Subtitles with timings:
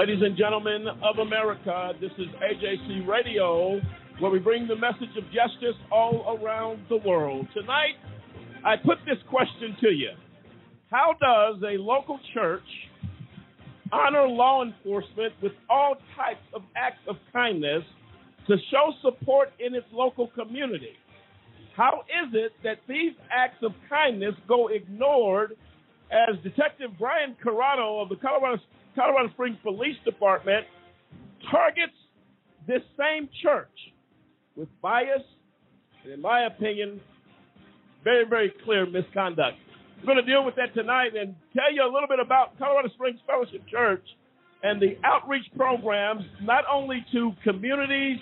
[0.00, 3.78] Ladies and gentlemen of America, this is AJC Radio,
[4.18, 7.46] where we bring the message of justice all around the world.
[7.52, 8.00] Tonight,
[8.64, 10.12] I put this question to you
[10.90, 12.64] How does a local church
[13.92, 17.82] honor law enforcement with all types of acts of kindness
[18.46, 20.96] to show support in its local community?
[21.76, 25.58] How is it that these acts of kindness go ignored
[26.10, 28.62] as Detective Brian Corrado of the Colorado,
[29.00, 30.66] Colorado Springs Police Department
[31.50, 31.96] targets
[32.66, 33.72] this same church
[34.56, 35.22] with bias
[36.04, 37.00] and, in my opinion,
[38.04, 39.56] very, very clear misconduct.
[39.98, 42.88] We're going to deal with that tonight and tell you a little bit about Colorado
[42.90, 44.04] Springs Fellowship Church
[44.62, 48.18] and the outreach programs, not only to communities,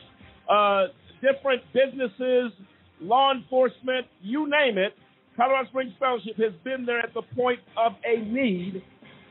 [0.48, 0.86] uh,
[1.20, 2.52] different businesses,
[3.00, 4.94] law enforcement, you name it.
[5.36, 8.82] Colorado Springs Fellowship has been there at the point of a need,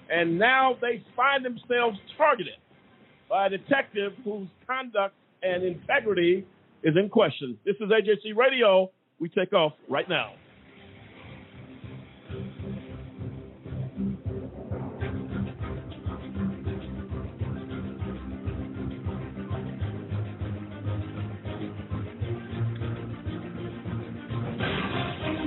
[0.09, 2.53] and now they find themselves targeted
[3.29, 6.45] by a detective whose conduct and integrity
[6.83, 7.57] is in question.
[7.65, 8.91] This is AJC Radio.
[9.19, 10.33] We take off right now.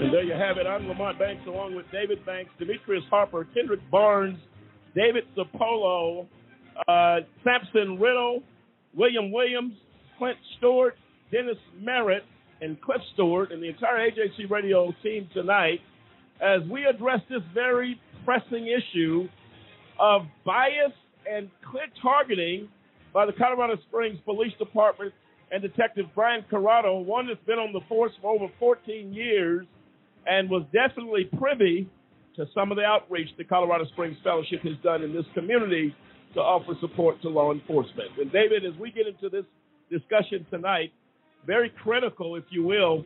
[0.03, 0.67] And there you have it.
[0.67, 4.39] I'm Lamont Banks along with David Banks, Demetrius Harper, Kendrick Barnes,
[4.95, 6.27] David Sapolo,
[6.89, 8.43] uh, Sampson Riddle,
[8.95, 9.75] William Williams,
[10.19, 10.97] Clint Stewart,
[11.31, 12.25] Dennis Merritt,
[12.61, 15.81] and Cliff Stewart, and the entire AJC radio team tonight
[16.41, 19.29] as we address this very pressing issue
[19.99, 20.93] of bias
[21.31, 22.69] and clear targeting
[23.13, 25.13] by the Colorado Springs Police Department
[25.51, 29.67] and Detective Brian Corrado, one that's been on the force for over 14 years
[30.27, 31.89] and was definitely privy
[32.41, 35.95] to some of the outreach the Colorado Springs Fellowship has done in this community
[36.33, 38.09] to offer support to law enforcement.
[38.19, 39.45] And David, as we get into this
[39.91, 40.91] discussion tonight,
[41.47, 43.05] very critical, if you will,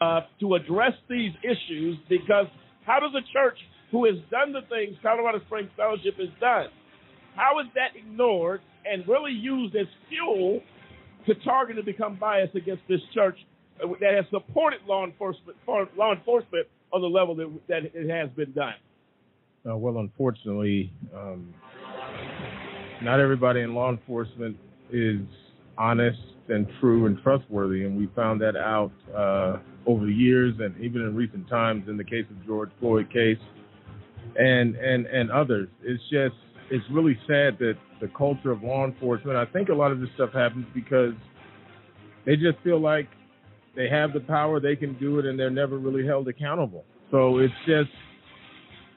[0.00, 2.46] uh, to address these issues because
[2.84, 3.58] how does a church
[3.92, 6.66] who has done the things Colorado Springs Fellowship has done,
[7.36, 10.60] how is that ignored and really used as fuel
[11.26, 13.38] to target and become biased against this church
[13.78, 15.56] that has supported law enforcement
[15.96, 18.74] law enforcement on the level that, that it has been done?
[19.68, 21.54] Uh, well, unfortunately, um,
[23.02, 24.56] not everybody in law enforcement
[24.92, 25.20] is
[25.78, 30.76] honest and true and trustworthy, and we found that out uh, over the years, and
[30.80, 33.38] even in recent times, in the case of George Floyd case,
[34.36, 35.68] and and and others.
[35.82, 36.34] It's just
[36.70, 39.36] it's really sad that the culture of law enforcement.
[39.36, 41.14] I think a lot of this stuff happens because
[42.26, 43.08] they just feel like
[43.74, 46.84] they have the power, they can do it, and they're never really held accountable.
[47.10, 47.90] So it's just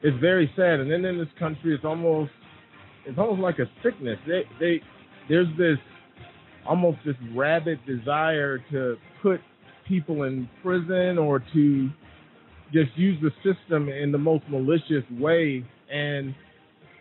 [0.04, 0.80] it's very sad.
[0.80, 2.32] And then in this country, it's almost
[3.06, 4.18] it's almost like a sickness.
[4.28, 4.82] They they
[5.30, 5.78] there's this
[6.68, 9.40] almost this rabid desire to put
[9.88, 11.90] people in prison or to
[12.74, 16.34] just use the system in the most malicious way and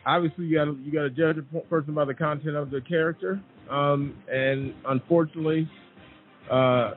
[0.07, 3.41] obviously you got you got to judge a person by the content of their character
[3.71, 5.69] um, and unfortunately
[6.51, 6.93] uh,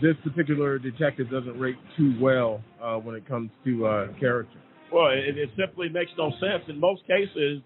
[0.00, 4.58] this particular detective doesn't rate too well uh, when it comes to uh, character
[4.92, 7.60] well it, it, simply makes no sense in most cases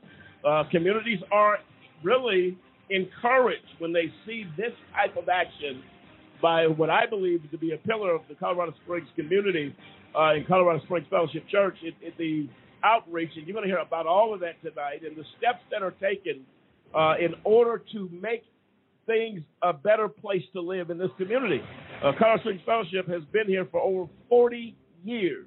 [0.47, 1.59] uh, communities are
[2.03, 2.57] really
[2.91, 5.83] encouraged when they see this type of action
[6.41, 9.75] by what I believe to be a pillar of the Colorado Springs community
[10.17, 11.77] uh, in Colorado Springs Fellowship Church.
[11.83, 12.49] It, it, the
[12.85, 15.83] outreach, and you're going to hear about all of that tonight, and the steps that
[15.83, 16.45] are taken
[16.95, 18.45] uh, in order to make
[19.07, 21.61] things a better place to live in this community.
[22.03, 25.47] Uh, Colorado Springs Fellowship has been here for over 40 years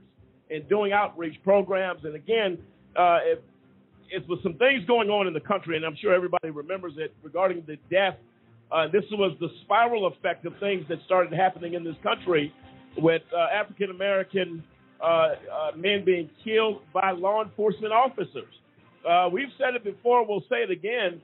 [0.50, 2.58] in doing outreach programs, and again,
[2.98, 3.40] uh, if
[4.10, 7.16] it's with some things going on in the country, and I'm sure everybody remembers it
[7.24, 8.16] regarding the death.
[8.70, 12.54] Uh, this was the spiral effect of things that started happening in this country
[12.98, 14.62] with uh, African American
[15.02, 15.36] uh, uh,
[15.78, 18.54] men being killed by law enforcement officers.
[19.08, 21.22] Uh, we've said it before, we'll say it again.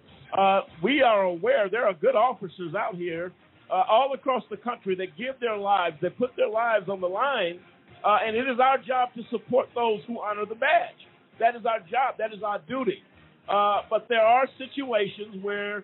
[0.81, 3.34] We are aware there are good officers out here
[3.69, 7.60] all across the country that give their lives, that put their lives on the line,
[8.04, 10.96] and it is our job to support those who honor the badge.
[11.40, 12.16] That is our job.
[12.18, 13.04] That is our duty.
[13.48, 15.84] Uh, but there are situations where,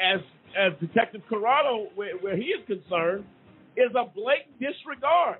[0.00, 0.20] as
[0.56, 3.24] as Detective Corrado, where, where he is concerned,
[3.76, 5.38] is a blatant disregard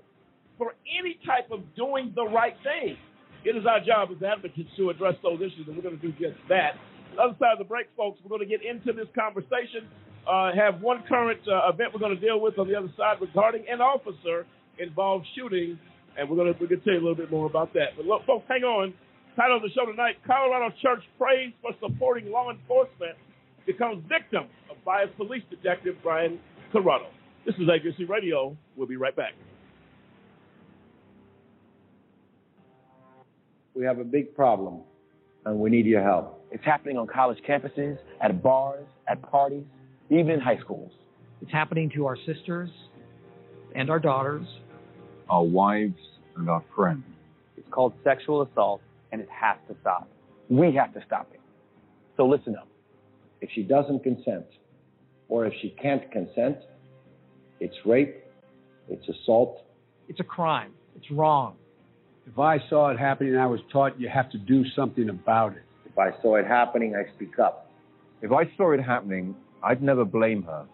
[0.58, 2.96] for any type of doing the right thing.
[3.44, 6.12] It is our job as advocates to address those issues, and we're going to do
[6.12, 6.74] just that.
[7.14, 9.86] The other side of the break, folks, we're going to get into this conversation.
[10.26, 13.16] Uh, have one current uh, event we're going to deal with on the other side
[13.20, 14.46] regarding an officer
[14.78, 15.78] involved shooting,
[16.18, 17.92] and we're going to we're going to tell you a little bit more about that.
[17.96, 18.94] But look, folks, hang on.
[19.36, 23.16] Title of the show tonight Colorado Church prays for supporting law enforcement
[23.66, 26.38] becomes victim of biased police detective Brian
[26.72, 27.06] Corrado.
[27.44, 28.56] This is AJC Radio.
[28.76, 29.34] We'll be right back.
[33.74, 34.82] We have a big problem,
[35.44, 36.46] and we need your help.
[36.52, 39.64] It's happening on college campuses, at bars, at parties,
[40.10, 40.92] even in high schools.
[41.42, 42.70] It's happening to our sisters
[43.74, 44.46] and our daughters,
[45.28, 45.98] our wives
[46.36, 47.04] and our friends.
[47.56, 48.80] It's called sexual assault,
[49.12, 50.08] and it has to stop.
[50.48, 51.40] We have to stop it.
[52.16, 52.68] So listen up.
[53.40, 54.46] If she doesn't consent,
[55.28, 56.58] or if she can't consent,
[57.60, 58.22] it's rape,
[58.88, 59.64] it's assault.
[60.08, 60.72] It's a crime.
[60.96, 61.56] It's wrong.
[62.26, 65.62] If I saw it happening, I was taught you have to do something about it.
[65.86, 67.70] If I saw it happening, I speak up.
[68.22, 69.34] If I saw it happening,
[69.64, 70.66] I'd never blame her.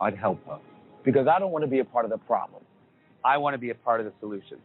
[0.00, 0.58] I'd help her.
[1.04, 2.62] Because I don't want to be a part of the problem.
[3.24, 4.58] I want to be a part of the solution.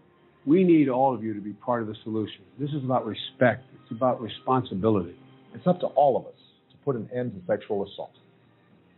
[0.45, 2.41] We need all of you to be part of the solution.
[2.59, 3.65] This is about respect.
[3.83, 5.15] It's about responsibility.
[5.53, 6.39] It's up to all of us
[6.71, 8.13] to put an end to sexual assault.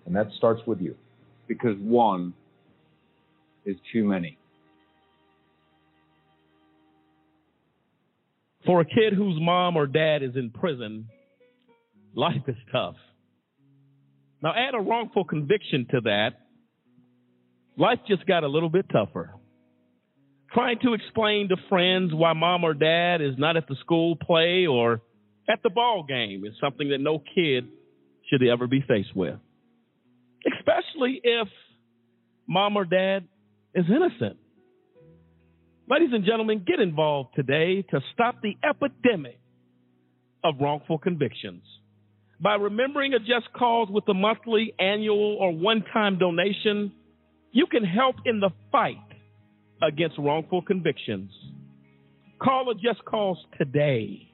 [0.06, 0.95] And that starts with you.
[1.48, 2.33] Because one
[3.66, 4.38] is too many.
[8.66, 11.07] For a kid whose mom or dad is in prison,
[12.13, 12.95] life is tough.
[14.41, 16.30] Now, add a wrongful conviction to that,
[17.77, 19.33] life just got a little bit tougher.
[20.53, 24.65] Trying to explain to friends why mom or dad is not at the school play
[24.65, 25.01] or
[25.50, 27.68] at the ball game is something that no kid
[28.30, 29.36] should ever be faced with.
[30.57, 31.47] Especially if
[32.47, 33.27] mom or dad
[33.75, 34.38] is innocent.
[35.89, 39.39] Ladies and gentlemen, get involved today to stop the epidemic
[40.44, 41.63] of wrongful convictions.
[42.41, 46.94] By remembering a just cause with a monthly, annual, or one time donation,
[47.51, 48.97] you can help in the fight
[49.81, 51.31] against wrongful convictions.
[52.41, 54.30] Call a just cause today.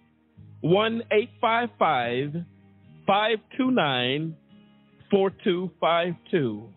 [0.61, 2.45] 1 855
[3.07, 4.35] 529
[5.09, 6.69] 4252.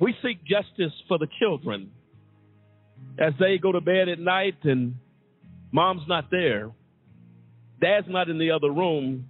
[0.00, 1.90] We seek justice for the children
[3.18, 4.94] as they go to bed at night and
[5.72, 6.70] mom's not there,
[7.80, 9.28] dad's not in the other room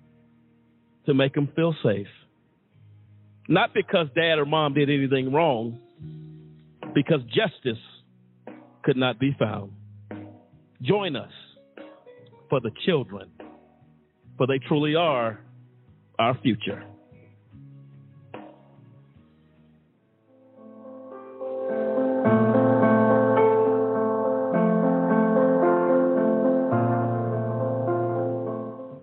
[1.06, 2.06] to make them feel safe.
[3.48, 5.78] Not because dad or mom did anything wrong,
[6.94, 7.82] because justice
[8.82, 9.72] could not be found.
[10.82, 11.32] Join us
[12.48, 13.30] for the children,
[14.36, 15.40] for they truly are
[16.18, 16.84] our future.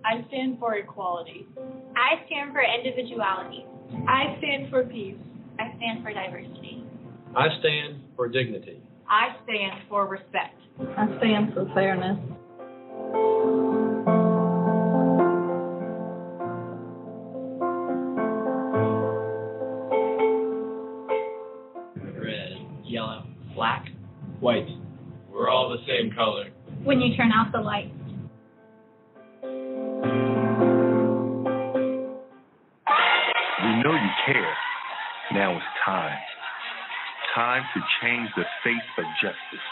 [0.04, 1.46] I stand for equality.
[1.96, 3.64] I stand for individuality.
[4.08, 5.16] I stand for peace.
[5.58, 6.84] I stand for diversity.
[7.36, 8.80] I stand for dignity.
[9.08, 10.56] I stand for respect.
[10.96, 12.18] I stand for fairness.
[22.18, 23.24] Red, yellow,
[23.54, 23.86] black,
[24.40, 24.66] white.
[25.30, 26.50] We're all the same color.
[26.84, 27.94] When you turn out the lights.
[37.74, 39.66] To change the face of justice.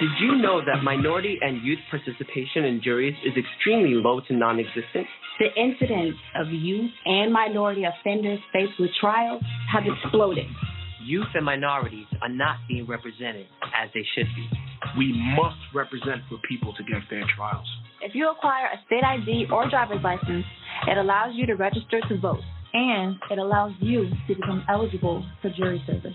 [0.00, 4.58] Did you know that minority and youth participation in juries is extremely low to non
[4.58, 5.06] existent?
[5.38, 9.42] The incidence of youth and minority offenders faced with trials
[9.72, 10.46] have exploded.
[11.04, 14.48] Youth and minorities are not being represented as they should be.
[14.96, 17.66] We must represent for people to get fair trials.
[18.02, 20.44] If you acquire a state ID or driver's license,
[20.86, 22.40] it allows you to register to vote,
[22.72, 26.14] and it allows you to become eligible for jury service.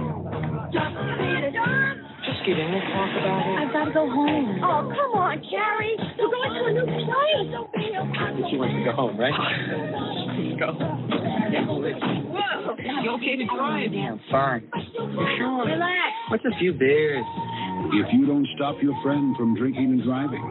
[2.41, 3.53] Just get in and talk about it.
[3.61, 4.57] I've got to go home.
[4.65, 5.93] Oh, come on, Carrie.
[6.17, 7.53] We're going to a new place.
[8.49, 9.29] She wants to go home, right?
[9.29, 10.73] Let's go.
[13.05, 13.93] You okay to drive?
[14.31, 14.65] Fine.
[14.73, 15.65] You sure?
[15.69, 16.13] Relax.
[16.29, 17.23] What's a few beers?
[17.93, 20.41] If you don't stop your friend from drinking and driving,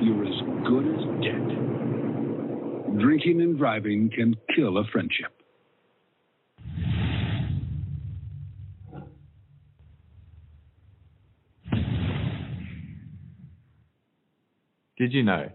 [0.00, 1.44] you're as good as dead.
[3.00, 5.39] Drinking and driving can kill a friendship.
[15.00, 15.48] Did you know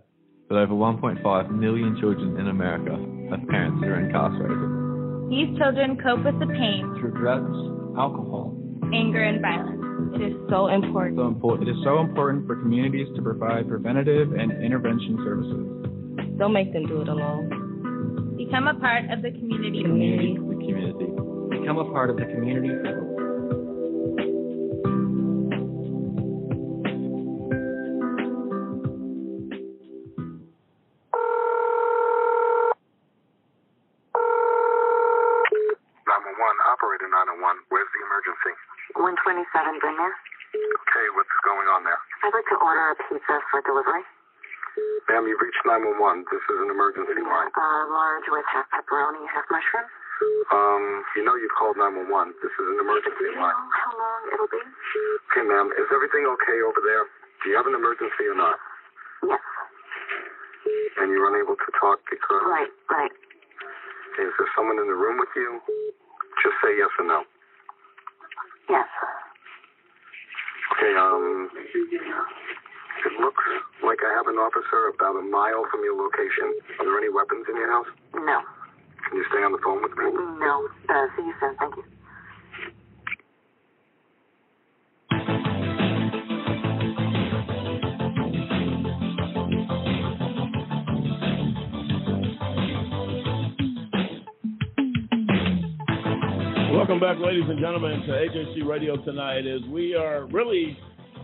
[0.50, 1.22] that over 1.5
[1.54, 2.98] million children in America
[3.30, 5.30] have parents that are incarcerated.
[5.30, 7.54] These children cope with the pain Through drugs,
[7.94, 8.58] alcohol,
[8.90, 10.18] anger, and violence.
[10.18, 11.22] It is so important.
[11.22, 11.70] so important.
[11.70, 16.42] It is so important for communities to provide preventative and intervention services.
[16.42, 18.34] Don't make them do it alone.
[18.42, 19.86] Become a part of the community.
[19.86, 21.06] Community, the community.
[21.54, 22.74] Become a part of the community.
[42.26, 44.02] I'd like to order a pizza for delivery.
[45.08, 46.26] Ma'am, you've reached nine-one-one.
[46.34, 47.54] This is an emergency line.
[47.54, 49.86] Uh, large with half pepperoni, half mushroom.
[50.50, 52.34] Um, you know you've called nine-one-one.
[52.42, 54.58] This is an emergency Do you know how long it'll be?
[55.30, 57.06] Okay, ma'am, is everything okay over there?
[57.46, 58.58] Do you have an emergency or not?
[59.22, 59.44] Yes.
[60.98, 63.14] And you're unable to talk because Right, right.
[64.18, 65.62] is there someone in the room with you?
[66.42, 67.22] Just say yes or no.
[70.86, 73.44] Okay, um, it looks
[73.82, 76.54] like I have an officer about a mile from your location.
[76.78, 77.88] Are there any weapons in your house?
[78.14, 78.38] No.
[79.10, 80.14] Can you stay on the phone with me?
[80.14, 80.70] No.
[80.86, 81.58] Uh, see you soon.
[81.58, 81.95] Thank you.
[97.06, 99.46] Back, ladies and gentlemen, to AJC Radio tonight.
[99.46, 100.76] As we are really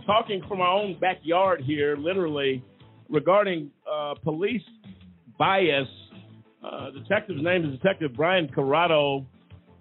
[0.06, 2.62] talking from our own backyard here, literally
[3.08, 4.62] regarding uh, police
[5.36, 5.88] bias.
[6.62, 9.26] Uh, detective's name is Detective Brian Corrado,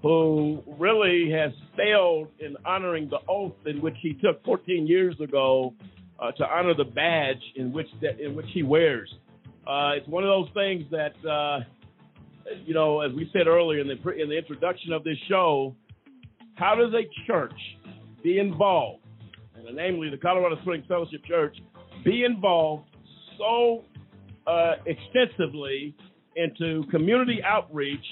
[0.01, 5.71] who really has failed in honoring the oath in which he took 14 years ago
[6.19, 9.13] uh, to honor the badge in which that, in which he wears.
[9.67, 11.59] Uh, it's one of those things that uh,
[12.65, 15.75] you know, as we said earlier in the in the introduction of this show,
[16.55, 17.53] how does a church
[18.23, 19.03] be involved,
[19.55, 21.55] and namely the Colorado Springs Fellowship Church,
[22.03, 22.89] be involved
[23.37, 23.83] so
[24.47, 25.95] uh, extensively
[26.35, 28.05] into community outreach,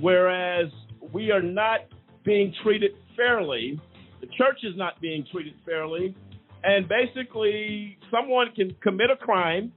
[0.00, 0.68] whereas
[1.12, 1.80] we are not
[2.24, 3.80] being treated fairly,
[4.20, 6.14] the church is not being treated fairly,
[6.62, 9.72] and basically someone can commit a crime,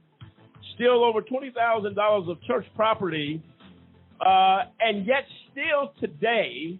[0.74, 3.42] steal over twenty thousand dollars of church property
[4.24, 6.78] uh, and yet, still today,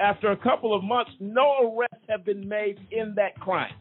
[0.00, 3.74] after a couple of months, no arrests have been made in that crime.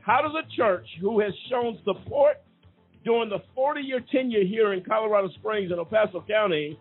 [0.00, 2.38] How does a church who has shown support
[3.04, 6.78] during the 40 year tenure here in Colorado Springs and El Paso County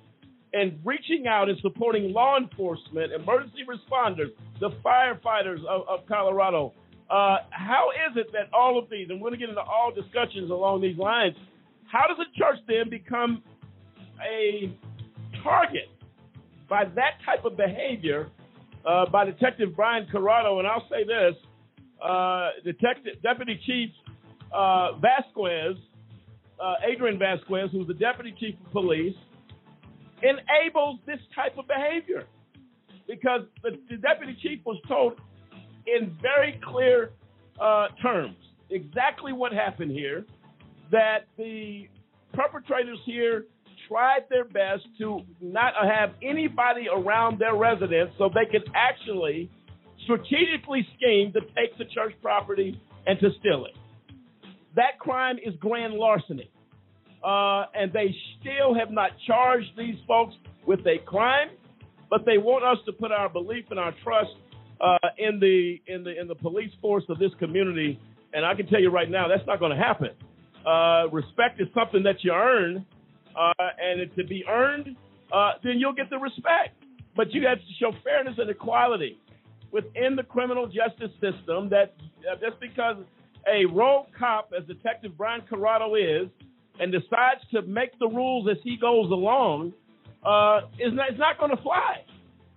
[0.53, 6.73] and reaching out and supporting law enforcement, emergency responders, the firefighters of, of Colorado,
[7.09, 9.91] uh, how is it that all of these, and we're going to get into all
[9.93, 11.35] discussions along these lines,
[11.91, 13.43] how does a church then become
[14.23, 14.75] a
[15.43, 15.89] target
[16.69, 18.29] by that type of behavior
[18.85, 20.59] uh, by Detective Brian Corrado.
[20.59, 21.35] And I'll say this
[22.03, 23.89] uh, Detective Deputy Chief
[24.53, 25.77] uh, Vasquez,
[26.63, 29.15] uh, Adrian Vasquez, who's the Deputy Chief of Police,
[30.21, 32.25] enables this type of behavior
[33.07, 35.13] because the, the Deputy Chief was told
[35.87, 37.11] in very clear
[37.59, 38.35] uh, terms
[38.69, 40.25] exactly what happened here
[40.91, 41.87] that the
[42.33, 43.45] perpetrators here
[43.89, 49.49] tried their best to not have anybody around their residence so they could actually
[50.03, 53.75] strategically scheme to take the church property and to steal it.
[54.75, 56.49] That crime is grand larceny.
[57.23, 61.49] Uh, and they still have not charged these folks with a crime,
[62.09, 64.29] but they want us to put our belief and our trust
[64.79, 67.99] uh, in the in the in the police force of this community.
[68.31, 70.09] And I can tell you right now, that's not going to happen.
[70.65, 72.85] Uh, respect is something that you earn,
[73.35, 74.95] uh, and to be earned,
[75.33, 76.75] uh, then you'll get the respect.
[77.15, 79.19] But you have to show fairness and equality
[79.71, 81.69] within the criminal justice system.
[81.69, 81.93] That
[82.29, 82.97] uh, just because
[83.47, 86.29] a rogue cop, as Detective Brian Corrado is,
[86.79, 89.73] and decides to make the rules as he goes along,
[90.25, 92.03] uh, is not, it's not going to fly.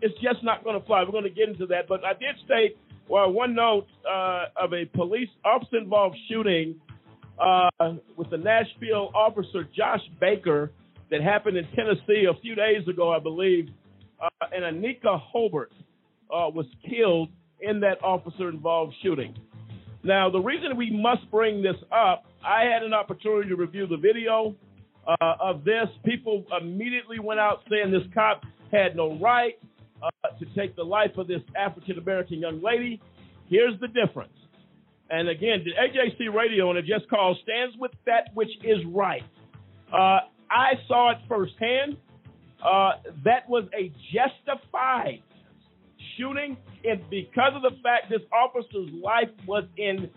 [0.00, 1.02] It's just not going to fly.
[1.02, 1.88] We're going to get into that.
[1.88, 2.76] But I did state,
[3.08, 6.80] well, one note uh, of a police officer involved shooting
[7.38, 7.70] uh,
[8.16, 10.72] with the Nashville officer Josh Baker
[11.10, 13.68] that happened in Tennessee a few days ago, I believe.
[14.20, 15.72] Uh, and Anika Holbert
[16.30, 17.28] uh, was killed
[17.60, 19.34] in that officer involved shooting.
[20.04, 23.96] Now, the reason we must bring this up, I had an opportunity to review the
[23.96, 24.56] video
[25.06, 25.86] uh, of this.
[26.04, 29.58] People immediately went out saying this cop had no right
[30.02, 33.00] uh, to take the life of this African American young lady.
[33.48, 34.32] Here's the difference
[35.12, 39.22] And again, the AJC radio and A Just Cause stands with that which is right.
[39.92, 41.98] Uh, I saw it firsthand.
[42.64, 42.92] Uh,
[43.22, 45.22] that was a justified
[46.16, 50.08] shooting, and because of the fact this officer's life was in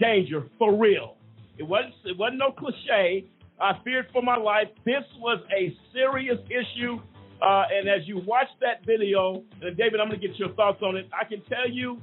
[0.00, 1.16] danger for real.
[1.58, 1.94] It wasn't.
[2.06, 3.26] It wasn't no cliche.
[3.60, 4.68] I feared for my life.
[4.86, 7.00] This was a serious issue.
[7.42, 10.80] Uh, and as you watch that video, and David, I'm going to get your thoughts
[10.82, 11.08] on it.
[11.12, 12.00] I can tell you,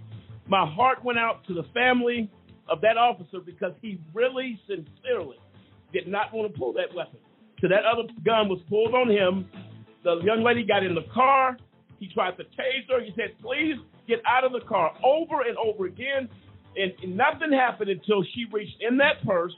[0.48, 2.30] my heart went out to the family
[2.70, 5.38] of that officer because he really, sincerely
[5.94, 7.20] did not want to pull that weapon.
[7.62, 9.48] So that other gun was pulled on him.
[10.04, 11.58] The young lady got in the car.
[12.00, 13.02] He tried to tase her.
[13.02, 13.76] He said, "Please
[14.08, 16.30] get out of the car," over and over again.
[16.76, 19.54] And, nothing happened until she reached in that purse,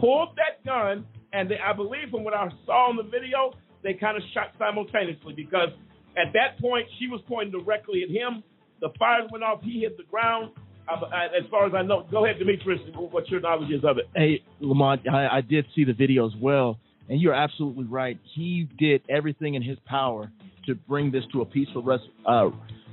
[0.00, 3.94] pulled that gun, and they, I believe from what I saw in the video, they
[3.94, 5.68] kind of shot simultaneously because
[6.16, 8.42] at that point she was pointing directly at him.
[8.80, 9.60] The fires went off.
[9.62, 10.52] He hit the ground.
[10.88, 12.80] I, as far as I know, go ahead, Demetrius.
[12.94, 14.08] What your knowledge is of it?
[14.16, 16.78] Hey, Lamont, I, I did see the video as well,
[17.10, 18.18] and you're absolutely right.
[18.34, 20.30] He did everything in his power
[20.66, 22.48] to bring this to a peaceful res, uh,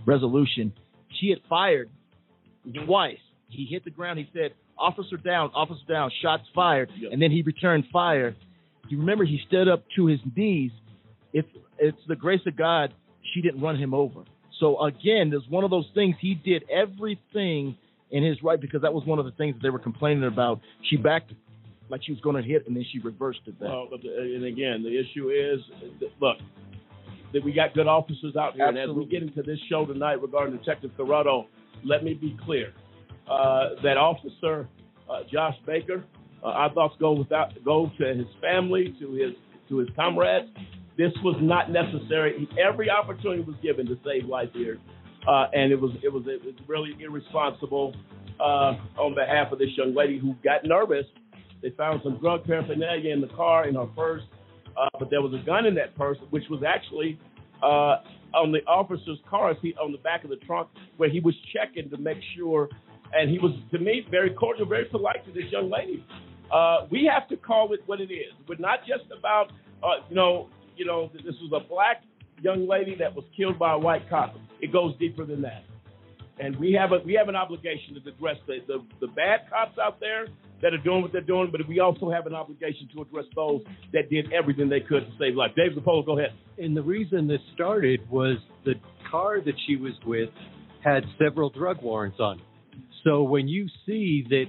[0.06, 0.74] resolution.
[1.22, 1.90] She had fired
[2.86, 3.18] twice.
[3.50, 4.20] He hit the ground.
[4.20, 7.14] He said, "Officer down, officer down." Shots fired, Yep.
[7.14, 8.36] and then he returned fire.
[8.90, 10.72] You remember he stood up to his knees.
[11.32, 11.48] It's
[11.80, 12.94] it's the grace of God.
[13.34, 14.24] She didn't run him over.
[14.60, 16.16] So again, there's one of those things.
[16.20, 17.78] He did everything
[18.12, 20.62] in his right because that was one of the things that they were complaining about.
[20.90, 21.32] She backed
[21.90, 23.70] like she was going to hit, and then she reversed it back.
[23.70, 25.60] Well, the, and again, the issue is,
[26.20, 26.38] look,
[27.34, 30.22] that we got good officers out here, and as we get into this show tonight
[30.22, 31.48] regarding Detective Corrado,
[31.84, 32.74] let me be clear:
[33.30, 34.68] uh, that officer,
[35.10, 36.04] uh, Josh Baker,
[36.44, 39.34] uh, our thoughts go without go to his family, to his
[39.70, 40.48] to his comrades.
[40.98, 42.48] This was not necessary.
[42.58, 44.78] Every opportunity was given to save life here,
[45.28, 47.94] uh, and it was it was it was really irresponsible
[48.40, 51.06] uh, on behalf of this young lady who got nervous.
[51.62, 54.22] They found some drug paraphernalia in the car in her purse,
[54.78, 57.20] uh, but there was a gun in that purse, which was actually
[57.62, 57.98] uh,
[58.34, 61.90] on the officer's car seat on the back of the trunk, where he was checking
[61.90, 62.70] to make sure.
[63.14, 66.06] And he was, to me, very cordial, very polite to this young lady.
[66.54, 68.34] Uh, we have to call it what it is.
[68.48, 69.52] We're not just about,
[69.84, 72.04] uh, you know, you know, that this was a black
[72.42, 74.36] young lady that was killed by a white cop.
[74.62, 75.64] It goes deeper than that.
[76.40, 79.78] And we have a we have an obligation to address the, the, the bad cops
[79.80, 80.28] out there
[80.62, 83.62] that are doing what they're doing, but we also have an obligation to address those
[83.94, 85.52] that did everything they could to save life.
[85.56, 86.34] Dave Zapolo, go ahead.
[86.58, 88.74] And the reason this started was the
[89.10, 90.30] car that she was with
[90.84, 92.46] had several drug warrants on it.
[93.04, 94.46] So when you see that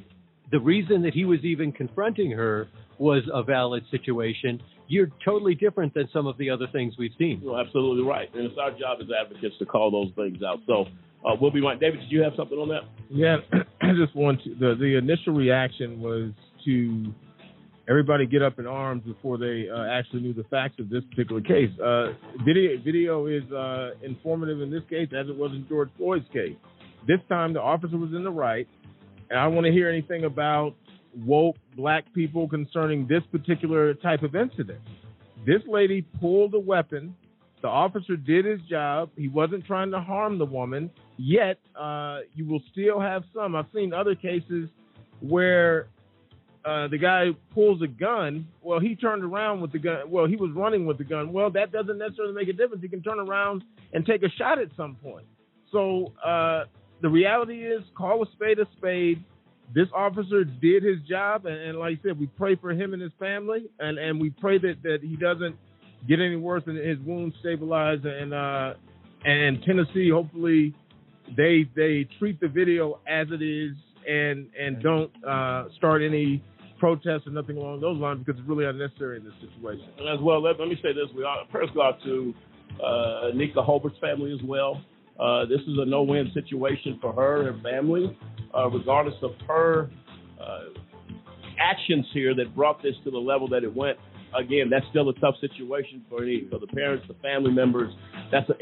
[0.51, 5.95] the reason that he was even confronting her was a valid situation, you're totally different
[5.95, 7.41] than some of the other things we've seen.
[7.43, 8.33] You're absolutely right.
[8.35, 10.59] And it's our job as advocates to call those things out.
[10.67, 10.87] So
[11.27, 11.79] uh, we'll be right.
[11.79, 12.83] David, did you have something on that?
[13.11, 13.37] Yeah,
[13.83, 14.51] I just want to.
[14.55, 16.31] The, the initial reaction was
[16.65, 17.13] to
[17.89, 21.41] everybody get up in arms before they uh, actually knew the facts of this particular
[21.41, 21.71] case.
[21.81, 22.13] Uh,
[22.45, 26.57] video video is uh, informative in this case as it was in George Floyd's case.
[27.07, 28.69] This time the officer was in the right,
[29.31, 30.75] and I don't want to hear anything about
[31.25, 34.81] woke black people concerning this particular type of incident.
[35.47, 37.15] This lady pulled a weapon.
[37.63, 39.11] The officer did his job.
[39.17, 40.91] He wasn't trying to harm the woman.
[41.17, 43.57] Yet, uh, you will still have some.
[43.57, 44.69] I've seen other cases
[45.21, 45.89] where
[46.65, 48.47] uh, the guy pulls a gun.
[48.61, 50.11] Well, he turned around with the gun.
[50.11, 51.33] Well, he was running with the gun.
[51.33, 52.83] Well, that doesn't necessarily make a difference.
[52.83, 55.27] He can turn around and take a shot at some point.
[55.73, 56.65] So uh,
[57.03, 59.23] the reality is, call a spade a spade.
[59.75, 63.03] This officer did his job, and, and like I said, we pray for him and
[63.03, 65.57] his family, and, and we pray that, that he doesn't
[66.09, 67.99] get any worse and his wounds stabilize.
[68.05, 68.75] And uh,
[69.25, 70.75] and Tennessee, hopefully,
[71.37, 73.73] they they treat the video as it is
[74.09, 76.43] and and don't uh, start any
[76.79, 79.89] protests or nothing along those lines because it's really unnecessary in this situation.
[79.99, 82.35] And as well, let, let me say this: we are prayers go out to
[82.83, 84.81] uh, Nika Holbert's family as well.
[85.19, 88.17] Uh, this is a no-win situation for her and her family,
[88.55, 89.91] uh, regardless of her
[90.41, 90.61] uh,
[91.59, 93.99] actions here that brought this to the level that it went.
[94.37, 97.93] Again, that's still a tough situation for any for the parents, the family members.
[98.31, 98.55] That's a,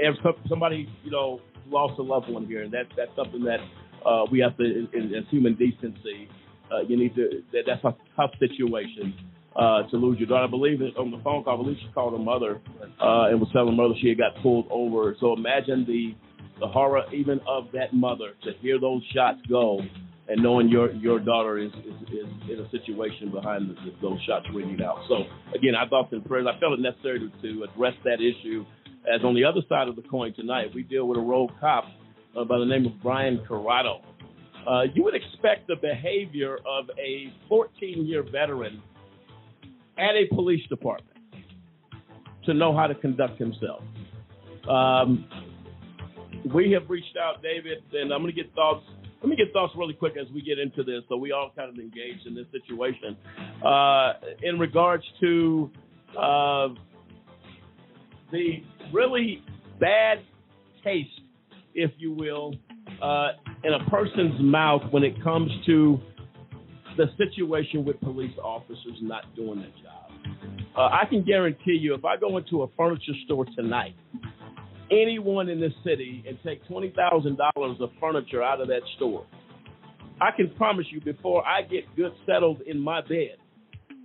[0.49, 3.59] somebody you know lost a loved one here, and that that's something that
[4.07, 6.29] uh, we have to, in, in, as human decency,
[6.73, 7.43] uh, you need to.
[7.53, 9.15] That, that's a tough situation
[9.57, 10.45] uh, to lose your daughter.
[10.45, 11.59] I believe it on the phone call.
[11.59, 12.61] I believe she called her mother
[13.01, 15.17] uh, and was telling her mother she had got pulled over.
[15.21, 16.15] So imagine the
[16.61, 19.81] the horror even of that mother to hear those shots go
[20.29, 24.47] and knowing your your daughter is is, is in a situation behind the, those shots
[24.55, 24.99] ringing out.
[25.09, 26.47] So again, I thought in prayers.
[26.49, 28.65] I felt it necessary to, to address that issue.
[29.13, 31.85] As on the other side of the coin tonight, we deal with a rogue cop
[32.39, 34.01] uh, by the name of Brian Corrado.
[34.67, 38.83] uh, you would expect the behavior of a 14 year veteran
[39.99, 41.17] at a police department
[42.47, 43.83] to know how to conduct himself.
[44.69, 45.27] Um,
[46.53, 48.85] we have reached out, David, and I'm going to get thoughts.
[49.23, 51.71] Let me get thoughts really quick as we get into this, so we all kind
[51.71, 53.17] of engaged in this situation.
[53.65, 55.71] Uh, in regards to
[56.19, 56.69] uh,
[58.31, 59.43] the really
[59.81, 60.19] bad
[60.83, 61.09] taste,
[61.75, 62.55] if you will,
[63.03, 63.29] uh,
[63.65, 65.99] in a person's mouth when it comes to
[66.97, 70.05] the situation with police officers not doing their job.
[70.77, 73.95] Uh, I can guarantee you, if I go into a furniture store tonight,
[74.91, 79.27] anyone in this city, and take twenty thousand dollars of furniture out of that store,
[80.21, 83.37] I can promise you, before I get good settled in my bed,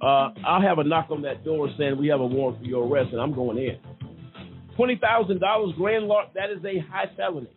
[0.01, 2.87] uh, I'll have a knock on that door saying we have a warrant for your
[2.87, 3.77] arrest, and I'm going in.
[4.75, 7.49] Twenty thousand dollars, grand lark, that is a high felony.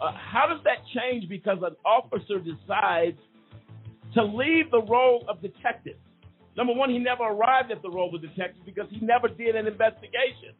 [0.00, 3.18] Uh, how does that change because an officer decides
[4.14, 5.96] to leave the role of detective?
[6.56, 9.66] Number one, he never arrived at the role of detective because he never did an
[9.66, 10.52] investigation,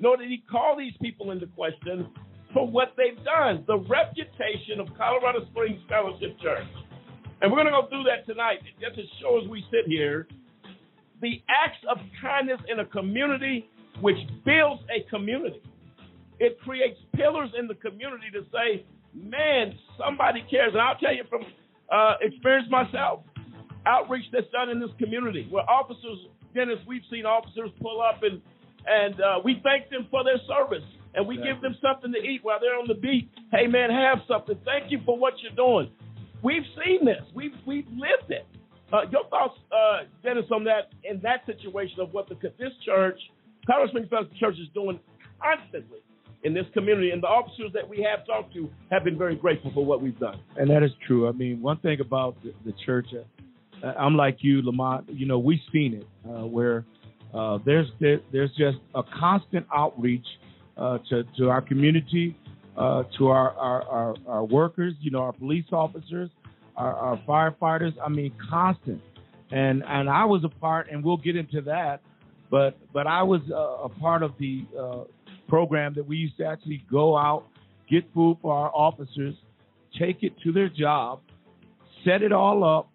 [0.00, 2.08] nor did he call these people into question
[2.52, 3.64] for what they've done.
[3.66, 6.66] The reputation of Colorado Springs Fellowship Church.
[7.42, 10.26] And we're going to go through that tonight, just to show as we sit here
[11.20, 13.68] the acts of kindness in a community
[14.00, 15.60] which builds a community.
[16.38, 20.72] It creates pillars in the community to say, man, somebody cares.
[20.72, 21.42] And I'll tell you from
[21.90, 23.20] uh, experience myself,
[23.86, 26.18] outreach that's done in this community where officers,
[26.54, 28.42] Dennis, we've seen officers pull up and
[28.86, 30.84] and uh, we thank them for their service
[31.16, 33.30] and we give them something to eat while they're on the beat.
[33.50, 34.58] Hey man, have something.
[34.64, 35.90] Thank you for what you're doing.
[36.42, 37.24] We've seen this.
[37.34, 38.46] We've we've lived it.
[38.92, 43.18] Uh, your thoughts, uh, Dennis, on that in that situation of what the this church,
[43.66, 45.00] Colorado Springs Church, is doing
[45.42, 45.98] constantly
[46.44, 49.72] in this community, and the officers that we have talked to have been very grateful
[49.74, 50.38] for what we've done.
[50.56, 51.28] And that is true.
[51.28, 53.06] I mean, one thing about the, the church,
[53.82, 55.08] uh, I'm like you, Lamont.
[55.08, 56.84] You know, we've seen it uh, where
[57.36, 60.26] uh, there's there, there's just a constant outreach
[60.76, 62.36] uh, to to our community,
[62.76, 64.94] uh, to our, our, our our workers.
[65.00, 66.30] You know, our police officers,
[66.76, 67.92] our, our firefighters.
[68.04, 69.02] I mean, constant.
[69.50, 72.00] And and I was a part, and we'll get into that.
[72.50, 75.04] But but I was a, a part of the uh,
[75.48, 77.44] program that we used to actually go out,
[77.90, 79.34] get food for our officers,
[79.98, 81.20] take it to their job,
[82.04, 82.90] set it all up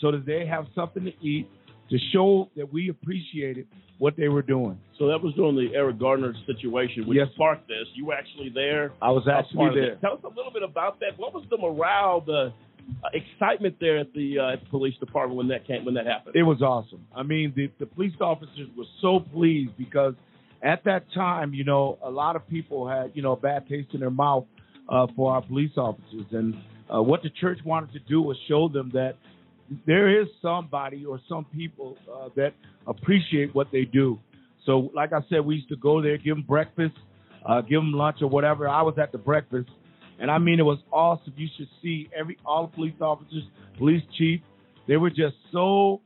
[0.00, 1.50] so that they have something to eat
[1.90, 3.66] to show that we appreciated
[3.98, 4.78] what they were doing.
[4.98, 7.28] So that was during the Eric Gardner situation, which Yes.
[7.34, 7.86] sparked this.
[7.94, 8.92] You were actually there.
[9.02, 9.96] I was actually there.
[9.96, 11.18] Tell us a little bit about that.
[11.18, 12.52] What was the morale, the
[13.04, 16.06] uh, excitement there at the uh, at the police department when that came when that
[16.06, 16.36] happened?
[16.36, 17.04] It was awesome.
[17.14, 20.14] I mean, the, the police officers were so pleased because
[20.62, 23.88] at that time, you know, a lot of people had, you know, a bad taste
[23.94, 24.44] in their mouth
[24.88, 26.26] uh, for our police officers.
[26.32, 26.54] And
[26.92, 29.16] uh, what the church wanted to do was show them that
[29.86, 32.54] there is somebody or some people uh, that
[32.86, 34.18] appreciate what they do.
[34.64, 36.94] So, like I said, we used to go there, give them breakfast,
[37.46, 38.68] uh, give them lunch or whatever.
[38.68, 39.68] I was at the breakfast,
[40.18, 41.32] and I mean, it was awesome.
[41.36, 43.44] You should see every all the police officers,
[43.78, 44.40] police chief.
[44.86, 46.00] They were just so,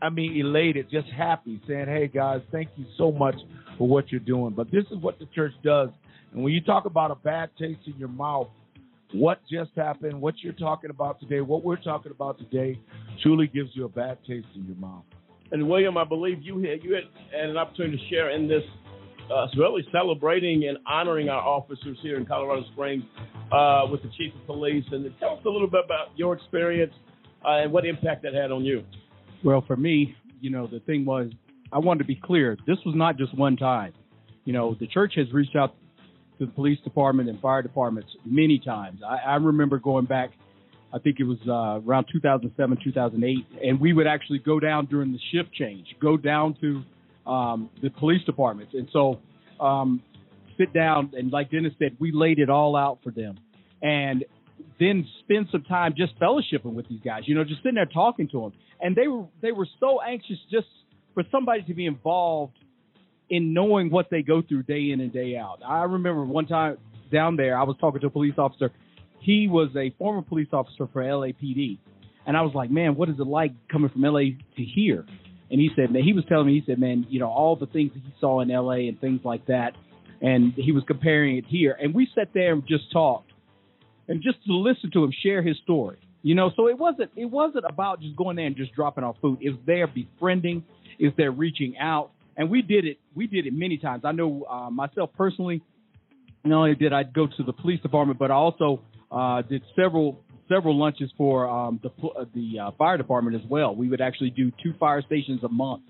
[0.00, 3.36] I mean, elated, just happy, saying, "Hey guys, thank you so much
[3.78, 5.90] for what you're doing." But this is what the church does.
[6.32, 8.48] And when you talk about a bad taste in your mouth,
[9.12, 12.78] what just happened, what you're talking about today, what we're talking about today,
[13.22, 15.04] truly gives you a bad taste in your mouth.
[15.52, 18.64] And William, I believe you had you had, had an opportunity to share in this,
[19.32, 23.04] uh, really celebrating and honoring our officers here in Colorado Springs
[23.52, 24.84] uh, with the chief of police.
[24.90, 26.92] And tell us a little bit about your experience
[27.44, 28.82] uh, and what impact that had on you.
[29.44, 31.30] Well, for me, you know, the thing was,
[31.72, 32.56] I wanted to be clear.
[32.66, 33.92] This was not just one time.
[34.44, 35.74] You know, the church has reached out
[36.38, 39.00] to the police department and fire departments many times.
[39.06, 40.30] I, I remember going back,
[40.92, 45.12] I think it was uh, around 2007, 2008, and we would actually go down during
[45.12, 48.74] the shift change, go down to um, the police departments.
[48.74, 49.20] And so,
[49.60, 50.02] um,
[50.58, 53.38] sit down, and like Dennis said, we laid it all out for them.
[53.82, 54.24] And
[54.78, 58.28] then spend some time just fellowshipping with these guys, you know, just sitting there talking
[58.28, 58.52] to them.
[58.80, 60.66] And they were they were so anxious just
[61.14, 62.56] for somebody to be involved
[63.28, 65.58] in knowing what they go through day in and day out.
[65.66, 66.78] I remember one time
[67.12, 68.70] down there, I was talking to a police officer.
[69.20, 71.78] He was a former police officer for LAPD,
[72.26, 74.20] and I was like, "Man, what is it like coming from LA
[74.56, 75.04] to here?"
[75.50, 77.66] And he said, "Man, he was telling me, he said, man, you know, all the
[77.66, 79.74] things that he saw in LA and things like that,
[80.20, 81.76] and he was comparing it here.
[81.80, 83.32] And we sat there and just talked,
[84.08, 86.50] and just to listen to him share his story, you know.
[86.56, 89.38] So it wasn't it wasn't about just going there and just dropping off food.
[89.40, 90.64] It was there befriending,
[90.98, 92.98] is there reaching out, and we did it.
[93.14, 94.04] We did it many times.
[94.04, 95.62] I know uh, myself personally.
[96.44, 100.22] Not only did I go to the police department, but I also uh, did several
[100.48, 103.74] several lunches for um, the uh, the uh, fire department as well.
[103.74, 105.82] We would actually do two fire stations a month,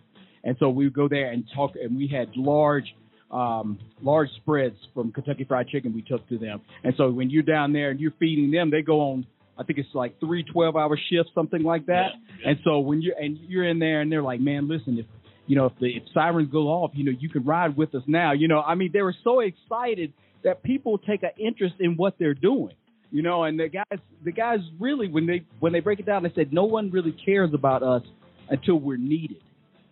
[0.44, 1.72] and so we would go there and talk.
[1.80, 2.86] And we had large
[3.30, 6.60] um, large spreads from Kentucky Fried Chicken we took to them.
[6.84, 9.26] And so when you're down there and you're feeding them, they go on.
[9.58, 12.10] I think it's like three 12 hour shifts, something like that.
[12.44, 15.06] And so when you're and you're in there and they're like, man, listen, if
[15.46, 18.02] you know if the if sirens go off, you know you can ride with us
[18.06, 18.32] now.
[18.32, 20.12] You know, I mean they were so excited
[20.44, 22.74] that people take an interest in what they're doing.
[23.10, 26.22] You know, and the guys the guys really when they when they break it down,
[26.22, 28.02] they said no one really cares about us
[28.48, 29.42] until we're needed.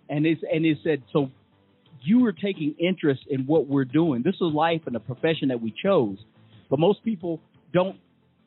[0.08, 1.30] And it's and it said so
[2.02, 4.22] you were taking interest in what we're doing.
[4.22, 6.18] This is life and a profession that we chose.
[6.68, 7.40] But most people
[7.72, 7.96] don't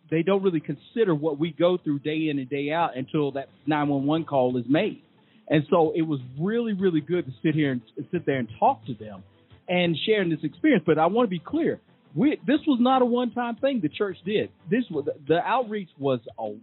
[0.10, 3.50] they don't really consider what we go through day in and day out until that
[3.66, 5.02] 911 call is made.
[5.50, 7.82] And so it was really, really good to sit here and
[8.12, 9.24] sit there and talk to them
[9.68, 10.84] and sharing this experience.
[10.86, 11.80] But I want to be clear,
[12.16, 14.50] we, this was not a one-time thing the church did.
[14.70, 16.56] This was the outreach was a,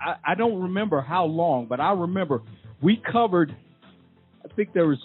[0.00, 2.42] I, I don't remember how long, but I remember
[2.82, 3.54] we covered.
[4.44, 4.98] I think there was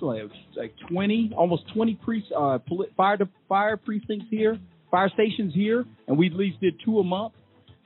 [0.00, 0.22] like,
[0.56, 2.58] like 20, almost 20 pre, uh,
[2.96, 3.18] fire
[3.48, 4.58] fire precincts here,
[4.90, 7.34] fire stations here, and we at least did two a month.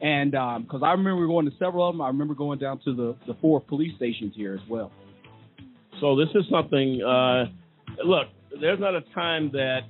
[0.00, 3.16] And because I remember going to several of them, I remember going down to the
[3.26, 4.90] the four police stations here as well.
[6.00, 7.00] So this is something.
[7.02, 7.44] Uh,
[8.04, 8.28] look,
[8.60, 9.80] there's not a time that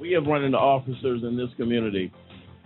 [0.00, 2.10] we have run into officers in this community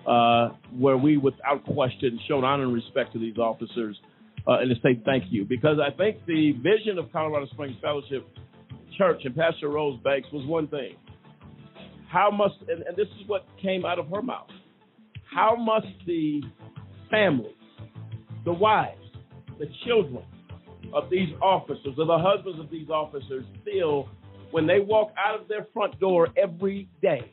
[0.06, 3.98] uh, where we, without question, showed honor and respect to these officers
[4.46, 5.44] uh, and to say thank you.
[5.44, 8.26] Because I think the vision of Colorado Springs Fellowship
[8.96, 10.94] Church and Pastor Rose Banks was one thing.
[12.08, 14.46] How must, and, and this is what came out of her mouth,
[15.34, 16.42] how must the
[17.14, 17.54] families,
[18.44, 19.00] the wives,
[19.58, 20.24] the children
[20.92, 24.08] of these officers, or the husbands of these officers feel
[24.50, 27.32] when they walk out of their front door every day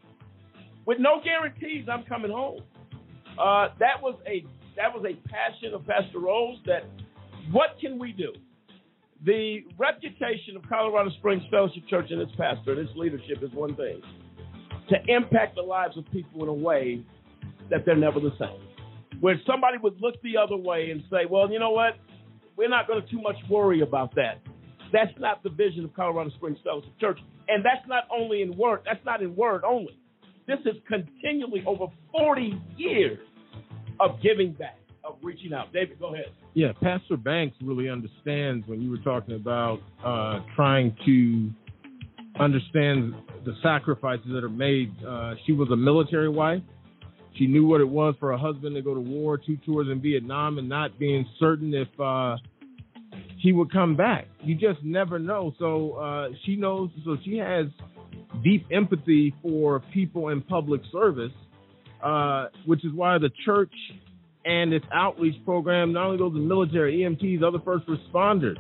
[0.86, 2.62] with no guarantees I'm coming home.
[3.40, 6.58] Uh, that was a that was a passion of Pastor Rose.
[6.66, 6.84] That
[7.52, 8.34] what can we do?
[9.26, 13.76] The reputation of Colorado Springs Fellowship Church and its pastor and its leadership is one
[13.76, 14.02] thing:
[14.90, 17.04] to impact the lives of people in a way
[17.70, 18.71] that they're never the same.
[19.22, 21.98] Where somebody would look the other way and say, "Well, you know what?
[22.58, 24.42] We're not going to too much worry about that."
[24.92, 27.20] That's not the vision of Colorado Springs Fellowship Church.
[27.48, 29.98] And that's not only in word, that's not in word only.
[30.48, 33.20] This is continually over 40 years
[34.00, 35.72] of giving back, of reaching out.
[35.72, 36.26] David, go ahead.
[36.54, 41.50] Yeah, Pastor Banks really understands when you were talking about uh, trying to
[42.42, 43.14] understand
[43.46, 44.92] the sacrifices that are made.
[45.06, 46.62] Uh, she was a military wife.
[47.38, 50.02] She knew what it was for a husband to go to war, two tours in
[50.02, 52.36] Vietnam, and not being certain if uh,
[53.40, 54.28] he would come back.
[54.42, 55.54] You just never know.
[55.58, 56.90] So uh, she knows.
[57.06, 57.68] So she has
[58.44, 61.32] deep empathy for people in public service,
[62.04, 63.74] uh, which is why the church
[64.46, 68.58] and its outreach program not only goes to military, EMTs, other first responders,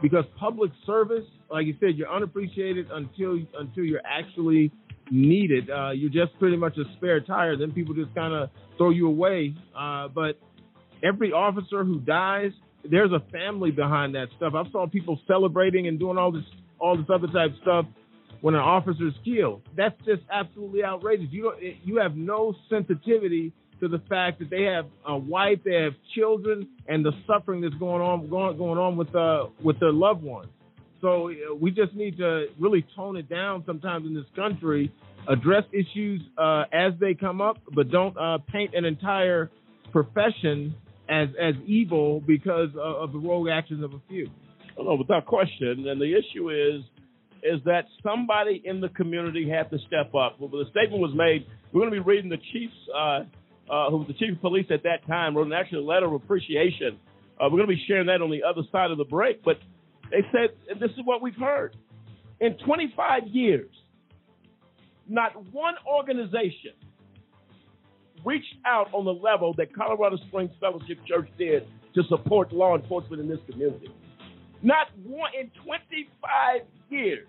[0.00, 4.70] because public service, like you said, you're unappreciated until until you're actually
[5.10, 5.70] needed.
[5.70, 7.56] Uh, you're just pretty much a spare tire.
[7.56, 9.54] Then people just kind of throw you away.
[9.76, 10.38] Uh, but
[11.02, 12.52] every officer who dies,
[12.88, 14.54] there's a family behind that stuff.
[14.54, 16.44] I've saw people celebrating and doing all this
[16.78, 17.86] all this other type of stuff
[18.40, 19.62] when an officer's killed.
[19.76, 21.28] That's just absolutely outrageous.
[21.30, 25.74] You don't, you have no sensitivity to the fact that they have a wife, they
[25.74, 29.92] have children, and the suffering that's going on going going on with uh with their
[29.92, 30.48] loved ones.
[31.02, 34.90] So uh, we just need to really tone it down sometimes in this country,
[35.28, 39.50] address issues uh, as they come up, but don't uh, paint an entire
[39.90, 40.74] profession
[41.10, 44.30] as as evil because of, of the rogue actions of a few.
[44.78, 45.86] Oh, no, without question.
[45.88, 46.82] And the issue is
[47.42, 50.38] is that somebody in the community had to step up.
[50.38, 51.44] Well, the statement was made.
[51.72, 53.24] We're going to be reading the chief's, uh,
[53.68, 56.12] uh, who was the chief of police at that time, wrote an actual letter of
[56.12, 57.00] appreciation.
[57.40, 59.42] Uh, we're going to be sharing that on the other side of the break.
[59.42, 59.58] But
[60.12, 61.74] they said, and this is what we've heard.
[62.40, 63.70] In 25 years,
[65.08, 66.72] not one organization
[68.24, 73.20] reached out on the level that Colorado Springs Fellowship Church did to support law enforcement
[73.22, 73.88] in this community.
[74.62, 77.26] Not one in 25 years.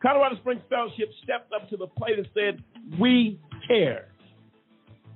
[0.00, 2.62] Colorado Springs Fellowship stepped up to the plate and said,
[3.00, 4.08] We care.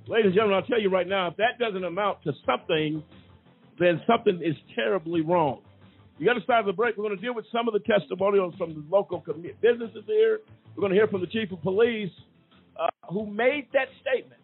[0.07, 3.01] Ladies and gentlemen, I'll tell you right now, if that doesn't amount to something,
[3.79, 5.61] then something is terribly wrong.
[6.21, 8.53] The other side of the break, we're going to deal with some of the testimonials
[8.55, 9.23] from the local
[9.59, 10.39] businesses here.
[10.75, 12.11] We're going to hear from the chief of police
[12.79, 14.39] uh, who made that statement.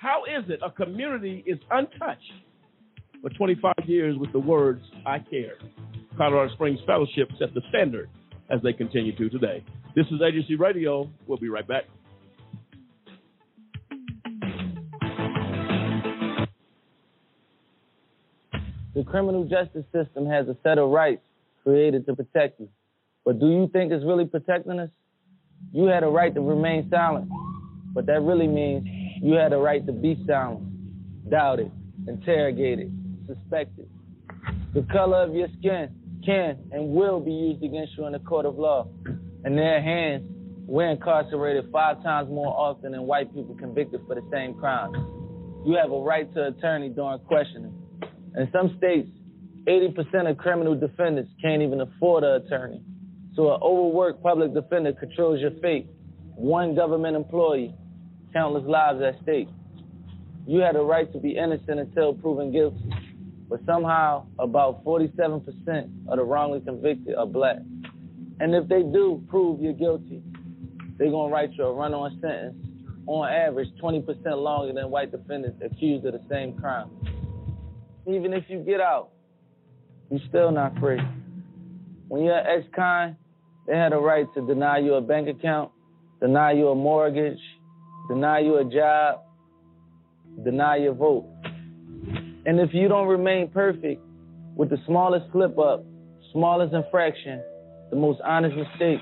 [0.00, 2.32] How is it a community is untouched
[3.20, 5.58] for 25 years with the words, I care?
[6.16, 8.08] Colorado Springs Fellowship set the standard
[8.48, 9.62] as they continue to today.
[9.94, 11.10] This is AJC Radio.
[11.26, 11.84] We'll be right back.
[19.06, 21.22] Criminal justice system has a set of rights
[21.62, 22.68] created to protect you.
[23.24, 24.90] But do you think it's really protecting us?
[25.72, 27.28] You had a right to remain silent,
[27.94, 28.86] but that really means
[29.22, 31.70] you had a right to be silent, doubted,
[32.06, 32.92] interrogated,
[33.26, 33.88] suspected.
[34.74, 38.46] The color of your skin can and will be used against you in the court
[38.46, 38.88] of law.
[39.44, 40.28] In their hands,
[40.66, 44.96] we're incarcerated five times more often than white people convicted for the same crimes.
[45.64, 47.72] You have a right to attorney during questioning.
[48.36, 49.08] In some states,
[49.66, 52.82] 80% of criminal defendants can't even afford an attorney.
[53.34, 55.88] So an overworked public defender controls your fate.
[56.34, 57.74] One government employee,
[58.32, 59.48] countless lives at stake.
[60.46, 62.90] You had a right to be innocent until proven guilty.
[63.48, 67.58] But somehow, about 47% of the wrongly convicted are black.
[68.38, 70.22] And if they do prove you're guilty,
[70.98, 72.56] they're going to write you a run on sentence,
[73.06, 74.04] on average, 20%
[74.36, 76.90] longer than white defendants accused of the same crime.
[78.08, 79.10] Even if you get out,
[80.10, 81.00] you're still not free.
[82.08, 83.16] When you're an ex con,
[83.66, 85.72] they had a right to deny you a bank account,
[86.20, 87.40] deny you a mortgage,
[88.08, 89.22] deny you a job,
[90.44, 91.26] deny your vote.
[92.46, 94.00] And if you don't remain perfect
[94.54, 95.84] with the smallest slip up,
[96.32, 97.42] smallest infraction,
[97.90, 99.00] the most honest mistake,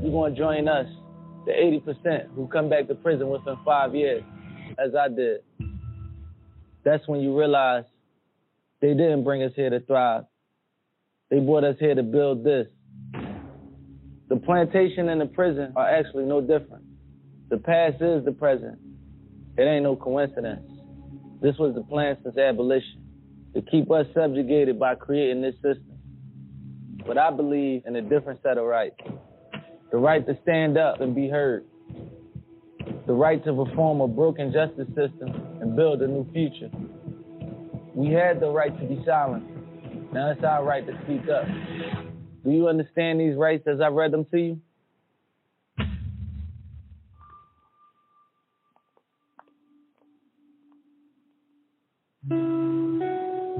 [0.00, 0.86] you're going to join us,
[1.44, 4.22] the 80% who come back to prison within five years,
[4.78, 5.40] as I did.
[6.84, 7.84] That's when you realize
[8.80, 10.24] they didn't bring us here to thrive.
[11.30, 12.66] They brought us here to build this.
[14.28, 16.84] The plantation and the prison are actually no different.
[17.48, 18.78] The past is the present.
[19.56, 20.68] It ain't no coincidence.
[21.40, 23.04] This was the plan since abolition
[23.54, 25.98] to keep us subjugated by creating this system.
[27.06, 28.96] But I believe in a different set of rights
[29.92, 31.64] the right to stand up and be heard,
[33.06, 36.70] the right to reform a broken justice system and build a new future.
[37.96, 39.42] We had the right to be silent.
[40.12, 41.46] Now it's our right to speak up.
[42.44, 44.60] Do you understand these rights as I read them to you?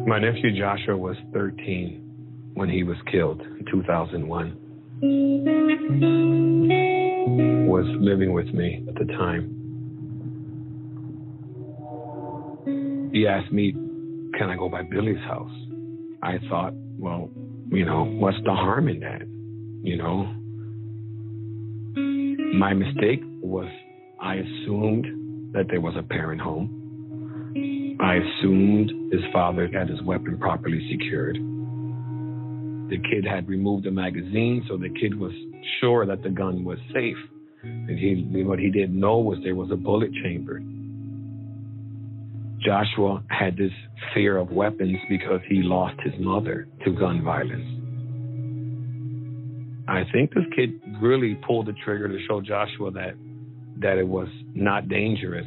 [0.07, 4.59] My nephew Joshua was 13 when he was killed in 2001.
[7.67, 9.55] Was living with me at the time.
[13.15, 13.75] He asked me,
[14.37, 15.51] Can I go by Billy's house?
[16.23, 17.31] I thought, well,
[17.71, 19.23] you know, what's the harm in that?
[19.83, 20.27] You know?
[22.59, 23.69] My mistake was
[24.21, 27.97] I assumed that there was a parent home.
[28.01, 31.37] I assumed his father had his weapon properly secured.
[31.37, 35.33] The kid had removed the magazine, so the kid was
[35.81, 37.17] sure that the gun was safe.
[37.63, 40.61] And he, what he didn't know was there was a bullet chamber.
[42.67, 43.71] Joshua had this
[44.13, 47.65] fear of weapons because he lost his mother to gun violence.
[49.89, 53.15] I think this kid really pulled the trigger to show Joshua that
[53.79, 55.47] that it was not dangerous.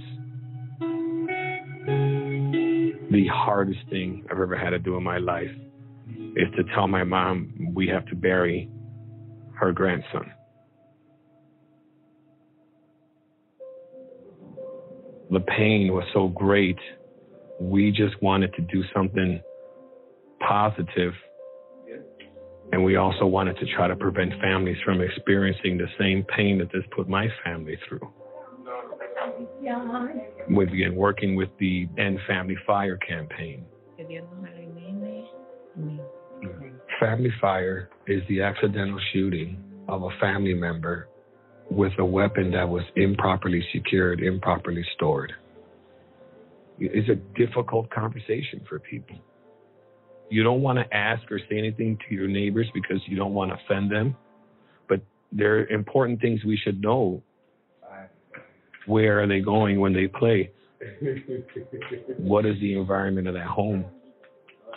[3.12, 5.52] The hardest thing I've ever had to do in my life
[6.08, 8.70] is to tell my mom we have to bury
[9.56, 10.32] her grandson.
[15.32, 16.80] The pain was so great,
[17.60, 19.42] we just wanted to do something
[20.40, 21.14] positive,
[22.72, 26.72] and we also wanted to try to prevent families from experiencing the same pain that
[26.72, 28.08] this put my family through.
[30.50, 33.66] We began working with the End Family Fire campaign.
[37.00, 41.08] Family fire is the accidental shooting of a family member
[41.70, 45.34] with a weapon that was improperly secured, improperly stored.
[46.80, 49.18] It's a difficult conversation for people.
[50.30, 53.52] You don't want to ask or say anything to your neighbors because you don't want
[53.52, 54.16] to offend them,
[54.88, 55.02] but
[55.32, 57.24] there are important things we should know.
[58.86, 60.52] Where are they going when they play?
[62.18, 63.86] what is the environment of that home?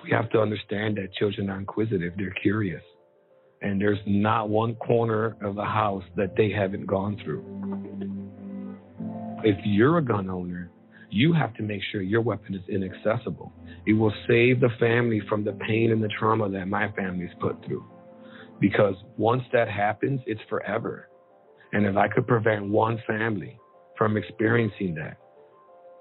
[0.02, 2.82] we have to understand that children are inquisitive, they're curious.
[3.60, 7.44] And there's not one corner of the house that they haven't gone through.
[9.44, 10.70] If you're a gun owner,
[11.12, 13.52] you have to make sure your weapon is inaccessible.
[13.86, 17.62] It will save the family from the pain and the trauma that my family's put
[17.64, 17.84] through.
[18.60, 21.08] Because once that happens, it's forever.
[21.72, 23.58] And if I could prevent one family
[23.98, 25.18] from experiencing that,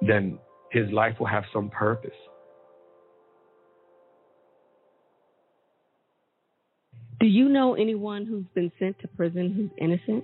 [0.01, 0.39] then
[0.71, 2.11] his life will have some purpose.
[7.19, 10.23] Do you know anyone who's been sent to prison who's innocent?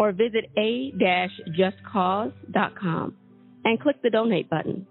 [0.00, 3.14] or visit a-justcause.com
[3.66, 4.86] and click the donate button.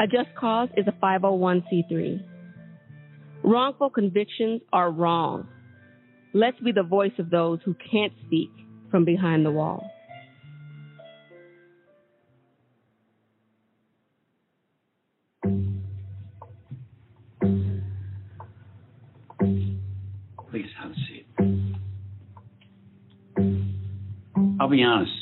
[0.00, 2.20] A Just Cause is a 501c3.
[3.44, 5.46] Wrongful convictions are wrong.
[6.32, 8.50] Let's be the voice of those who can't speak
[8.90, 9.88] from behind the wall.
[20.50, 21.13] Please have a seat.
[24.60, 25.12] I'll be honest.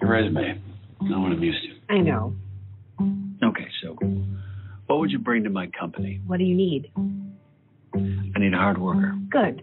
[0.00, 0.60] Your resume,
[1.02, 1.94] not what I'm used to.
[1.94, 2.34] I know.
[3.42, 3.96] Okay, so
[4.86, 6.20] what would you bring to my company?
[6.26, 6.90] What do you need?
[7.94, 9.14] I need a hard worker.
[9.30, 9.62] Good.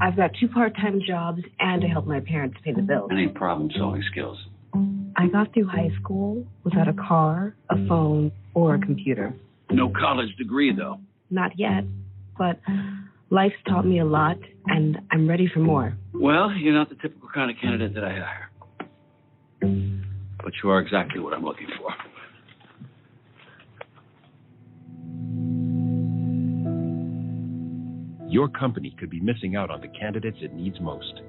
[0.00, 3.10] I've got two part time jobs and to help my parents pay the bills.
[3.12, 4.38] I need problem solving skills.
[5.16, 9.34] I got through high school without a car, a phone, or a computer.
[9.70, 11.00] No college degree, though.
[11.30, 11.84] Not yet,
[12.36, 12.60] but
[13.30, 15.96] life's taught me a lot and I'm ready for more.
[16.14, 18.50] Well, you're not the typical kind of candidate that I hire.
[20.42, 21.92] But you are exactly what I'm looking for.
[28.30, 31.22] Your company could be missing out on the candidates it needs most.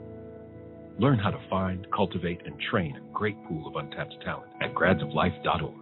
[0.99, 5.78] Learn how to find, cultivate, and train a great pool of untapped talent at gradsoflife.org.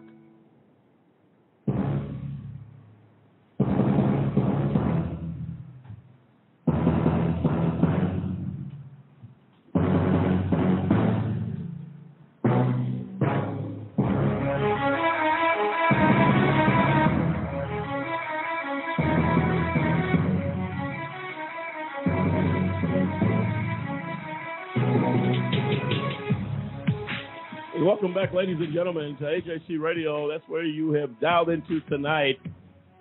[28.28, 30.30] back, ladies and gentlemen, to AJC Radio.
[30.30, 32.40] That's where you have dialed into tonight.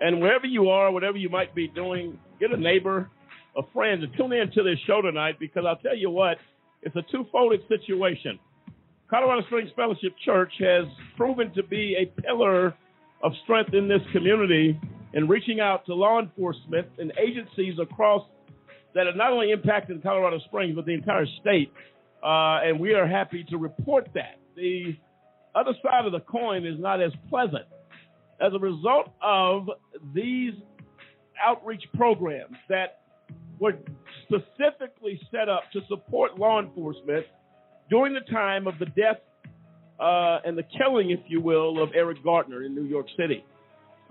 [0.00, 3.10] And wherever you are, whatever you might be doing, get a neighbor,
[3.56, 6.36] a friend, to tune in to this show tonight because I'll tell you what,
[6.82, 8.38] it's a two-folded situation.
[9.08, 10.84] Colorado Springs Fellowship Church has
[11.16, 12.74] proven to be a pillar
[13.22, 14.78] of strength in this community
[15.14, 18.22] in reaching out to law enforcement and agencies across
[18.94, 21.72] that are not only impacting Colorado Springs, but the entire state.
[22.22, 24.38] Uh, and we are happy to report that.
[24.56, 24.96] The
[25.56, 27.64] other side of the coin is not as pleasant.
[28.40, 29.68] As a result of
[30.14, 30.52] these
[31.44, 33.00] outreach programs that
[33.58, 33.74] were
[34.24, 37.26] specifically set up to support law enforcement
[37.88, 39.18] during the time of the death
[39.98, 43.44] uh, and the killing, if you will, of Eric Gardner in New York City.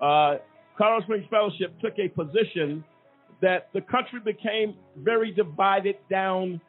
[0.01, 0.37] Uh,
[0.77, 2.83] Colorado Springs Fellowship took a position
[3.41, 6.59] that the country became very divided down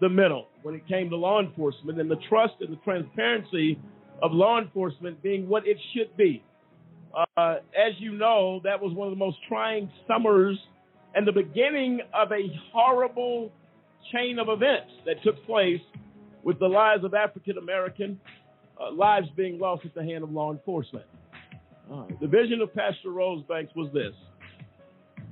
[0.00, 3.78] the middle when it came to law enforcement and the trust and the transparency
[4.22, 6.42] of law enforcement being what it should be.
[7.14, 10.58] Uh, as you know, that was one of the most trying summers
[11.14, 12.42] and the beginning of a
[12.72, 13.50] horrible
[14.12, 15.80] chain of events that took place
[16.42, 18.20] with the lives of African American
[18.80, 21.06] uh, lives being lost at the hand of law enforcement.
[21.92, 24.12] Uh, the vision of Pastor Rose Banks was this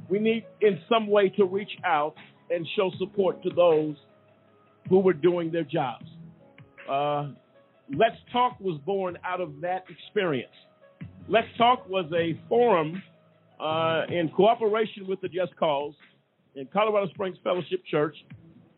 [0.09, 2.14] we need, in some way, to reach out
[2.51, 3.97] and show support to those
[4.89, 6.05] who were doing their jobs.
[6.89, 7.30] Uh,
[7.97, 10.53] Let's Talk was born out of that experience.
[11.28, 13.01] Let's Talk was a forum
[13.61, 15.95] uh, in cooperation with the Just Cause
[16.57, 18.16] in Colorado Springs Fellowship Church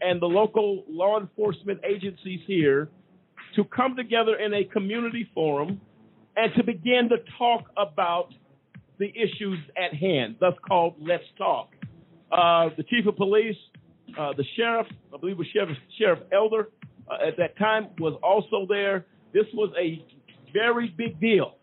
[0.01, 2.91] and the local law enforcement agencies here
[3.55, 5.81] to come together in a community forum
[6.37, 8.29] and to begin to talk about
[8.99, 11.71] the issues at hand, thus called Let's Talk.
[12.31, 13.57] Uh, the chief of police,
[14.19, 16.69] uh, the sheriff, I believe it was Sheriff, sheriff Elder
[17.11, 19.07] uh, at that time, was also there.
[19.33, 20.05] This was a
[20.53, 21.57] very big deal.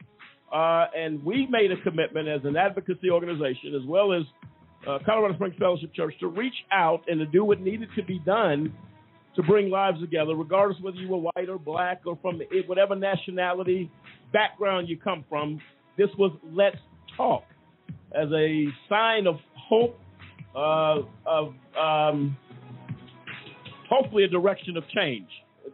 [0.51, 4.21] Uh, and we made a commitment as an advocacy organization, as well as
[4.87, 8.19] uh, Colorado Springs Fellowship Church, to reach out and to do what needed to be
[8.19, 8.71] done
[9.35, 13.89] to bring lives together, regardless whether you were white or black or from whatever nationality
[14.31, 15.59] background you come from.
[15.97, 16.77] This was Let's
[17.17, 17.43] Talk
[18.15, 19.99] as a sign of hope,
[20.55, 22.37] uh, of um,
[23.93, 25.27] hopefully a direction of change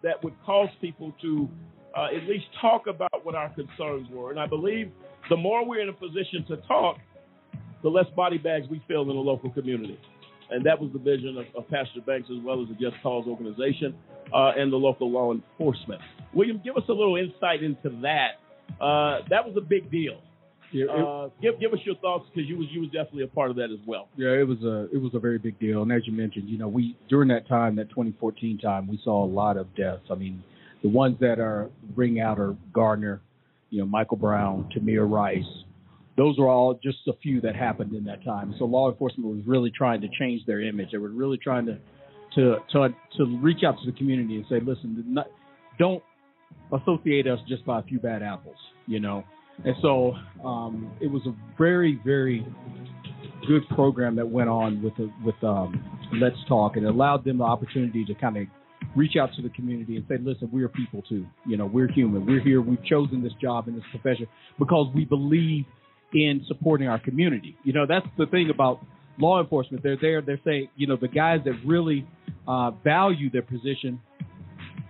[0.04, 1.50] that would cause people to
[1.98, 4.32] uh, at least talk about what our concerns were.
[4.32, 4.92] And I believe
[5.30, 6.98] the more we're in a position to talk,
[7.82, 9.98] the less body bags we feel in the local community.
[10.52, 13.26] And that was the vision of, of Pastor Banks as well as the Just Cause
[13.28, 13.96] organization
[14.34, 16.02] uh, and the local law enforcement.
[16.34, 18.40] William, give us a little insight into that.
[18.84, 20.20] Uh, that was a big deal.
[20.72, 23.28] Yeah, it- uh, give give us your thoughts because you was you was definitely a
[23.28, 24.08] part of that as well.
[24.16, 26.58] Yeah, it was a it was a very big deal, and as you mentioned, you
[26.58, 30.04] know, we during that time, that 2014 time, we saw a lot of deaths.
[30.12, 30.44] I mean,
[30.84, 33.22] the ones that are ring out are Gardner,
[33.70, 35.44] you know, Michael Brown, Tamir Rice.
[36.18, 38.54] Those were all just a few that happened in that time.
[38.60, 40.92] So law enforcement was really trying to change their image.
[40.92, 41.78] They were really trying to
[42.36, 45.28] to to to reach out to the community and say, listen, not,
[45.80, 46.04] don't
[46.72, 49.24] associate us just by a few bad apples, you know.
[49.66, 52.46] And so um, it was a very, very
[53.48, 55.84] good program that went on with the, with um,
[56.14, 58.48] Let's Talk, and it allowed them the opportunity to kind of
[58.96, 61.26] reach out to the community and say, listen, we're people too.
[61.46, 62.26] You know, we're human.
[62.26, 62.62] We're here.
[62.62, 65.66] We've chosen this job and this profession because we believe
[66.14, 67.56] in supporting our community.
[67.64, 68.80] You know, that's the thing about
[69.20, 69.84] law enforcement.
[69.84, 70.22] They're there.
[70.22, 72.08] They're saying, you know, the guys that really
[72.48, 74.00] uh, value their position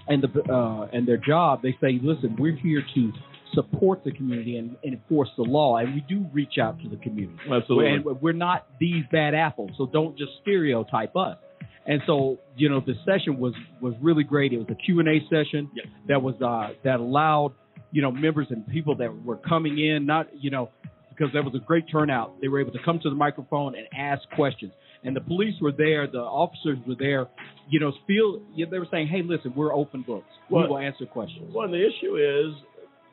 [0.08, 3.12] and the uh, and their job, they say, listen, we're here to
[3.54, 6.98] support the community and, and enforce the law, and we do reach out to the
[6.98, 7.40] community.
[7.52, 8.12] Absolutely.
[8.12, 11.38] And we're not these bad apples, so don't just stereotype us.
[11.86, 14.54] And so, you know, the session was was really great.
[14.54, 15.72] It was a Q and A session
[16.08, 17.54] that was uh, that allowed
[17.92, 20.70] you know members and people that were coming in, not you know,
[21.10, 22.40] because there was a great turnout.
[22.42, 24.72] They were able to come to the microphone and ask questions.
[25.04, 27.28] And the police were there, the officers were there,
[27.70, 30.28] you know, feel they were saying, "Hey, listen, we're open books.
[30.50, 32.54] Well- we will answer questions." Well, the issue is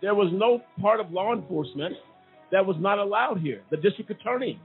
[0.07, 1.93] there was no part of law enforcement
[2.53, 3.63] that was not allowed here.
[3.73, 4.61] The district attorney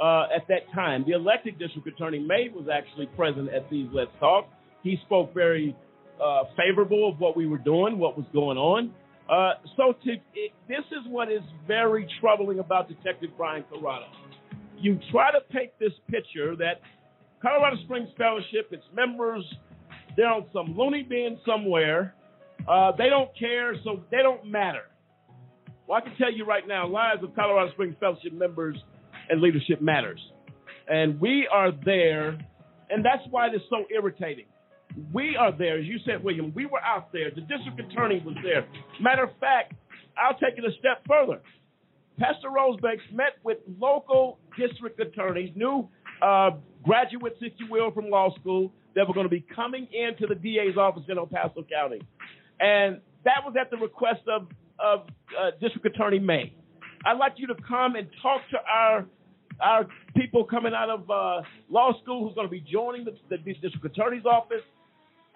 [0.00, 4.12] uh, at that time, the elected district attorney May was actually present at these Let's
[4.20, 4.46] Talk.
[4.84, 5.74] He spoke very
[6.22, 8.94] uh, favorable of what we were doing, what was going on.
[9.28, 14.06] Uh, so to, it, this is what is very troubling about Detective Brian Corrado.
[14.78, 16.82] You try to paint this picture that
[17.42, 19.44] Colorado Springs Fellowship, its members,
[20.16, 22.14] they're on some loony bin somewhere.
[22.68, 24.82] Uh, they don't care, so they don't matter.
[25.86, 28.76] Well, I can tell you right now, lives of Colorado Springs Fellowship members
[29.28, 30.20] and leadership matters.
[30.88, 32.38] And we are there,
[32.90, 34.46] and that's why it's so irritating.
[35.12, 36.52] We are there, as you said, William.
[36.54, 37.30] We were out there.
[37.30, 38.66] The district attorney was there.
[39.00, 39.74] Matter of fact,
[40.16, 41.40] I'll take it a step further.
[42.18, 45.88] Pastor Rose Banks met with local district attorneys, new
[46.22, 46.50] uh,
[46.84, 50.34] graduates, if you will, from law school that were going to be coming into the
[50.36, 52.00] DA's office in El Paso County.
[52.64, 54.48] And that was at the request of,
[54.78, 55.00] of
[55.38, 56.54] uh, District Attorney May.
[57.04, 59.04] I'd like you to come and talk to our
[59.60, 59.86] our
[60.16, 61.40] people coming out of uh,
[61.70, 64.64] law school who's going to be joining the, the district attorney's office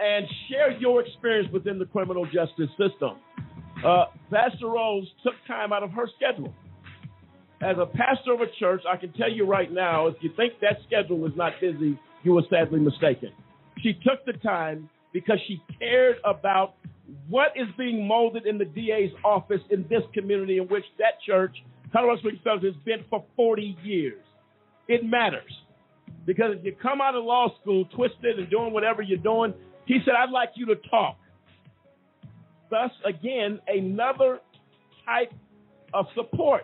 [0.00, 3.18] and share your experience within the criminal justice system.
[3.86, 6.52] Uh, pastor Rose took time out of her schedule.
[7.60, 10.54] As a pastor of a church, I can tell you right now, if you think
[10.62, 13.30] that schedule is not busy, you are sadly mistaken.
[13.82, 16.74] She took the time because she cared about
[17.28, 21.56] what is being molded in the DA's office in this community in which that church,
[21.92, 24.22] Colorado Springs Fellowship, has been for 40 years.
[24.86, 25.50] It matters.
[26.24, 29.54] Because if you come out of law school twisted and doing whatever you're doing,
[29.86, 31.16] he said, I'd like you to talk.
[32.70, 34.38] Thus, again, another
[35.04, 35.32] type
[35.94, 36.62] of support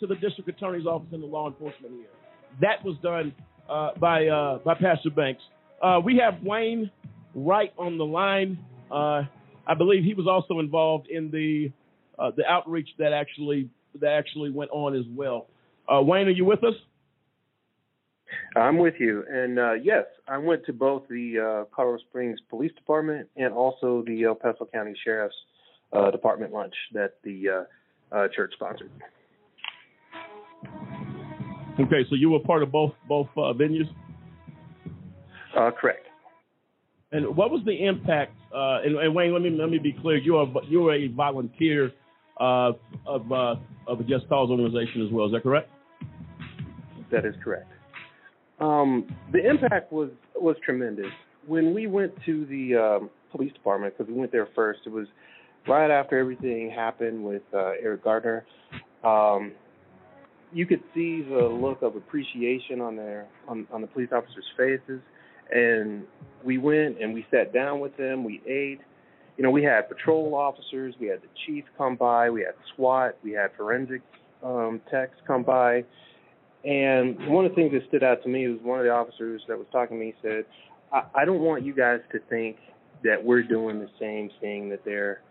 [0.00, 2.06] to the district attorney's office and the law enforcement here.
[2.62, 3.34] That was done
[3.68, 5.42] uh, by uh, by Pastor Banks.
[5.82, 6.90] Uh, we have Wayne
[7.34, 8.58] Wright on the line.
[8.90, 9.22] Uh,
[9.66, 11.70] I believe he was also involved in the
[12.18, 13.68] uh, the outreach that actually
[14.00, 15.46] that actually went on as well.
[15.88, 16.74] Uh, Wayne, are you with us?
[18.56, 19.24] I'm with you.
[19.30, 24.02] And uh, yes, I went to both the uh, Colorado Springs Police Department and also
[24.06, 25.34] the El Paso County Sheriff's
[25.92, 27.66] uh, Department lunch that the
[28.12, 28.90] uh, uh, church sponsored.
[31.80, 33.88] Okay, so you were part of both both uh, venues.
[35.56, 36.07] Uh, correct.
[37.12, 38.34] And what was the impact?
[38.54, 40.18] Uh, and, and Wayne, let me let me be clear.
[40.18, 41.92] You are you are a volunteer
[42.38, 42.72] uh,
[43.06, 43.54] of uh,
[43.86, 45.26] of a Just Cause organization as well.
[45.26, 45.70] Is that correct?
[47.10, 47.70] That is correct.
[48.60, 51.12] Um, the impact was was tremendous.
[51.46, 55.06] When we went to the um, police department, because we went there first, it was
[55.66, 58.44] right after everything happened with uh, Eric Gardner.
[59.02, 59.52] Um,
[60.52, 65.00] you could see the look of appreciation on their on, on the police officers' faces,
[65.52, 66.04] and
[66.44, 68.24] we went and we sat down with them.
[68.24, 68.80] We ate.
[69.36, 73.16] You know, we had patrol officers, we had the chief come by, we had SWAT,
[73.22, 74.02] we had forensic
[74.42, 75.84] um, techs come by.
[76.64, 79.42] And one of the things that stood out to me was one of the officers
[79.46, 80.44] that was talking to me said,
[80.92, 82.56] I, I don't want you guys to think
[83.04, 85.22] that we're doing the same thing that they're,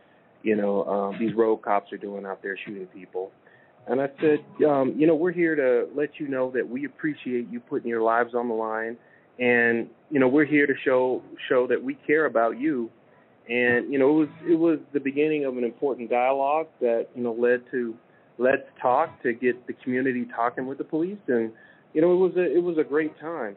[0.41, 3.31] you know, um, these rogue cops are doing out there shooting people.
[3.87, 7.49] And I said, um, you know, we're here to let you know that we appreciate
[7.49, 8.97] you putting your lives on the line,
[9.39, 12.89] and you know, we're here to show show that we care about you.
[13.49, 17.23] And you know, it was it was the beginning of an important dialogue that you
[17.23, 17.95] know led to
[18.37, 21.51] let's talk to get the community talking with the police, and
[21.93, 23.55] you know, it was a it was a great time.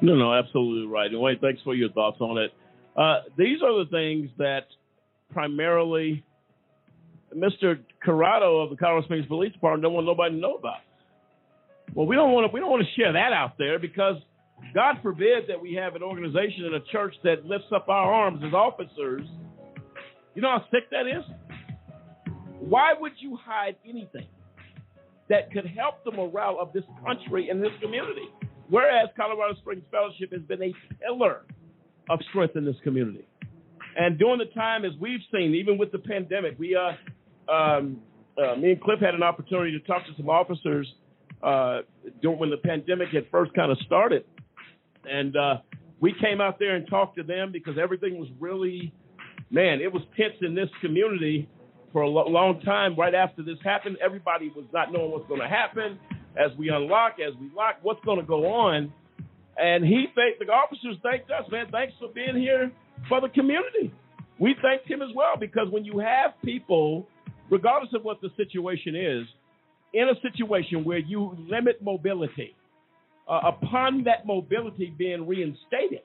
[0.00, 1.10] No, no, absolutely right.
[1.10, 2.52] And Wayne, thanks for your thoughts on it.
[2.96, 4.66] Uh, these are the things that
[5.32, 6.24] primarily
[7.34, 7.78] Mr.
[8.04, 10.80] Corrado of the Colorado Springs Police Department don't want nobody to know about.
[11.94, 14.16] Well, we don't want to we don't want to share that out there because
[14.74, 18.42] God forbid that we have an organization and a church that lifts up our arms
[18.46, 19.22] as officers.
[20.34, 21.24] You know how sick that is?
[22.58, 24.26] Why would you hide anything
[25.28, 28.28] that could help the morale of this country and this community?
[28.70, 30.72] Whereas Colorado Springs Fellowship has been a
[31.04, 31.42] pillar
[32.08, 33.26] of strength in this community.
[33.96, 38.00] And during the time, as we've seen, even with the pandemic, we, uh, um,
[38.38, 40.90] uh, me and Cliff had an opportunity to talk to some officers
[41.42, 41.80] uh,
[42.20, 44.24] during when the pandemic had first kind of started,
[45.04, 45.56] and uh,
[46.00, 48.92] we came out there and talked to them because everything was really,
[49.50, 51.48] man, it was tense in this community
[51.92, 52.96] for a lo- long time.
[52.96, 55.98] Right after this happened, everybody was not knowing what's going to happen
[56.36, 58.92] as we unlock, as we lock, what's going to go on.
[59.56, 61.66] And he thanked the officers thanked us, man.
[61.70, 62.72] Thanks for being here
[63.08, 63.92] for the community.
[64.38, 67.06] We thanked him as well because when you have people,
[67.50, 69.26] regardless of what the situation is,
[69.92, 72.54] in a situation where you limit mobility,
[73.28, 76.00] uh, upon that mobility being reinstated,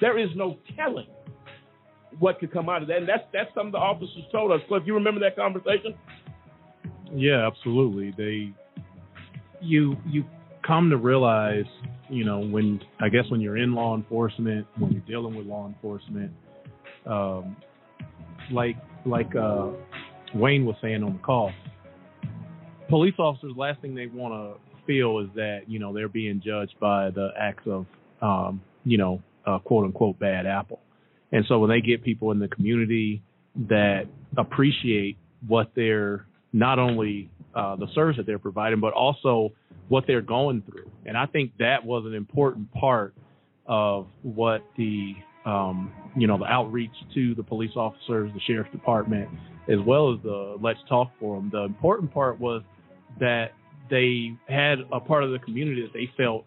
[0.00, 1.06] there is no telling
[2.18, 2.98] what could come out of that.
[2.98, 4.60] And that's that's something the officers told us.
[4.68, 5.94] Cliff, you remember that conversation?
[7.14, 8.12] Yeah, absolutely.
[8.16, 8.52] They
[9.60, 10.24] you you
[10.66, 11.64] come to realize,
[12.08, 15.66] you know, when I guess when you're in law enforcement, when you're dealing with law
[15.66, 16.32] enforcement,
[17.06, 17.56] um,
[18.50, 19.68] like like uh,
[20.34, 21.52] Wayne was saying on the call,
[22.88, 26.74] police officers last thing they want to feel is that you know they're being judged
[26.80, 27.86] by the acts of
[28.22, 30.80] um, you know uh, quote unquote bad apple,
[31.32, 33.22] and so when they get people in the community
[33.68, 34.04] that
[34.36, 35.16] appreciate
[35.46, 39.52] what they're not only uh, the service that they're providing, but also
[39.88, 40.90] what they're going through.
[41.04, 43.14] And I think that was an important part
[43.66, 45.14] of what the
[45.44, 49.28] um, you know the outreach to the police officers, the sheriff's department,
[49.68, 51.50] as well as the Let's Talk forum.
[51.52, 52.62] The important part was
[53.20, 53.52] that
[53.90, 56.44] they had a part of the community that they felt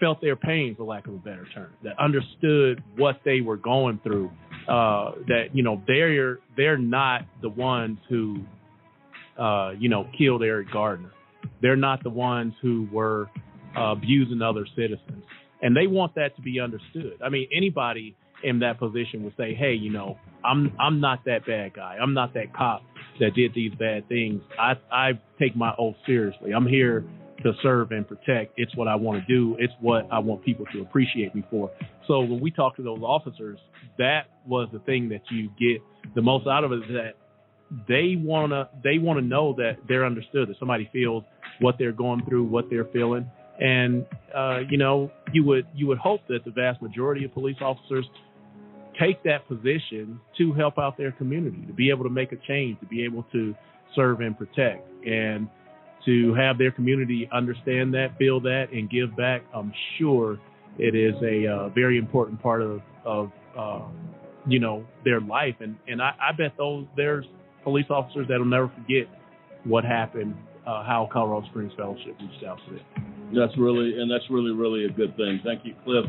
[0.00, 4.00] felt their pain, for lack of a better term, that understood what they were going
[4.02, 4.30] through.
[4.68, 8.38] Uh, that you know they're they're not the ones who
[9.38, 11.12] uh, you know killed Eric Gardner.
[11.60, 13.28] They're not the ones who were
[13.76, 15.24] uh, abusing other citizens,
[15.62, 17.18] and they want that to be understood.
[17.24, 21.46] I mean, anybody in that position would say, "Hey, you know, I'm I'm not that
[21.46, 21.98] bad guy.
[22.00, 22.82] I'm not that cop
[23.20, 24.42] that did these bad things.
[24.58, 26.52] I I take my oath seriously.
[26.52, 27.04] I'm here
[27.42, 28.54] to serve and protect.
[28.56, 29.56] It's what I want to do.
[29.58, 31.70] It's what I want people to appreciate me for.
[32.06, 33.58] So when we talk to those officers,
[33.98, 35.82] that was the thing that you get
[36.14, 37.14] the most out of it is that
[37.88, 41.24] they wanna they wanna know that they're understood, that somebody feels
[41.60, 43.30] what they're going through, what they're feeling.
[43.58, 47.56] And uh, you know, you would you would hope that the vast majority of police
[47.60, 48.04] officers
[49.00, 52.78] take that position to help out their community, to be able to make a change,
[52.80, 53.54] to be able to
[53.94, 55.48] serve and protect, and
[56.04, 59.42] to have their community understand that, feel that, and give back.
[59.54, 60.38] I'm sure
[60.78, 63.82] it is a uh, very important part of of uh,
[64.46, 67.24] you know their life, and and I, I bet those there's
[67.62, 69.08] police officers that'll never forget
[69.64, 70.34] what happened,
[70.66, 73.32] uh, how Colorado Springs Fellowship reached out to them.
[73.34, 75.40] That's really and that's really really a good thing.
[75.44, 76.04] Thank you, Cliff.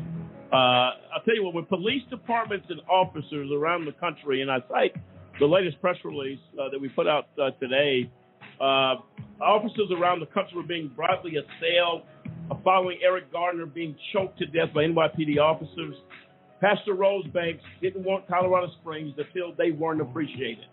[0.56, 4.60] Uh, I'll tell you what, with police departments and officers around the country, and I
[4.72, 4.96] cite
[5.38, 8.10] the latest press release uh, that we put out uh, today,
[8.62, 8.96] uh,
[9.44, 12.04] officers around the country were being broadly assailed
[12.50, 15.96] uh, following Eric Gardner being choked to death by NYPD officers.
[16.62, 20.64] Pastor Rose Banks didn't want Colorado Springs to feel they weren't appreciated.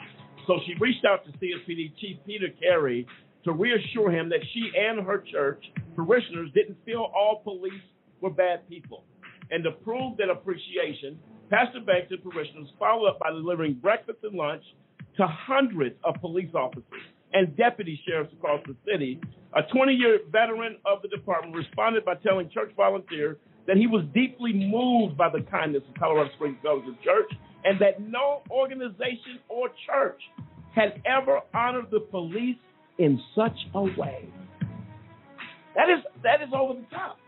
[0.46, 3.04] So she reached out to CSPD Chief Peter Carey
[3.42, 5.64] to reassure him that she and her church
[5.96, 7.82] parishioners didn't feel all police
[8.20, 9.02] were bad people.
[9.53, 11.18] And to prove that appreciation,
[11.50, 14.64] Pastor Banks and parishioners followed up by delivering breakfast and lunch
[15.18, 19.20] to hundreds of police officers and deputy sheriffs across the city.
[19.55, 23.36] A 20 year veteran of the department responded by telling church volunteers
[23.66, 27.30] that he was deeply moved by the kindness of Colorado Springs Fellowship Church
[27.64, 30.20] and that no organization or church
[30.74, 32.57] had ever honored the police
[32.96, 34.28] in such a way.
[35.76, 37.18] That is that is over the top.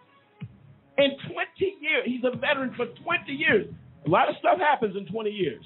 [0.97, 3.67] In 20 years, he's a veteran for 20 years.
[4.07, 5.65] A lot of stuff happens in 20 years.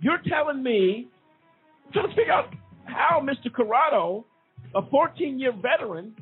[0.00, 1.08] You're telling me,
[1.92, 3.52] trying to figure out how Mr.
[3.52, 4.24] Corrado,
[4.74, 6.14] a 14 year veteran,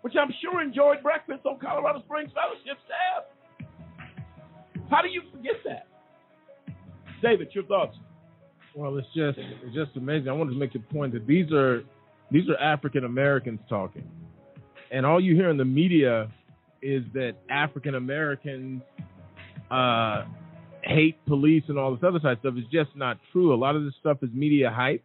[0.00, 3.68] which I'm sure enjoyed breakfast on Colorado Springs Fellowship staff.
[4.90, 5.86] How do you forget that?
[7.22, 7.96] David, your thoughts?
[8.74, 10.28] Well, it's just it's just amazing.
[10.28, 11.82] I wanted to make the point that these are
[12.30, 14.08] these are African Americans talking,
[14.90, 16.30] and all you hear in the media
[16.82, 18.82] is that African Americans
[19.70, 20.24] uh,
[20.82, 22.54] hate police and all this other side stuff.
[22.56, 23.54] is just not true.
[23.54, 25.02] A lot of this stuff is media hype.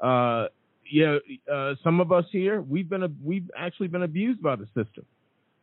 [0.00, 0.46] Uh,
[0.90, 1.16] yeah,
[1.50, 5.06] uh, some of us here we've been we've actually been abused by the system,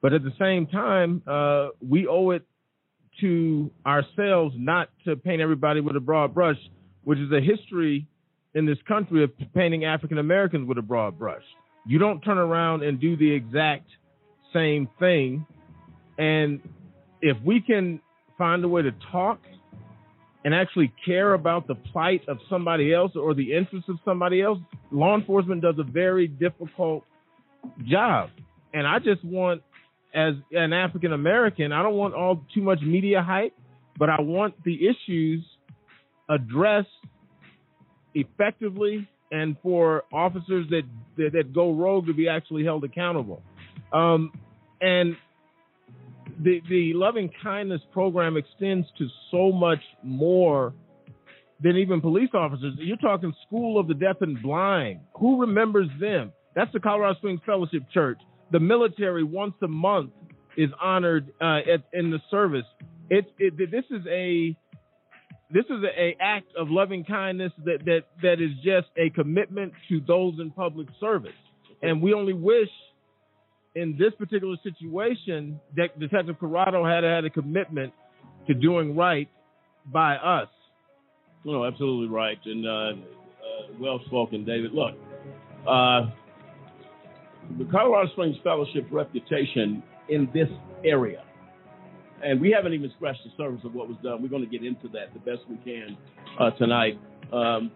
[0.02, 2.44] but at the same time, uh, we owe it
[3.20, 6.58] to ourselves not to paint everybody with a broad brush,
[7.04, 8.08] which is a history
[8.56, 11.44] in this country of painting African Americans with a broad brush.
[11.86, 13.88] You don't turn around and do the exact
[14.54, 15.46] same thing.
[16.18, 16.62] And
[17.22, 18.02] if we can
[18.38, 19.40] find a way to talk
[20.44, 24.60] and actually care about the plight of somebody else or the interests of somebody else,
[24.92, 27.04] law enforcement does a very difficult
[27.88, 28.30] job.
[28.74, 29.62] And I just want,
[30.14, 33.54] as an African American, I don't want all too much media hype,
[33.98, 35.44] but I want the issues
[36.30, 36.88] addressed
[38.16, 40.84] effectively and for officers that,
[41.18, 43.42] that, that go rogue to be actually held accountable.
[43.94, 44.32] Um,
[44.80, 45.16] and
[46.44, 50.74] the the loving kindness program extends to so much more
[51.62, 52.74] than even police officers.
[52.78, 55.02] You're talking School of the Deaf and Blind.
[55.20, 56.32] Who remembers them?
[56.56, 58.20] That's the Colorado Springs Fellowship Church.
[58.52, 60.12] The military once a month
[60.58, 62.66] is honored uh, at, in the service.
[63.10, 64.58] It, it this is a
[65.54, 70.02] this is a, act of loving kindness that that that is just a commitment to
[70.08, 71.32] those in public service,
[71.82, 72.70] and we only wish
[73.76, 77.94] in this particular situation, De- Detective Corrado had had a commitment
[78.48, 79.30] to doing right
[79.86, 80.50] by us.
[81.44, 82.94] No, absolutely right, and uh, uh,
[83.80, 84.74] well spoken, David.
[84.74, 84.94] Look,
[85.68, 86.12] uh,
[87.58, 90.50] the Colorado Springs Fellowship reputation in this
[90.86, 91.24] area,
[92.24, 94.22] and we haven't even scratched the surface of what was done.
[94.22, 95.98] We're going to get into that the best we can
[96.40, 97.00] uh, tonight.
[97.34, 97.72] Um,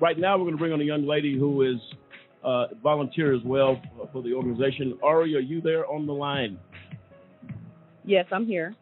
[0.00, 1.80] right now, we're going to bring on a young lady who is
[2.44, 3.80] uh, volunteer as well
[4.12, 4.98] for the organization.
[5.02, 6.58] Ari, are you there on the line?
[8.04, 8.74] Yes, I'm here.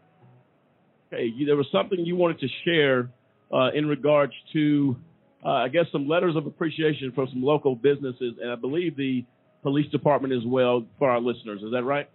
[1.13, 3.11] Okay, you, there was something you wanted to share
[3.53, 4.97] uh, in regards to,
[5.45, 9.25] uh, I guess, some letters of appreciation from some local businesses, and I believe the
[9.63, 11.63] police department as well for our listeners.
[11.63, 12.09] Is that right?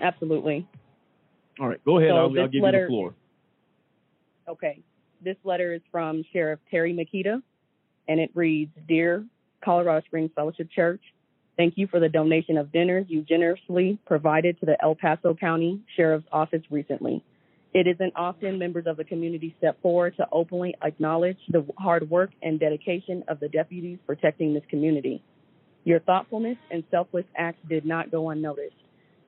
[0.00, 0.66] Absolutely.
[1.60, 2.10] All right, go ahead.
[2.10, 3.14] So I'll, I'll give letter- you the floor.
[4.48, 4.80] Okay.
[5.22, 7.42] This letter is from Sheriff Terry Maketa,
[8.06, 9.24] and it reads Dear
[9.64, 11.00] Colorado Springs Fellowship Church,
[11.56, 15.80] thank you for the donation of dinners you generously provided to the El Paso County
[15.96, 17.24] Sheriff's Office recently.
[17.74, 22.30] It isn't often members of the community step forward to openly acknowledge the hard work
[22.42, 25.22] and dedication of the deputies protecting this community.
[25.84, 28.76] Your thoughtfulness and selfless acts did not go unnoticed.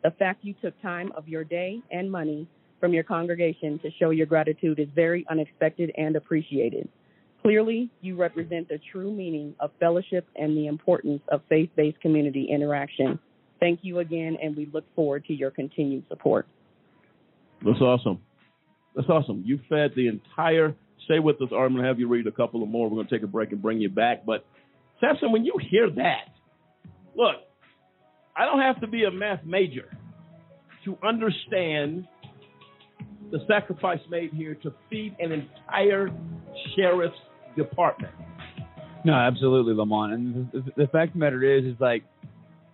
[0.02, 2.48] The fact you took time of your day and money
[2.80, 6.88] from your congregation to show your gratitude is very unexpected and appreciated.
[7.42, 12.48] Clearly, you represent the true meaning of fellowship and the importance of faith based community
[12.50, 13.18] interaction.
[13.60, 16.46] Thank you again, and we look forward to your continued support.
[17.64, 18.20] That's awesome.
[18.94, 19.42] That's awesome.
[19.46, 20.74] You fed the entire.
[21.04, 22.88] Stay with us, going to have you read a couple of more.
[22.88, 24.24] We're going to take a break and bring you back.
[24.26, 24.44] But
[25.00, 26.28] Samson, when you hear that,
[27.16, 27.36] look,
[28.36, 29.90] I don't have to be a math major
[30.84, 32.06] to understand
[33.30, 36.10] the sacrifice made here to feed an entire
[36.74, 37.16] sheriff's
[37.62, 38.12] department.
[39.04, 40.12] No, absolutely, Lamont.
[40.12, 42.04] And the, the, fact of the matter is, is like,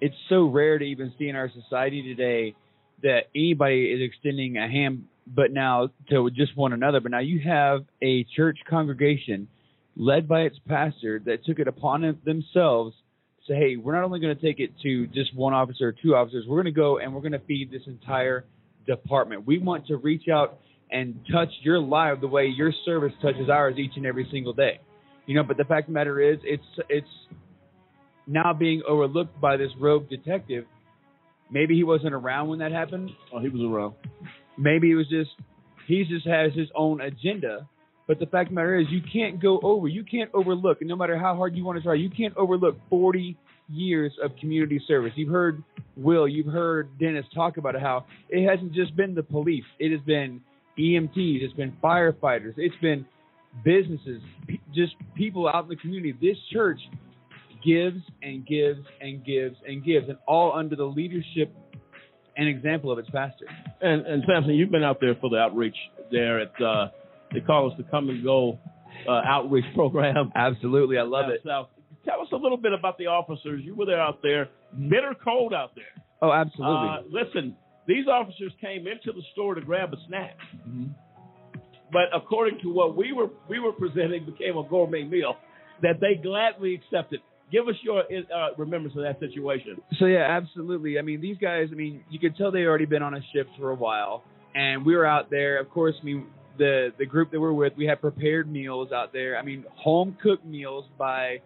[0.01, 2.55] it's so rare to even see in our society today
[3.03, 7.01] that anybody is extending a hand, but now to just one another.
[7.01, 9.49] But now you have a church congregation
[9.97, 12.95] led by its pastor that took it upon themselves
[13.47, 15.93] to say, hey, we're not only going to take it to just one officer or
[15.93, 18.45] two officers, we're going to go and we're going to feed this entire
[18.87, 19.47] department.
[19.47, 20.59] We want to reach out
[20.91, 24.81] and touch your life the way your service touches ours each and every single day.
[25.27, 27.09] You know, but the fact of the matter is, it's it's
[28.27, 30.65] now being overlooked by this rogue detective.
[31.51, 33.11] Maybe he wasn't around when that happened.
[33.33, 33.95] Oh, he was around.
[34.59, 35.31] Maybe it was just
[35.87, 37.69] he just has his own agenda.
[38.07, 40.89] But the fact of the matter is, you can't go over, you can't overlook, and
[40.89, 43.37] no matter how hard you want to try, you can't overlook 40
[43.69, 45.13] years of community service.
[45.17, 45.65] You've heard
[45.97, 50.01] Will, you've heard Dennis talk about how it hasn't just been the police, it has
[50.03, 50.41] been
[50.79, 53.07] EMTs, it's been firefighters, it's been
[53.65, 56.15] businesses, pe- just people out in the community.
[56.21, 56.81] This church
[57.65, 61.55] gives and gives and gives and gives, and all under the leadership
[62.37, 63.47] and example of its pastor.
[63.81, 65.77] And and Samson, you've been out there for the outreach
[66.11, 66.89] there at uh,
[67.33, 68.59] they call us the Kum & Go
[69.09, 70.33] uh, outreach program.
[70.35, 71.41] Absolutely, I love it.
[71.45, 71.69] South.
[72.05, 73.63] Tell us a little bit about the officers.
[73.65, 74.49] You were there out there,
[74.89, 76.05] bitter cold out there.
[76.23, 76.89] Oh, absolutely.
[76.89, 77.57] Uh, listen,
[77.87, 80.37] these officers came into the store to grab a snack.
[80.69, 80.95] Mhm.
[81.93, 85.37] but according to what we were we were presenting, became a gourmet meal
[85.83, 87.21] that they gladly accepted.
[87.53, 89.81] Give us your uh, remembrance of that situation.
[89.99, 90.99] So yeah, absolutely.
[90.99, 91.69] I mean, these guys.
[91.71, 94.25] I mean, you could tell they already been on a shift for a while,
[94.55, 95.61] and we were out there.
[95.61, 96.27] Of course, I mean,
[96.59, 99.39] the the group that we're with, we had prepared meals out there.
[99.39, 101.41] I mean, home cooked meals by,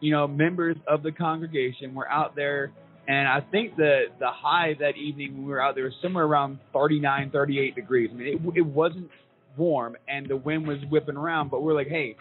[0.00, 1.94] you know, members of the congregation.
[1.94, 2.72] We're out there,
[3.10, 6.24] and I think the the high that evening when we were out there was somewhere
[6.24, 8.08] around 39, 38 degrees.
[8.12, 9.10] I mean, it it wasn't
[9.56, 11.50] warm, and the wind was whipping around.
[11.50, 12.14] But we're like, hey,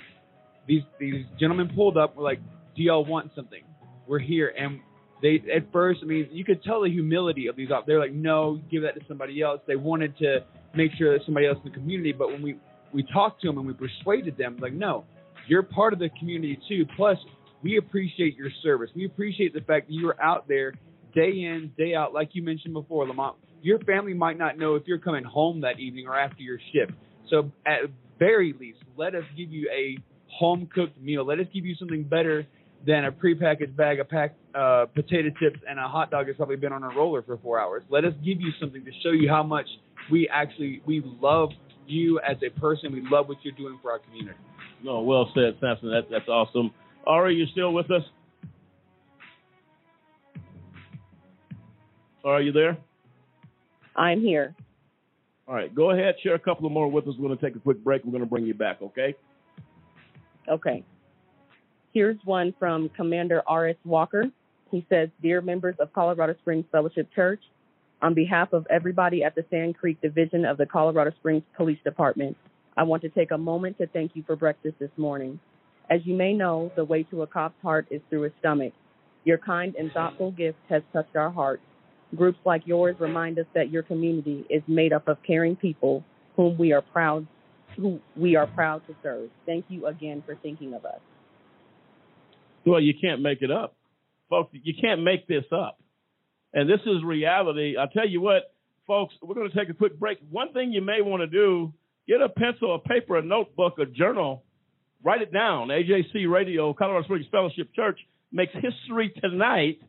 [0.67, 2.17] these these gentlemen pulled up.
[2.17, 2.39] We're like,
[2.75, 3.61] do y'all want something?
[4.07, 4.79] We're here, and
[5.21, 7.69] they at first, I mean, you could tell the humility of these.
[7.69, 7.85] Off.
[7.85, 9.61] They're like, no, give that to somebody else.
[9.67, 10.39] They wanted to
[10.73, 12.13] make sure that somebody else in the community.
[12.13, 12.55] But when we
[12.91, 15.05] we talked to them and we persuaded them, like, no,
[15.47, 16.87] you're part of the community too.
[16.95, 17.19] Plus,
[17.63, 18.89] we appreciate your service.
[18.95, 20.73] We appreciate the fact that you're out there
[21.13, 23.35] day in, day out, like you mentioned before, Lamont.
[23.61, 26.93] Your family might not know if you're coming home that evening or after your shift.
[27.29, 29.97] So at very least, let us give you a
[30.31, 31.25] home cooked meal.
[31.25, 32.45] Let us give you something better
[32.85, 36.55] than a prepackaged bag of packed uh, potato chips and a hot dog that's probably
[36.55, 37.83] been on a roller for four hours.
[37.89, 39.65] Let us give you something to show you how much
[40.09, 41.49] we actually we love
[41.87, 42.93] you as a person.
[42.93, 44.37] We love what you're doing for our community.
[44.83, 45.89] No, well said, Samson.
[45.89, 46.71] That, that's awesome.
[47.07, 48.03] Ari, you still with us?
[52.23, 52.77] Are you there?
[53.95, 54.55] I'm here.
[55.47, 56.15] All right, go ahead.
[56.21, 57.15] Share a couple of more with us.
[57.17, 58.03] We're going to take a quick break.
[58.03, 59.15] We're going to bring you back, okay?
[60.47, 60.83] Okay.
[61.91, 63.75] Here's one from Commander R.S.
[63.83, 64.25] Walker.
[64.69, 67.41] He says, Dear members of Colorado Springs Fellowship Church,
[68.01, 72.37] on behalf of everybody at the Sand Creek Division of the Colorado Springs Police Department,
[72.77, 75.39] I want to take a moment to thank you for breakfast this morning.
[75.89, 78.73] As you may know, the way to a cop's heart is through his stomach.
[79.23, 81.63] Your kind and thoughtful gift has touched our hearts.
[82.15, 86.03] Groups like yours remind us that your community is made up of caring people
[86.35, 87.27] whom we are proud
[87.77, 89.29] who we are proud to serve.
[89.45, 90.99] Thank you again for thinking of us.
[92.65, 93.75] Well, you can't make it up.
[94.29, 95.79] Folks, you can't make this up.
[96.53, 97.77] And this is reality.
[97.77, 98.53] I'll tell you what,
[98.87, 100.17] folks, we're going to take a quick break.
[100.29, 101.73] One thing you may want to do,
[102.07, 104.43] get a pencil, a paper, a notebook, a journal,
[105.03, 105.69] write it down.
[105.69, 107.99] AJC Radio, Colorado Springs Fellowship Church
[108.31, 109.79] makes history tonight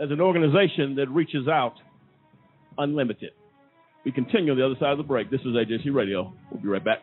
[0.00, 1.74] as an organization that reaches out
[2.78, 3.30] unlimited.
[4.04, 5.30] We continue on the other side of the break.
[5.30, 6.32] This is AJC Radio.
[6.50, 7.00] We'll be right back.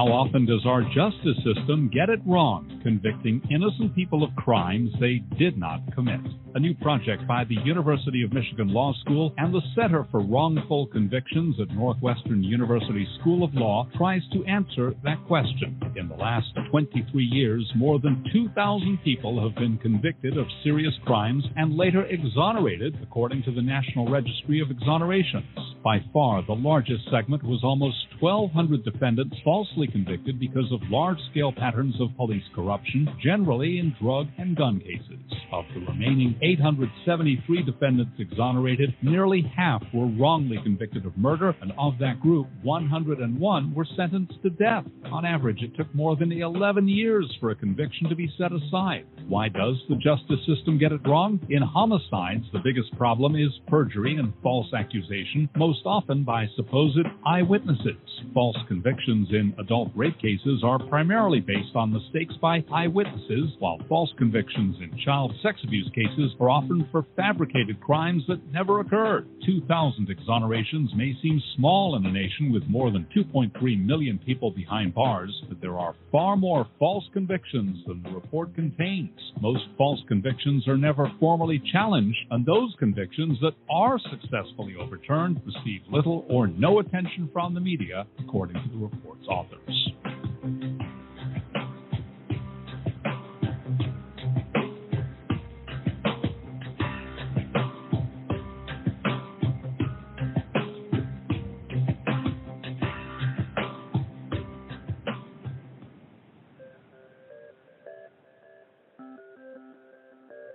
[0.00, 5.18] How often does our justice system get it wrong, convicting innocent people of crimes they
[5.38, 6.20] did not commit?
[6.54, 10.86] A new project by the University of Michigan Law School and the Center for Wrongful
[10.86, 15.78] Convictions at Northwestern University School of Law tries to answer that question.
[15.94, 21.44] In the last 23 years, more than 2,000 people have been convicted of serious crimes
[21.56, 25.44] and later exonerated, according to the National Registry of Exonerations.
[25.84, 31.52] By far, the largest segment was almost 1,200 defendants falsely convicted because of large scale
[31.52, 35.18] patterns of police corruption, generally in drug and gun cases.
[35.52, 41.94] Of the remaining 873 defendants exonerated, nearly half were wrongly convicted of murder, and of
[41.98, 44.84] that group, 101 were sentenced to death.
[45.12, 49.06] On average, it took more than 11 years for a conviction to be set aside.
[49.28, 51.40] Why does the justice system get it wrong?
[51.50, 57.96] In homicides, the biggest problem is perjury and false accusation, most often by supposed eyewitnesses.
[58.34, 64.10] False convictions in adult rape cases are primarily based on mistakes by eyewitnesses, while false
[64.18, 69.28] convictions in child sex abuse cases are often for fabricated crimes that never occurred.
[69.46, 74.92] 2,000 exonerations may seem small in a nation with more than 2.3 million people behind
[74.92, 79.16] bars, but there are far more false convictions than the report contains.
[79.40, 85.82] Most false convictions are never formally challenged, and those convictions that are successfully overturned receive
[85.88, 89.60] little or no attention from the media, according to the report's authors.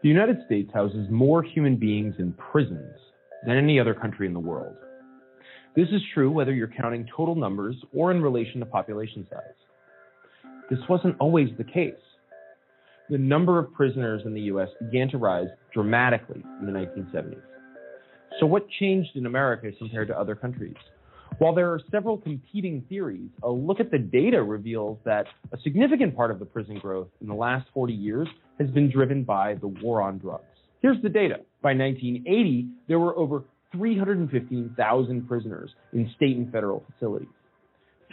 [0.06, 2.96] The United States houses more human beings in prisons
[3.48, 4.76] than any other country in the world.
[5.76, 9.42] This is true whether you're counting total numbers or in relation to population size.
[10.70, 11.94] This wasn't always the case.
[13.10, 17.42] The number of prisoners in the US began to rise dramatically in the 1970s.
[18.40, 20.76] So, what changed in America compared to other countries?
[21.40, 26.16] While there are several competing theories, a look at the data reveals that a significant
[26.16, 29.68] part of the prison growth in the last 40 years has been driven by the
[29.68, 30.44] war on drugs.
[30.82, 31.42] Here's the data.
[31.62, 33.44] By 1980, there were over
[33.76, 37.30] 315,000 prisoners in state and federal facilities.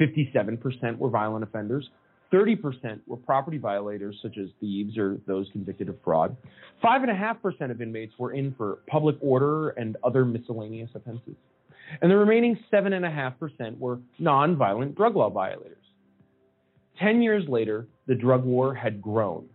[0.00, 1.88] 57% were violent offenders,
[2.32, 6.34] 30% were property violators, such as thieves or those convicted of fraud.
[6.82, 11.34] 5.5% of inmates were in for public order and other miscellaneous offenses.
[12.00, 15.76] And the remaining 7.5% were nonviolent drug law violators.
[16.98, 19.46] Ten years later, the drug war had grown,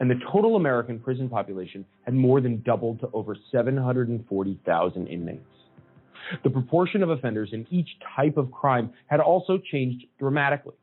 [0.00, 5.40] and the total American prison population had more than doubled to over 740,000 inmates.
[6.42, 10.74] The proportion of offenders in each type of crime had also changed dramatically.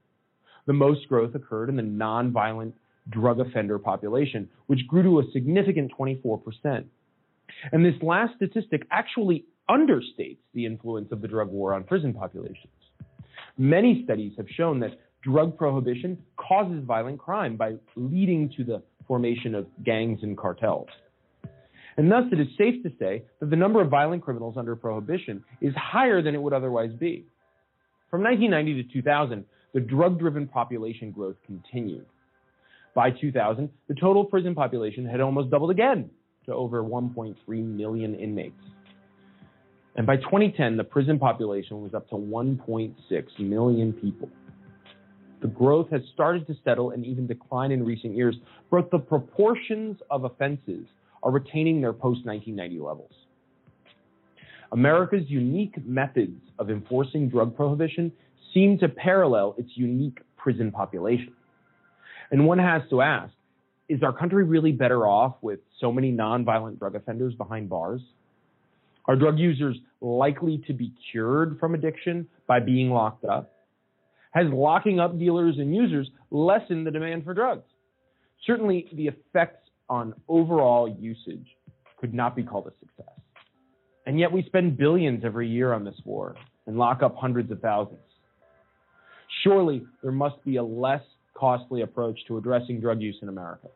[0.67, 2.73] The most growth occurred in the nonviolent
[3.09, 6.85] drug offender population, which grew to a significant 24%.
[7.71, 12.73] And this last statistic actually understates the influence of the drug war on prison populations.
[13.57, 19.55] Many studies have shown that drug prohibition causes violent crime by leading to the formation
[19.55, 20.87] of gangs and cartels.
[21.97, 25.43] And thus, it is safe to say that the number of violent criminals under prohibition
[25.61, 27.25] is higher than it would otherwise be.
[28.09, 32.05] From 1990 to 2000, the drug driven population growth continued.
[32.93, 36.09] By 2000, the total prison population had almost doubled again
[36.45, 38.61] to over 1.3 million inmates.
[39.95, 42.95] And by 2010, the prison population was up to 1.6
[43.39, 44.29] million people.
[45.41, 48.35] The growth has started to settle and even decline in recent years,
[48.69, 50.85] but the proportions of offenses
[51.23, 53.11] are retaining their post 1990 levels.
[54.71, 58.11] America's unique methods of enforcing drug prohibition
[58.53, 61.33] seem to parallel its unique prison population.
[62.31, 63.33] And one has to ask
[63.89, 67.99] is our country really better off with so many nonviolent drug offenders behind bars?
[69.05, 73.51] Are drug users likely to be cured from addiction by being locked up?
[74.31, 77.65] Has locking up dealers and users lessened the demand for drugs?
[78.47, 79.60] Certainly, the effects
[79.91, 81.45] on overall usage
[81.99, 83.13] could not be called a success.
[84.07, 86.35] And yet, we spend billions every year on this war
[86.65, 87.99] and lock up hundreds of thousands.
[89.43, 91.03] Surely, there must be a less
[91.35, 93.67] costly approach to addressing drug use in America.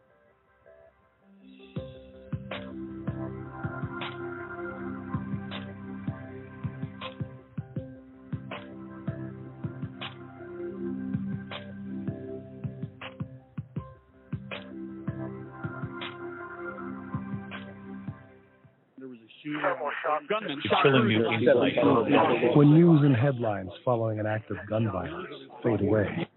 [22.55, 25.27] When news and headlines following an act of gun violence
[25.63, 26.27] fade away,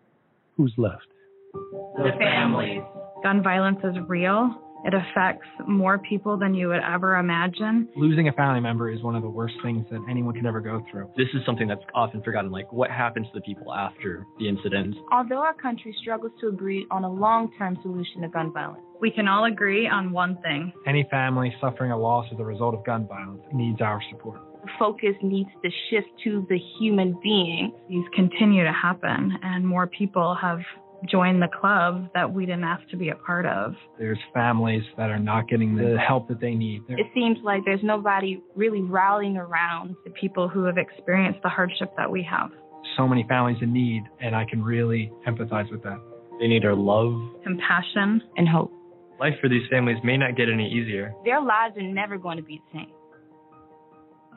[0.56, 1.06] who's left?
[1.52, 2.82] The families.
[3.22, 4.67] Gun violence is real.
[4.84, 7.88] It affects more people than you would ever imagine.
[7.96, 10.84] Losing a family member is one of the worst things that anyone can ever go
[10.90, 11.10] through.
[11.16, 12.50] This is something that's often forgotten.
[12.50, 14.96] Like, what happens to the people after the incident?
[15.12, 19.10] Although our country struggles to agree on a long term solution to gun violence, we
[19.10, 20.72] can all agree on one thing.
[20.86, 24.40] Any family suffering a loss as a result of gun violence needs our support.
[24.62, 27.72] The focus needs to shift to the human being.
[27.88, 30.60] These continue to happen, and more people have
[31.06, 33.74] join the club that we didn't ask to be a part of.
[33.98, 36.82] There's families that are not getting the help that they need.
[36.88, 41.92] It seems like there's nobody really rallying around the people who have experienced the hardship
[41.96, 42.50] that we have.
[42.96, 46.00] So many families in need, and I can really empathize with that.
[46.40, 48.72] They need our love, compassion, and hope.
[49.20, 51.12] Life for these families may not get any easier.
[51.24, 52.92] Their lives are never going to be the same.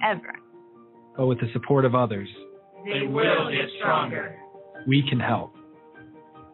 [0.04, 0.34] Ever.
[1.16, 2.28] But with the support of others,
[2.84, 4.36] they will get stronger.
[4.88, 5.54] We can help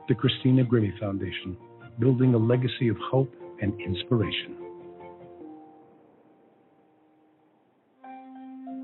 [0.08, 1.58] the Christina Grimmie Foundation,
[2.00, 4.56] building a legacy of hope and inspiration.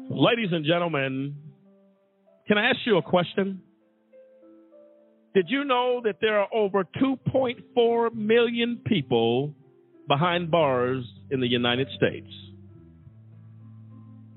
[0.10, 1.36] Ladies and gentlemen,
[2.48, 3.62] can I ask you a question?
[5.34, 9.54] Did you know that there are over 2.4 million people
[10.08, 12.28] behind bars in the United States?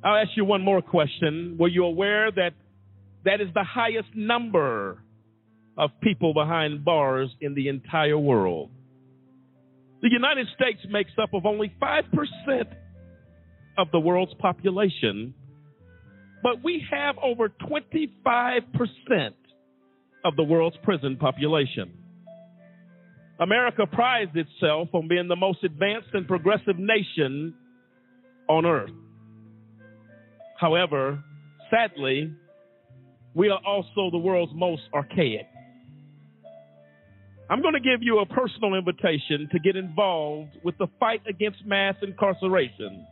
[0.03, 1.57] I'll ask you one more question.
[1.59, 2.53] Were you aware that
[3.25, 5.03] that is the highest number
[5.79, 8.71] of people behind bars in the entire world.
[10.03, 12.03] The United States makes up of only 5%
[13.79, 15.35] of the world's population,
[16.43, 18.63] but we have over 25%
[20.25, 21.93] of the world's prison population.
[23.39, 27.55] America prides itself on being the most advanced and progressive nation
[28.49, 28.91] on earth.
[30.59, 31.23] However,
[31.71, 32.33] sadly,
[33.35, 35.47] we are also the world's most archaic.
[37.49, 41.65] I'm going to give you a personal invitation to get involved with the fight against
[41.65, 43.07] mass incarceration.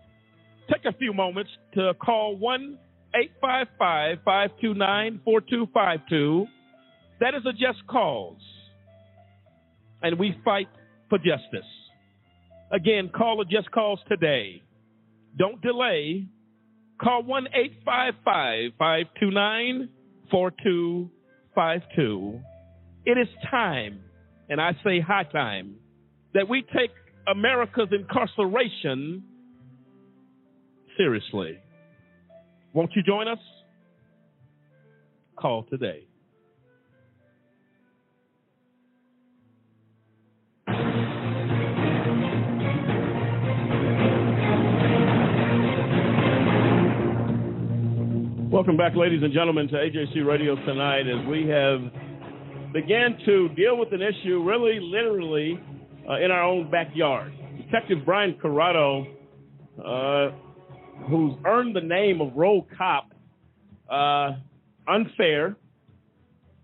[0.73, 2.79] Take a few moments to call 1
[3.15, 6.47] 855 529 4252.
[7.21, 8.41] That is a just cause.
[10.03, 10.69] And we fight
[11.09, 11.69] for justice.
[12.73, 14.63] Again, call a just cause today.
[15.39, 16.27] Don't delay.
[17.01, 19.89] Call 1 855 529
[20.31, 22.41] 4252.
[23.07, 24.01] It is time,
[24.49, 25.77] and I say high time,
[26.35, 26.91] that we take
[27.27, 29.23] America's incarceration
[30.97, 31.59] seriously.
[32.73, 33.39] Won't you join us?
[35.37, 36.07] Call today.
[48.51, 51.81] Welcome back, ladies and gentlemen, to AJC Radio tonight as we have
[52.75, 55.59] began to deal with an issue really literally
[56.11, 57.33] uh, in our own backyard.
[57.57, 59.07] Detective Brian Corrado,
[59.79, 60.31] uh,
[61.09, 63.13] who's earned the name of Roll Cop,
[63.89, 64.33] uh,
[64.89, 65.57] unfair,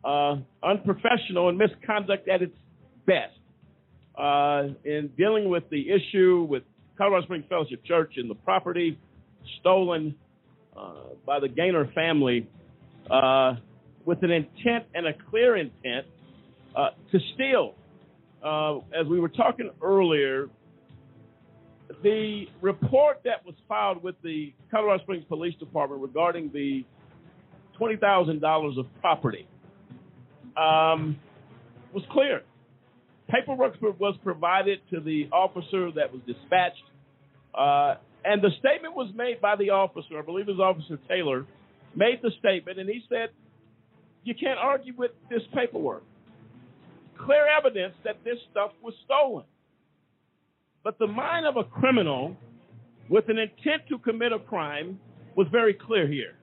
[0.05, 2.57] uh, unprofessional, and misconduct at its
[3.07, 3.39] best
[4.19, 6.65] uh, in dealing with the issue with
[6.99, 8.99] Colorado Springs Fellowship Church and the property
[9.61, 10.17] stolen
[10.77, 10.93] uh,
[11.25, 12.49] by the Gaynor family
[14.05, 16.07] with an intent and a clear intent
[16.77, 17.75] uh, to steal.
[18.43, 20.49] Uh, as we were talking earlier,
[22.03, 26.85] the report that was filed with the Colorado Springs Police Department regarding the
[27.79, 29.47] $20,000 of property
[30.57, 31.19] um,
[31.93, 32.43] was clear.
[33.29, 36.83] Paperwork was provided to the officer that was dispatched.
[37.55, 37.95] Uh,
[38.25, 41.47] and the statement was made by the officer, I believe it was Officer Taylor,
[41.95, 43.31] made the statement, and he said,
[44.25, 46.05] You can't argue with this paperwork.
[47.25, 49.45] Clear evidence that this stuff was stolen.
[50.83, 52.37] But the mind of a criminal
[53.09, 54.99] with an intent to commit a crime
[55.37, 56.35] was very clear here.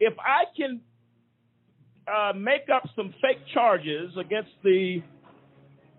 [0.00, 0.80] If I can
[2.06, 5.02] uh, make up some fake charges against the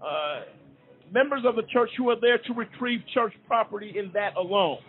[0.02, 0.42] uh,
[1.12, 4.80] members of the church who are there to retrieve church property in that alone.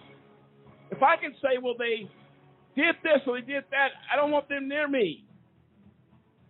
[0.91, 2.09] If I can say, well, they
[2.77, 5.25] did this or they did that, I don't want them near me.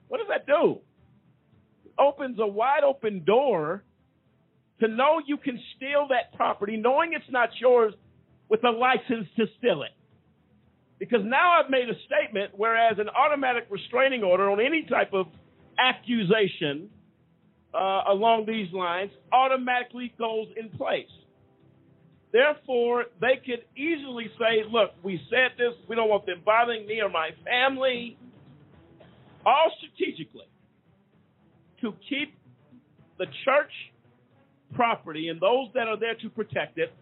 [0.08, 0.80] What does that do?
[1.84, 3.84] It opens a wide open door
[4.80, 7.94] to know you can steal that property, knowing it's not yours,
[8.48, 9.90] with a license to steal it.
[10.98, 15.26] Because now I've made a statement, whereas an automatic restraining order on any type of
[15.78, 16.88] accusation
[17.74, 21.06] uh, along these lines automatically goes in place.
[22.32, 27.00] Therefore, they could easily say, look, we said this, we don't want them bothering me
[27.00, 28.18] or my family,
[29.48, 30.46] all strategically
[31.80, 32.34] to keep
[33.18, 33.70] the church
[34.74, 36.92] property and those that are there to protect it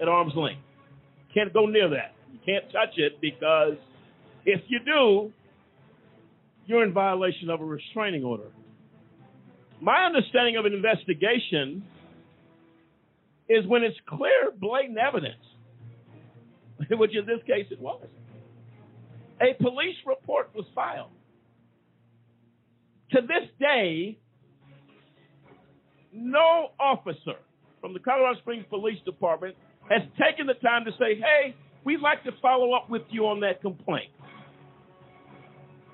[0.00, 0.60] at arm's length.
[1.32, 2.14] Can't go near that.
[2.32, 3.76] You can't touch it because
[4.44, 5.32] if you do,
[6.66, 8.50] you're in violation of a restraining order.
[9.80, 11.84] My understanding of an investigation
[13.48, 15.42] is when it's clear, blatant evidence,
[16.90, 18.06] which in this case it was.
[19.40, 21.10] A police report was filed.
[23.12, 24.18] To this day,
[26.12, 27.36] no officer
[27.80, 29.54] from the Colorado Springs Police Department
[29.90, 31.54] has taken the time to say, hey,
[31.84, 34.10] we'd like to follow up with you on that complaint.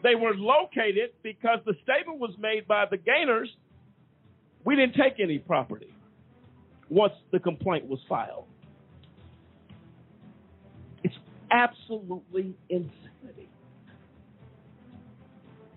[0.02, 3.48] They were located because the statement was made by the gainers
[4.64, 5.93] we didn't take any property
[6.89, 8.47] once the complaint was filed.
[11.02, 11.14] It's
[11.51, 13.11] absolutely insanity.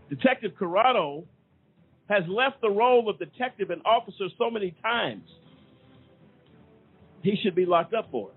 [0.10, 1.26] Detective Corrado
[2.10, 5.24] has left the role of detective and officer so many times.
[7.24, 8.36] He should be locked up for it.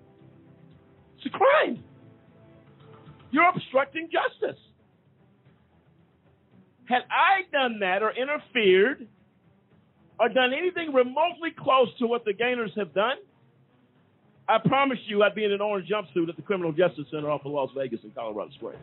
[1.18, 1.84] It's a crime.
[3.30, 4.58] You're obstructing justice.
[6.86, 9.06] Had I done that or interfered
[10.18, 13.16] or done anything remotely close to what the Gainers have done,
[14.48, 17.44] I promise you I'd be in an orange jumpsuit at the Criminal Justice Center off
[17.44, 18.78] of Las Vegas in Colorado Springs.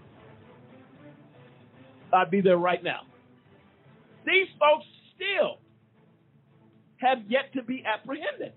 [2.16, 3.02] I'd be there right now.
[4.26, 4.86] These folks
[5.16, 5.60] still
[6.98, 8.54] have yet to be apprehended.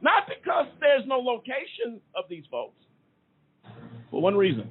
[0.00, 2.74] Not because there's no location of these folks,
[4.10, 4.68] for one reason.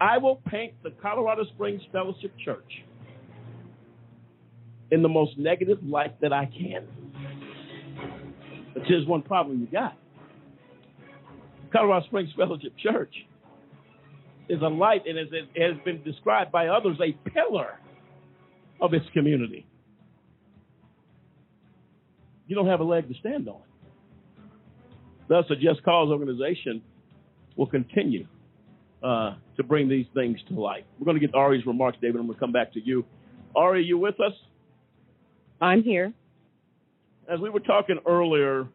[0.00, 2.84] I will paint the Colorado Springs Fellowship Church
[4.90, 6.86] in the most negative light that I can.
[8.74, 9.96] But here's one problem you got.
[11.72, 13.12] Colorado Springs Fellowship Church
[14.48, 17.78] is a light, and as it has been described by others, a pillar
[18.80, 19.66] of its community.
[22.46, 23.60] You don't have a leg to stand on.
[25.28, 26.82] Thus, a Just Cause organization
[27.56, 28.26] will continue
[29.02, 30.86] uh, to bring these things to light.
[30.98, 32.16] We're going to get Ari's remarks, David.
[32.20, 33.04] I'm going to come back to you.
[33.54, 34.32] Ari, you with us?
[35.60, 36.12] I'm here.
[37.28, 38.66] as we were talking earlier,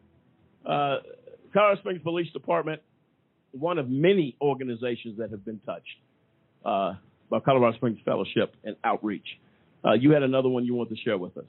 [0.64, 0.98] uh,
[1.52, 2.80] Colorado Springs Police Department,
[3.58, 5.96] one of many organizations that have been touched
[6.64, 6.94] uh,
[7.30, 9.26] by Colorado Springs Fellowship and Outreach.
[9.84, 11.44] Uh, you had another one you want to share with us.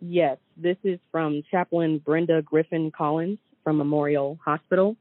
[0.00, 4.96] Yes, this is from Chaplain Brenda Griffin Collins from Memorial Hospital.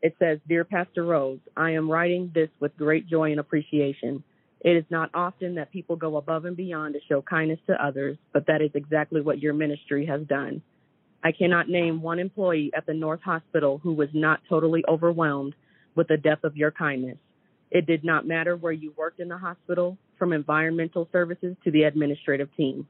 [0.00, 4.24] It says, Dear Pastor Rose, I am writing this with great joy and appreciation.
[4.60, 8.16] It is not often that people go above and beyond to show kindness to others,
[8.32, 10.62] but that is exactly what your ministry has done.
[11.24, 15.54] I cannot name one employee at the North Hospital who was not totally overwhelmed
[15.94, 17.18] with the depth of your kindness.
[17.70, 21.82] It did not matter where you worked in the hospital, from environmental services to the
[21.82, 22.86] administrative team.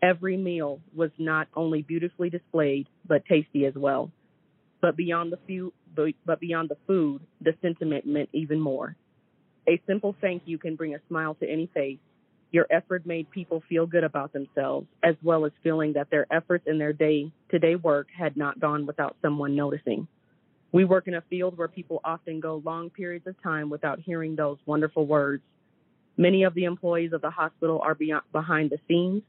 [0.00, 4.12] Every meal was not only beautifully displayed, but tasty as well.
[4.80, 5.72] But beyond the few,
[6.24, 8.94] but beyond the food, the sentiment meant even more.
[9.68, 11.98] A simple thank you can bring a smile to any face.
[12.50, 16.64] Your effort made people feel good about themselves, as well as feeling that their efforts
[16.66, 20.08] in their day to day work had not gone without someone noticing.
[20.72, 24.34] We work in a field where people often go long periods of time without hearing
[24.34, 25.42] those wonderful words.
[26.16, 29.22] Many of the employees of the hospital are beyond, behind the scenes.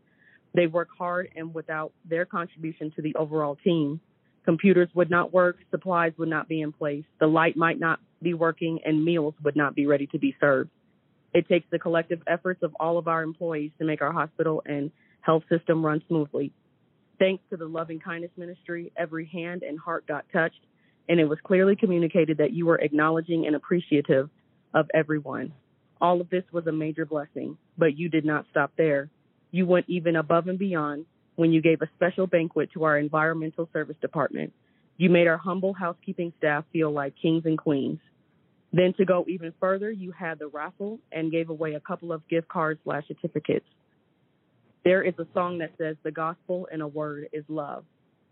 [0.54, 4.00] They work hard, and without their contribution to the overall team,
[4.46, 8.34] computers would not work, supplies would not be in place, the light might not be
[8.34, 10.72] working, and meals would not be ready to be served.
[11.34, 14.92] It takes the collective efforts of all of our employees to make our hospital and
[15.22, 16.52] health system run smoothly.
[17.20, 20.66] Thanks to the loving kindness ministry, every hand and heart got touched,
[21.08, 24.30] and it was clearly communicated that you were acknowledging and appreciative
[24.74, 25.54] of everyone.
[26.02, 29.10] All of this was a major blessing, but you did not stop there.
[29.52, 33.70] You went even above and beyond when you gave a special banquet to our environmental
[33.74, 34.54] service department.
[34.98, 38.00] You made our humble housekeeping staff feel like kings and queens.
[38.72, 42.28] Then to go even further, you had the raffle and gave away a couple of
[42.28, 43.66] gift cards slash certificates.
[44.86, 47.84] There is a song that says the gospel in a word is love.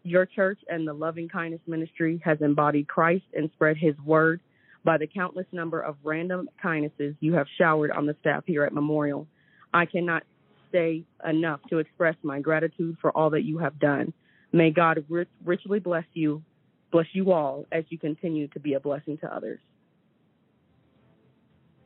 [0.04, 4.40] Your church and the loving kindness ministry has embodied Christ and spread his word
[4.86, 8.74] by the countless number of random kindnesses you have showered on the staff here at
[8.74, 9.28] Memorial.
[9.74, 10.24] I cannot
[10.72, 14.14] say enough to express my gratitude for all that you have done.
[14.54, 16.42] May God rich, richly bless you,
[16.92, 19.60] bless you all as you continue to be a blessing to others.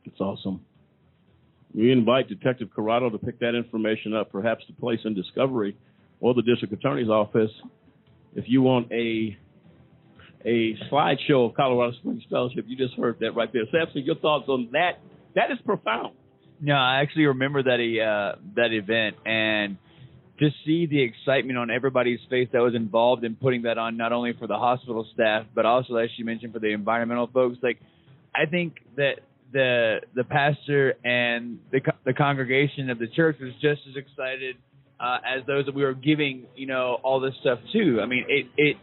[0.04, 0.64] It's awesome.
[1.74, 5.76] We invite Detective Corrado to pick that information up, perhaps to place in Discovery
[6.20, 7.50] or the District Attorney's Office.
[8.34, 9.36] If you want a
[10.44, 13.62] a slideshow of Colorado Springs Fellowship, you just heard that right there.
[13.70, 14.98] Samson, your thoughts on that?
[15.34, 16.14] That is profound.
[16.60, 19.78] No, I actually remember that uh, that event and
[20.38, 24.12] to see the excitement on everybody's face that was involved in putting that on, not
[24.12, 27.58] only for the hospital staff, but also, as you mentioned, for the environmental folks.
[27.62, 27.78] Like,
[28.34, 29.20] I think that
[29.52, 34.56] the the pastor and the the congregation of the church was just as excited
[35.02, 38.00] uh, as those that we were giving, you know, all this stuff to.
[38.00, 38.76] I mean, it it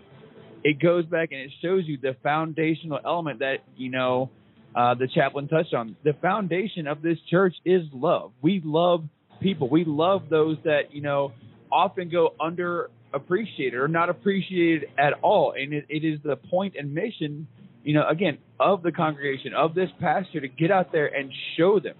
[0.64, 4.30] it goes back and it shows you the foundational element that you know
[4.76, 5.96] uh, the chaplain touched on.
[6.04, 8.32] The foundation of this church is love.
[8.42, 9.06] We love
[9.42, 9.70] people.
[9.70, 11.32] We love those that you know
[11.72, 16.94] often go underappreciated or not appreciated at all, and it, it is the point and
[16.94, 17.48] mission
[17.84, 21.80] you know, again, of the congregation, of this pastor to get out there and show
[21.80, 21.96] them,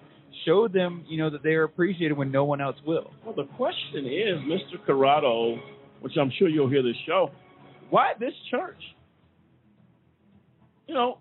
[0.46, 3.12] show them, you know, that they are appreciated when no one else will.
[3.26, 4.86] Well, the question is, Mr.
[4.86, 5.58] Corrado,
[6.02, 7.32] which I'm sure you'll hear this show,
[7.90, 8.82] why this church?
[10.88, 11.20] You know,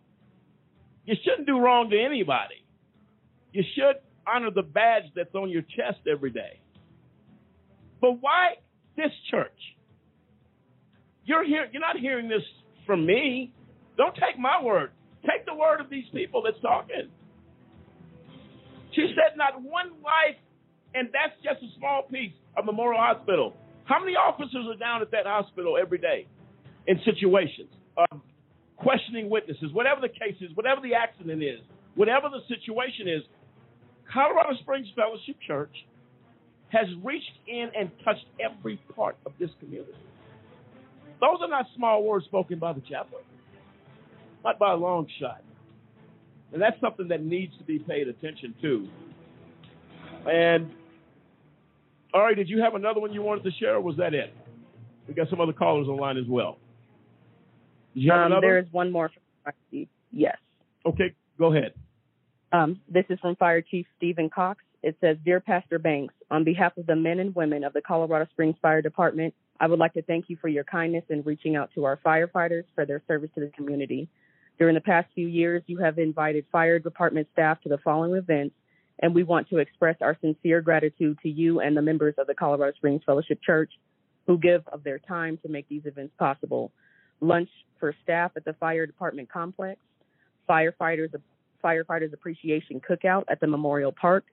[1.04, 2.64] you shouldn't do wrong to anybody.
[3.52, 6.60] You should honor the badge that's on your chest every day.
[8.00, 8.56] But why
[8.96, 9.50] this church?
[11.24, 11.68] You're here.
[11.72, 12.42] You're not hearing this
[12.86, 13.52] from me.
[13.98, 14.92] Don't take my word.
[15.26, 17.10] Take the word of these people that's talking.
[18.94, 20.38] She said, not one life,
[20.94, 23.54] and that's just a small piece of Memorial Hospital.
[23.84, 26.26] How many officers are down at that hospital every day
[26.86, 27.68] in situations
[27.98, 28.22] of
[28.76, 31.58] questioning witnesses, whatever the case is, whatever the accident is,
[31.96, 33.22] whatever the situation is?
[34.12, 35.74] Colorado Springs Fellowship Church
[36.68, 39.92] has reached in and touched every part of this community.
[41.20, 43.24] Those are not small words spoken by the chaplain
[44.44, 45.42] not by a long shot.
[46.52, 48.88] And that's something that needs to be paid attention to.
[50.30, 50.70] And
[52.14, 54.32] all right, did you have another one you wanted to share, or was that it?
[55.06, 56.58] We got some other callers online as well.
[57.94, 58.40] Did you have um?
[58.40, 59.10] There is one more.
[60.10, 60.36] Yes.
[60.86, 61.74] Okay, go ahead.
[62.52, 64.62] Um, this is from Fire Chief Stephen Cox.
[64.82, 68.26] It says, Dear Pastor Banks, on behalf of the men and women of the Colorado
[68.30, 71.70] Springs Fire Department, I would like to thank you for your kindness in reaching out
[71.74, 74.08] to our firefighters for their service to the community.
[74.58, 78.54] During the past few years, you have invited fire department staff to the following events,
[79.00, 82.34] and we want to express our sincere gratitude to you and the members of the
[82.34, 83.70] Colorado Springs Fellowship Church
[84.26, 86.70] who give of their time to make these events possible.
[87.20, 87.48] Lunch
[87.80, 89.80] for staff at the fire department complex,
[90.48, 91.14] firefighters
[91.64, 94.24] firefighters appreciation cookout at the Memorial Park,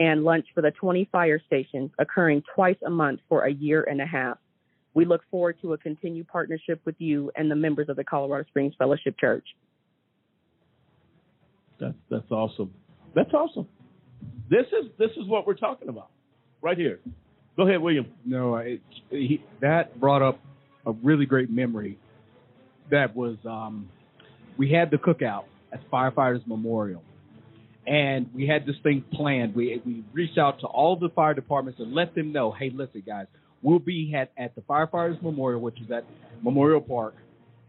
[0.00, 4.00] and lunch for the 20 fire stations occurring twice a month for a year and
[4.00, 4.38] a half.
[4.94, 8.44] We look forward to a continued partnership with you and the members of the Colorado
[8.48, 9.46] Springs Fellowship Church.
[11.80, 12.72] That's that's awesome.
[13.14, 13.66] That's awesome.
[14.48, 16.10] This is this is what we're talking about
[16.60, 17.00] right here.
[17.56, 18.06] Go ahead, William.
[18.24, 20.40] No, it, he, that brought up
[20.86, 21.98] a really great memory.
[22.90, 23.88] That was um,
[24.56, 27.02] we had the cookout at Firefighters Memorial,
[27.86, 29.54] and we had this thing planned.
[29.54, 33.02] We we reached out to all the fire departments and let them know, hey, listen,
[33.06, 33.26] guys,
[33.62, 36.04] we'll be at at the Firefighters Memorial, which is at
[36.42, 37.14] Memorial Park,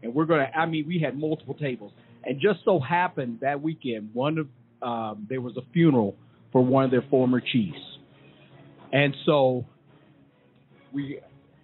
[0.02, 0.50] and we're gonna.
[0.54, 1.92] I mean, we had multiple tables,
[2.24, 4.48] and just so happened that weekend, one of
[4.82, 6.16] um, there was a funeral
[6.52, 7.78] for one of their former chiefs,
[8.92, 9.64] and so
[10.92, 11.20] we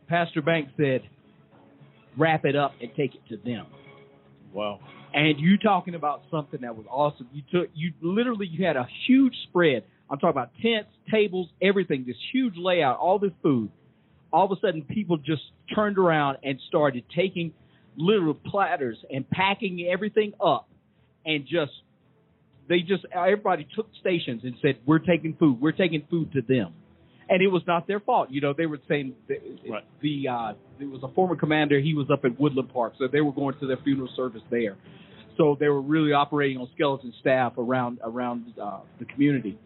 [0.08, 1.02] Pastor Banks said,
[2.18, 3.66] wrap it up and take it to them.
[4.52, 4.80] Wow.
[5.14, 7.28] And you talking about something that was awesome.
[7.32, 9.84] You took you literally you had a huge spread.
[10.10, 13.70] I'm talking about tents, tables, everything, this huge layout, all this food.
[14.32, 15.42] All of a sudden people just
[15.74, 17.52] turned around and started taking
[17.96, 20.68] literal platters and packing everything up
[21.26, 21.72] and just
[22.68, 26.74] they just everybody took stations and said, We're taking food, we're taking food to them
[27.30, 28.28] and it was not their fault.
[28.30, 29.36] You know, they were saying the,
[29.70, 29.84] right.
[30.02, 31.78] the uh, it was a former commander.
[31.80, 34.76] He was up at Woodland Park, so they were going to their funeral service there.
[35.38, 39.56] So they were really operating on skeleton staff around around uh, the community.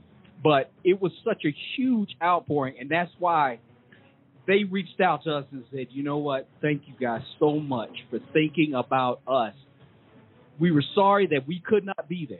[0.43, 3.61] But it was such a huge outpouring, and that's why
[4.47, 6.49] they reached out to us and said, "You know what?
[6.61, 9.55] Thank you guys so much for thinking about us.
[10.59, 12.39] We were sorry that we could not be there,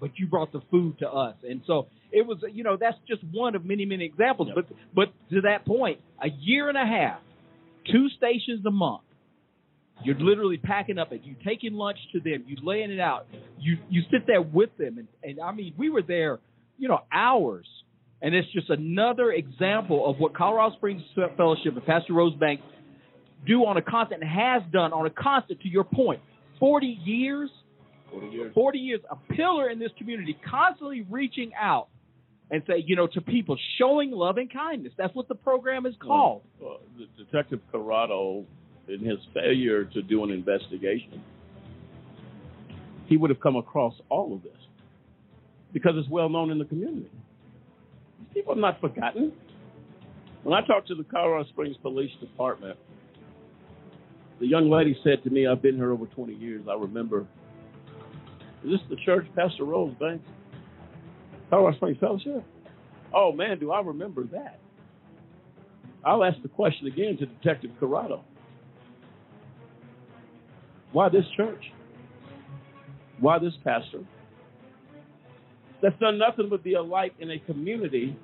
[0.00, 3.22] but you brought the food to us." And so it was you know that's just
[3.32, 4.56] one of many many examples yep.
[4.56, 7.18] but but to that point a year and a half
[7.90, 9.02] two stations a month
[10.04, 13.26] you're literally packing up and you taking lunch to them you laying it out
[13.58, 16.38] you you sit there with them and, and i mean we were there
[16.78, 17.66] you know hours
[18.24, 21.02] and it's just another example of what colorado springs
[21.36, 22.64] fellowship and pastor Rose Banks
[23.46, 26.20] do on a constant and has done on a constant to your point
[26.58, 27.50] 40 years
[28.14, 28.54] 40 years.
[28.54, 31.88] 40 years, a pillar in this community, constantly reaching out
[32.50, 34.92] and say, you know, to people, showing love and kindness.
[34.96, 36.42] That's what the program is called.
[36.60, 38.44] Well, well, Detective Corrado,
[38.88, 41.22] in his failure to do an investigation,
[43.06, 44.52] he would have come across all of this
[45.72, 47.10] because it's well known in the community.
[48.34, 49.32] People have not forgotten.
[50.42, 52.76] When I talked to the Colorado Springs Police Department,
[54.40, 56.66] the young lady said to me, I've been here over 20 years.
[56.68, 57.26] I remember,
[58.64, 60.26] is this the church, Pastor Rose Banks?
[61.48, 62.44] Colorado Springs Fellowship?
[63.14, 64.58] Oh man, do I remember that?
[66.04, 68.24] I'll ask the question again to Detective Corrado.
[70.92, 71.72] Why this church?
[73.20, 74.00] Why this pastor?
[75.80, 78.16] That's done nothing but be a light in a community,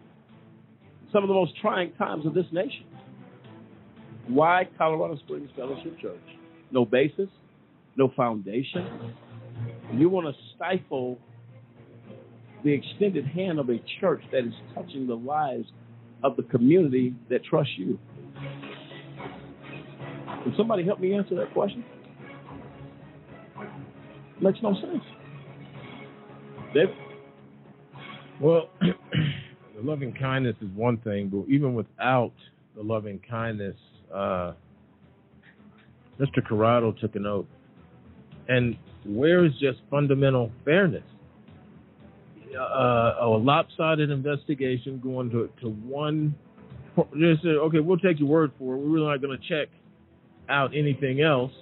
[1.12, 2.84] some of the most trying times of this nation.
[4.28, 6.20] Why Colorado Springs Fellowship Church?
[6.70, 7.28] No basis,
[7.96, 9.14] no foundation.
[9.94, 11.18] You want to stifle
[12.62, 15.66] the extended hand of a church that is touching the lives
[16.22, 17.98] of the community that trusts you.
[20.44, 21.84] Can somebody help me answer that question?
[24.40, 25.02] Makes no sense.
[26.72, 26.88] Dave?
[28.40, 28.70] Well,
[29.80, 32.32] the loving kindness is one thing, but even without
[32.76, 33.76] the loving kindness,
[34.14, 34.52] uh,
[36.18, 36.44] Mr.
[36.46, 37.46] Corrado took an oath.
[38.48, 38.76] And
[39.06, 41.04] where is just fundamental fairness?
[42.58, 46.34] uh, a lopsided investigation going to to one.
[47.18, 48.78] Just say, okay, we'll take your word for it.
[48.78, 49.68] We're really not going to check
[50.48, 51.52] out anything else,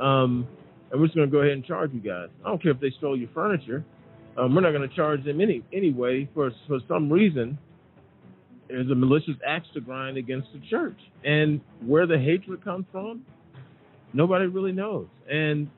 [0.00, 0.46] um,
[0.90, 2.28] and we're just going to go ahead and charge you guys.
[2.44, 3.84] I don't care if they stole your furniture.
[4.38, 7.58] Um, we're not going to charge them any anyway for for some reason.
[8.68, 13.24] There's a malicious axe to grind against the church, and where the hatred comes from,
[14.12, 15.06] nobody really knows.
[15.28, 15.68] And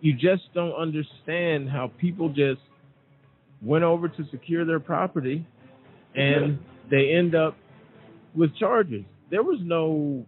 [0.00, 2.60] you just don't understand how people just
[3.62, 5.46] went over to secure their property,
[6.14, 6.58] and
[6.90, 7.56] they end up
[8.34, 9.04] with charges.
[9.30, 10.24] There was no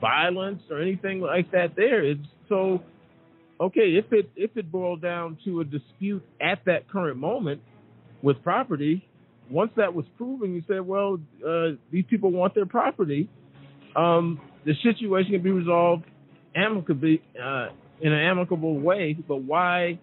[0.00, 2.04] violence or anything like that there.
[2.04, 2.82] It's so
[3.60, 7.60] okay if it if it boiled down to a dispute at that current moment
[8.22, 9.06] with property.
[9.48, 13.28] Once that was proven, you said, well, uh, these people want their property.
[13.94, 16.04] Um, the situation can be resolved
[16.56, 17.68] amicably uh,
[18.00, 19.16] in an amicable way.
[19.28, 20.00] But why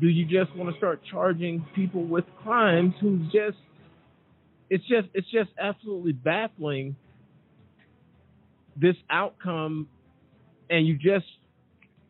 [0.00, 3.58] do you just want to start charging people with crimes who just
[4.70, 6.96] it's just it's just absolutely baffling
[8.74, 9.86] this outcome,
[10.70, 11.26] and you just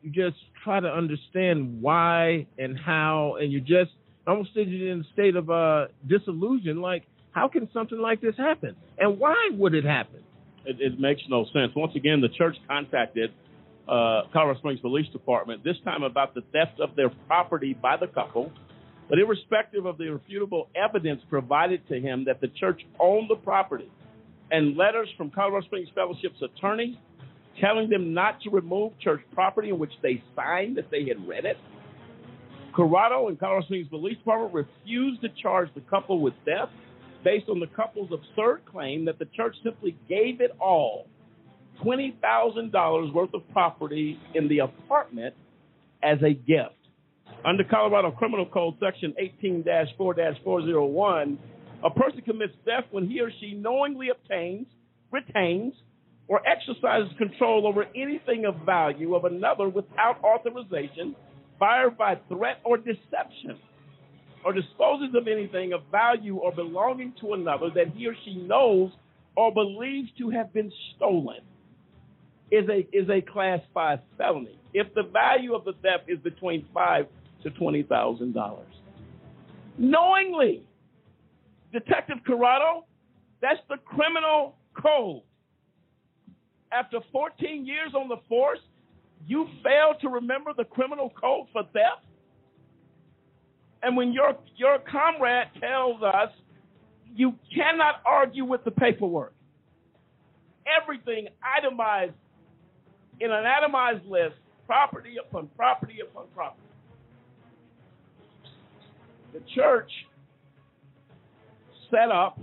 [0.02, 3.92] you just try to understand why and how, and you're just
[4.26, 6.80] almost in a state of uh, disillusion.
[6.80, 10.20] Like, how can something like this happen, and why would it happen?
[10.64, 11.72] It, it makes no sense.
[11.74, 13.30] Once again, the church contacted
[13.88, 18.06] uh, Colorado Springs Police Department, this time about the theft of their property by the
[18.06, 18.52] couple.
[19.08, 23.90] But irrespective of the irrefutable evidence provided to him that the church owned the property
[24.50, 26.98] and letters from Colorado Springs Fellowship's attorney
[27.60, 31.44] telling them not to remove church property in which they signed that they had read
[31.44, 31.56] it,
[32.74, 36.72] Corrado and Colorado Springs Police Department refused to charge the couple with theft
[37.22, 41.06] based on the couple's absurd claim that the church simply gave it all
[41.84, 45.34] $20,000 worth of property in the apartment
[46.02, 46.74] as a gift.
[47.44, 49.64] Under Colorado Criminal Code Section 18
[49.96, 50.14] 4
[50.44, 51.38] 401,
[51.84, 54.66] a person commits theft when he or she knowingly obtains,
[55.10, 55.74] retains,
[56.28, 61.14] or exercises control over anything of value of another without authorization,
[61.58, 63.58] fired by threat or deception,
[64.44, 68.90] or disposes of anything of value or belonging to another that he or she knows
[69.36, 71.40] or believes to have been stolen
[72.50, 76.66] is a is a class five felony if the value of the theft is between
[76.72, 77.06] five
[77.42, 78.66] to twenty thousand dollars.
[79.78, 80.62] Knowingly,
[81.72, 82.84] Detective Corrado,
[83.40, 85.22] that's the criminal code.
[86.72, 88.60] After 14 years on the force,
[89.26, 92.06] you fail to remember the criminal code for theft?
[93.82, 96.30] And when your your comrade tells us
[97.14, 99.34] you cannot argue with the paperwork,
[100.82, 102.14] everything itemized
[103.20, 104.36] in an itemized list,
[104.66, 106.62] property upon property upon property.
[109.32, 109.90] The church
[111.90, 112.38] set up,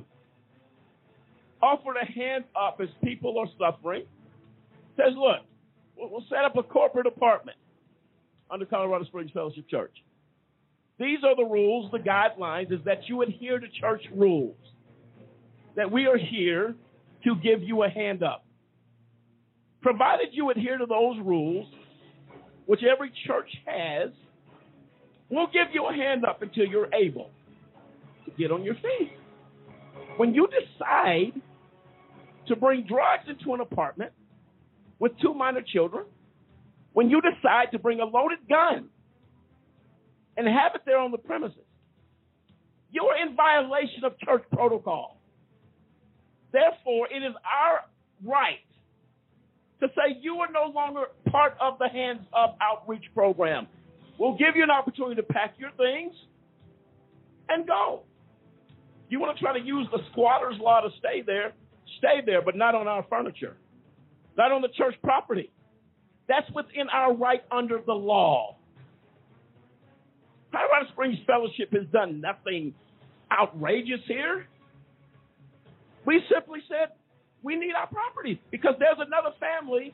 [1.61, 4.05] offered a hand up as people are suffering,
[4.99, 5.41] says, look,
[5.95, 7.57] we'll set up a corporate apartment
[8.51, 9.95] under Colorado Springs Fellowship Church.
[10.99, 14.57] These are the rules, the guidelines, is that you adhere to church rules.
[15.75, 16.75] That we are here
[17.23, 18.45] to give you a hand up.
[19.81, 21.67] Provided you adhere to those rules,
[22.65, 24.09] which every church has,
[25.29, 27.29] we'll give you a hand up until you're able
[28.25, 29.13] to get on your feet.
[30.17, 31.41] When you decide
[32.47, 34.11] to bring drugs into an apartment
[34.99, 36.05] with two minor children,
[36.93, 38.89] when you decide to bring a loaded gun
[40.37, 41.57] and have it there on the premises,
[42.91, 45.17] you're in violation of church protocol.
[46.51, 47.81] Therefore, it is our
[48.25, 48.59] right
[49.79, 53.67] to say you are no longer part of the Hands Up outreach program.
[54.19, 56.13] We'll give you an opportunity to pack your things
[57.47, 58.03] and go.
[59.09, 61.53] You want to try to use the squatter's law to stay there,
[61.97, 63.55] stay there, but not on our furniture,
[64.39, 65.51] not on the church property.
[66.29, 68.55] That's within our right under the law.
[70.51, 72.73] Colorado Springs Fellowship has done nothing
[73.29, 74.47] outrageous here.
[76.05, 76.93] We simply said,
[77.43, 79.93] we need our property because there's another family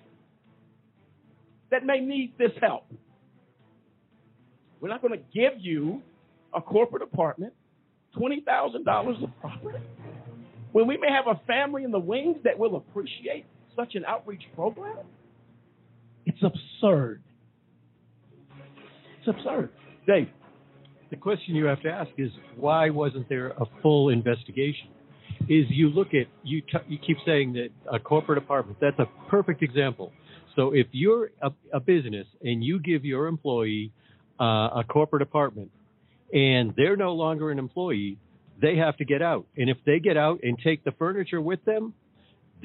[1.71, 2.85] that may need this help.
[4.79, 6.03] We're not going to give you
[6.53, 7.53] a corporate apartment,
[8.15, 9.79] $20,000 of property,
[10.71, 13.45] when we may have a family in the wings that will appreciate
[13.75, 15.05] such an outreach program.
[16.25, 17.21] It's absurd.
[19.19, 19.69] It's absurd.
[20.07, 20.29] Dave.
[21.11, 24.89] The question you have to ask is why wasn't there a full investigation?
[25.47, 29.07] is you look at you t- you keep saying that a corporate apartment that's a
[29.29, 30.11] perfect example
[30.55, 33.91] so if you're a, a business and you give your employee
[34.39, 34.43] uh,
[34.79, 35.69] a corporate apartment
[36.33, 38.17] and they're no longer an employee
[38.61, 41.63] they have to get out and if they get out and take the furniture with
[41.65, 41.93] them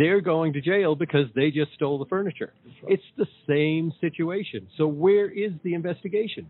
[0.01, 2.53] they're going to jail because they just stole the furniture
[2.83, 2.93] right.
[2.93, 6.49] it's the same situation so where is the investigation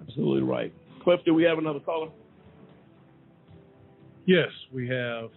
[0.00, 0.72] absolutely right
[1.04, 2.08] cliff do we have another caller
[4.28, 5.30] Yes, we have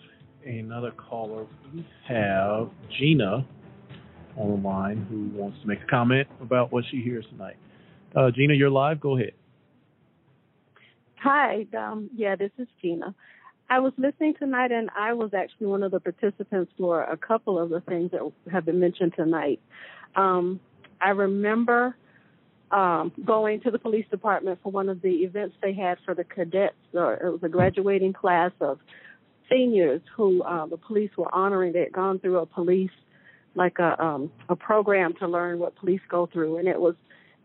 [0.46, 1.46] another caller.
[1.74, 2.70] We have
[3.00, 3.48] Gina
[4.36, 7.56] online who wants to make a comment about what she hears tonight.
[8.14, 9.00] Uh, Gina, you're live.
[9.00, 9.32] Go ahead.
[11.24, 11.66] Hi.
[11.78, 13.16] Um, yeah, this is Gina.
[13.72, 17.58] I was listening tonight, and I was actually one of the participants for a couple
[17.58, 19.62] of the things that have been mentioned tonight.
[20.14, 20.60] Um,
[21.00, 21.96] I remember
[22.70, 26.26] um, going to the police department for one of the events they had for the
[26.26, 26.76] cadets.
[26.94, 28.78] Or it was a graduating class of
[29.50, 31.72] seniors who uh, the police were honoring.
[31.72, 32.92] They had gone through a police
[33.56, 36.96] like a um, a program to learn what police go through, and it was.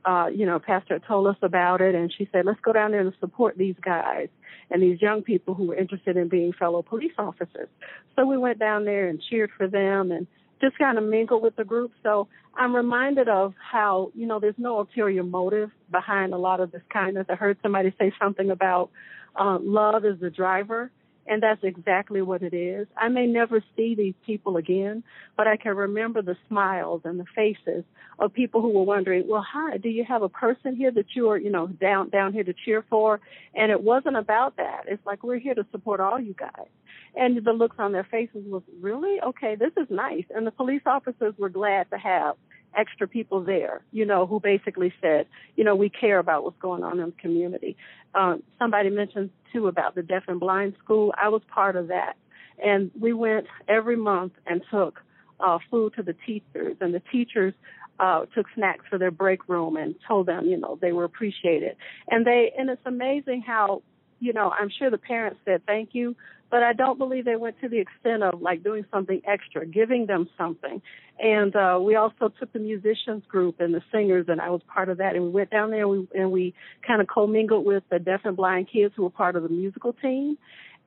[0.07, 3.01] Uh, you know, Pastor told us about it, and she said, "Let's go down there
[3.01, 4.29] and support these guys
[4.71, 7.69] and these young people who were interested in being fellow police officers."
[8.15, 10.27] So we went down there and cheered for them, and
[10.61, 11.93] just kind of mingled with the group.
[12.03, 16.73] So I'm reminded of how, you know, there's no ulterior motive behind a lot of
[16.73, 17.27] this kindness.
[17.29, 18.91] I heard somebody say something about
[19.39, 20.91] uh, love is the driver.
[21.29, 22.87] And that's exactly what it is.
[22.97, 25.03] I may never see these people again,
[25.37, 27.85] but I can remember the smiles and the faces
[28.19, 31.31] of people who were wondering, well, hi, do you have a person here that you
[31.31, 33.21] are, you know, down, down here to cheer for?
[33.55, 34.85] And it wasn't about that.
[34.87, 36.69] It's like, we're here to support all you guys.
[37.17, 39.21] And the looks on their faces was, really?
[39.21, 40.25] Okay, this is nice.
[40.31, 42.37] And the police officers were glad to have
[42.75, 45.27] extra people there, you know, who basically said,
[45.57, 47.77] you know, we care about what's going on in the community.
[48.15, 51.15] Um, somebody mentioned too about the deaf and blind school.
[51.17, 52.17] I was part of that.
[52.63, 55.01] And we went every month and took
[55.41, 57.53] uh, food to the teachers, and the teachers
[57.99, 61.77] uh, took snacks for their break room and told them, you know, they were appreciated.
[62.09, 63.83] And they, and it's amazing how,
[64.21, 66.17] you know, I'm sure the parents said thank you,
[66.51, 70.07] but I don't believe they went to the extent of like doing something extra, giving
[70.07, 70.81] them something.
[71.19, 74.89] And uh, we also took the musicians group and the singers, and I was part
[74.89, 75.17] of that.
[75.17, 76.55] And we went down there and we, and we
[76.87, 79.93] kind of commingled with the deaf and blind kids who were part of the musical
[79.93, 80.39] team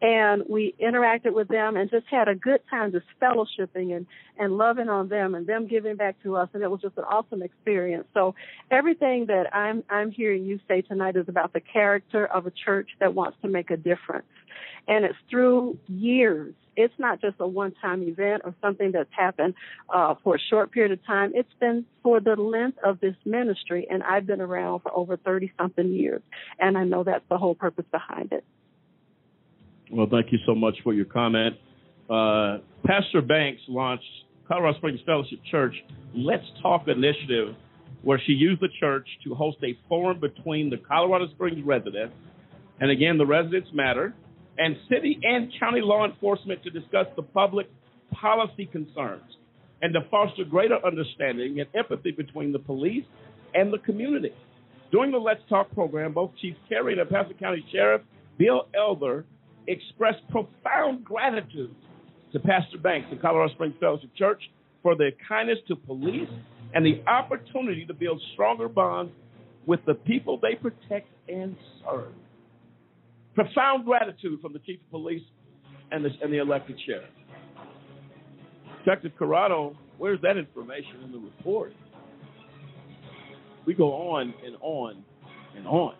[0.02, 4.06] and we interacted with them and just had a good time just fellowshipping and
[4.38, 7.04] and loving on them and them giving back to us and it was just an
[7.04, 8.34] awesome experience so
[8.72, 12.90] everything that i'm i'm hearing you say tonight is about the character of a church
[13.00, 14.28] that wants to make a difference
[14.88, 19.54] and it's through years it's not just a one time event or something that's happened
[19.94, 21.34] uh, for a short period of time.
[21.36, 25.52] It's been for the length of this ministry, and I've been around for over 30
[25.60, 26.22] something years,
[26.58, 28.46] and I know that's the whole purpose behind it.
[29.92, 31.56] Well, thank you so much for your comment.
[32.10, 34.04] Uh, Pastor Banks launched
[34.48, 35.74] Colorado Springs Fellowship Church
[36.14, 37.56] Let's Talk initiative,
[38.04, 42.14] where she used the church to host a forum between the Colorado Springs residents,
[42.80, 44.14] and again, the residents matter,
[44.60, 47.68] and city and county law enforcement to discuss the public
[48.12, 49.24] policy concerns
[49.82, 53.06] and to foster greater understanding and empathy between the police
[53.56, 54.34] and the community.
[54.92, 58.02] During the Let's Talk program, both Chief Carey and Pasco County Sheriff
[58.38, 59.26] Bill Elder
[59.68, 61.76] expressed profound gratitude
[62.34, 64.42] to Pastor Banks of Colorado Springs Fellowship Church
[64.84, 66.30] for their kindness to police
[66.74, 69.12] and the opportunity to build stronger bonds
[69.66, 72.14] with the people they protect and serve.
[73.36, 75.24] Profound gratitude from the chief of police
[75.92, 77.10] and the, and the elected sheriff.
[78.86, 81.74] Detective Corrado, where's that information in the report?
[83.66, 85.04] We go on and on
[85.56, 85.96] and on.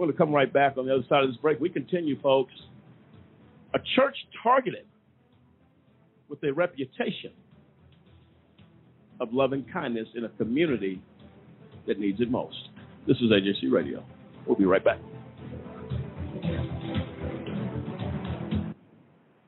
[0.00, 1.60] We're going to come right back on the other side of this break.
[1.60, 2.54] We continue, folks.
[3.74, 4.86] A church targeted
[6.26, 7.32] with a reputation
[9.20, 11.02] of loving kindness in a community
[11.86, 12.56] that needs it most.
[13.06, 14.02] This is AJC Radio.
[14.46, 15.00] We'll be right back.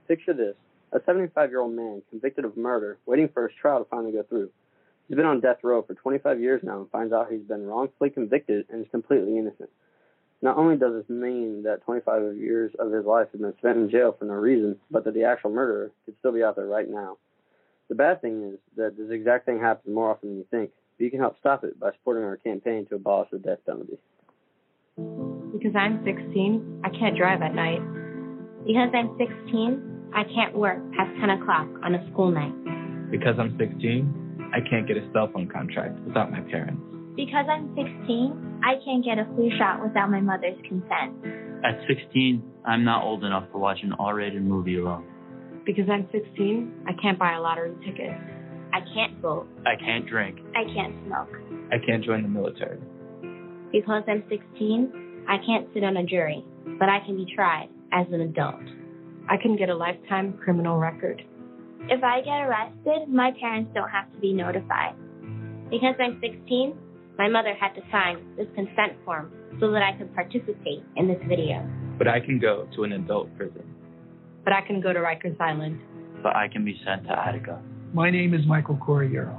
[0.07, 0.55] Picture this
[0.93, 4.23] a 75 year old man convicted of murder, waiting for his trial to finally go
[4.25, 4.51] through.
[5.09, 8.11] He's been on death row for 25 years now and finds out he's been wrongfully
[8.11, 9.71] convicted and is completely innocent.
[10.43, 13.89] Not only does this mean that 25 years of his life has been spent in
[13.89, 16.91] jail for no reason, but that the actual murderer could still be out there right
[16.91, 17.17] now.
[17.89, 21.05] The bad thing is that this exact thing happens more often than you think, but
[21.05, 23.99] you can help stop it by supporting our campaign to abolish the death penalty.
[25.53, 27.81] Because I'm 16, I can't drive at night.
[28.67, 32.53] Because I'm 16, I can't work past 10 o'clock on a school night.
[33.13, 36.83] Because I'm 16, I can't get a cell phone contract without my parents.
[37.17, 41.13] Because I'm 16, I can't get a flu shot without my mother's consent.
[41.63, 45.05] At 16, I'm not old enough to watch an R rated movie alone.
[45.67, 48.11] Because I'm 16, I can't buy a lottery ticket.
[48.73, 49.47] I can't vote.
[49.67, 50.39] I can't drink.
[50.57, 51.29] I can't smoke.
[51.71, 52.81] I can't join the military.
[53.71, 56.43] Because I'm 16, I can't sit on a jury,
[56.79, 58.65] but I can be tried as an adult.
[59.29, 61.23] I can get a lifetime criminal record.
[61.91, 64.95] If I get arrested, my parents don't have to be notified.
[65.71, 66.75] Because I'm 16,
[67.19, 71.19] my mother had to sign this consent form so that I could participate in this
[71.29, 71.69] video.
[71.99, 73.63] But I can go to an adult prison.
[74.45, 75.79] But I can go to Rikers Island.
[76.23, 77.63] But I can be sent to Attica.
[77.93, 79.39] My name is Michael Corriero.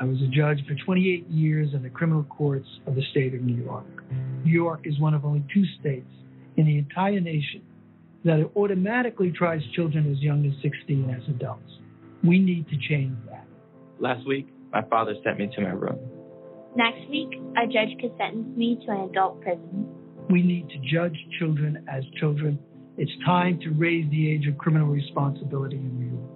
[0.00, 3.42] I was a judge for 28 years in the criminal courts of the state of
[3.42, 3.84] New York.
[4.44, 6.10] New York is one of only two states
[6.56, 7.62] in the entire nation
[8.24, 11.70] that automatically tries children as young as 16 as adults.
[12.24, 13.46] We need to change that.
[14.00, 15.98] Last week, my father sent me to my room.
[16.76, 19.88] Next week, a judge could sentence me to an adult prison.
[20.30, 22.58] We need to judge children as children.
[22.96, 26.28] It's time to raise the age of criminal responsibility in New York.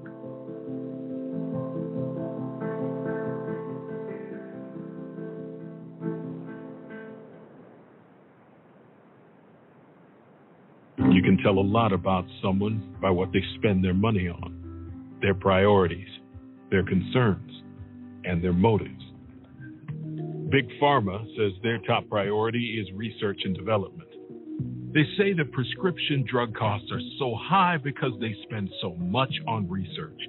[11.15, 14.53] You can tell a lot about someone by what they spend their money on.
[15.23, 16.09] their priorities,
[16.71, 17.51] their concerns,
[18.25, 19.03] and their motives.
[20.51, 24.09] Big Pharma says their top priority is research and development.
[24.94, 29.68] They say that prescription drug costs are so high because they spend so much on
[29.68, 30.20] research.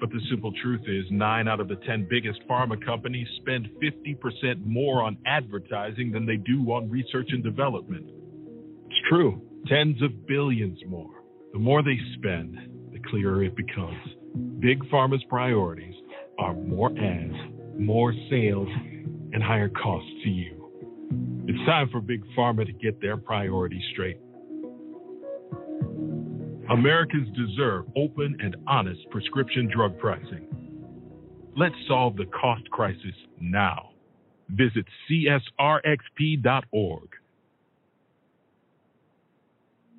[0.00, 4.64] But the simple truth is, nine out of the 10 biggest pharma companies spend 50%
[4.64, 8.06] more on advertising than they do on research and development.
[8.86, 11.22] It's true, tens of billions more.
[11.52, 12.56] The more they spend,
[12.92, 14.02] the clearer it becomes.
[14.60, 15.94] Big Pharma's priorities
[16.38, 17.34] are more ads,
[17.78, 18.68] more sales,
[19.34, 20.70] and higher costs to you.
[21.48, 24.18] It's time for Big Pharma to get their priorities straight.
[26.70, 30.46] Americans deserve open and honest prescription drug pricing.
[31.56, 33.90] Let's solve the cost crisis now.
[34.48, 35.48] Visit csrxp.org.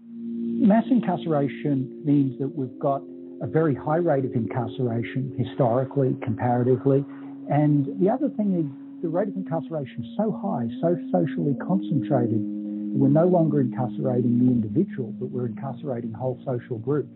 [0.07, 3.01] Mass incarceration means that we've got
[3.41, 7.03] a very high rate of incarceration historically, comparatively.
[7.51, 12.41] And the other thing is the rate of incarceration is so high, so socially concentrated,
[12.41, 17.13] we're no longer incarcerating the individual, but we're incarcerating whole social groups.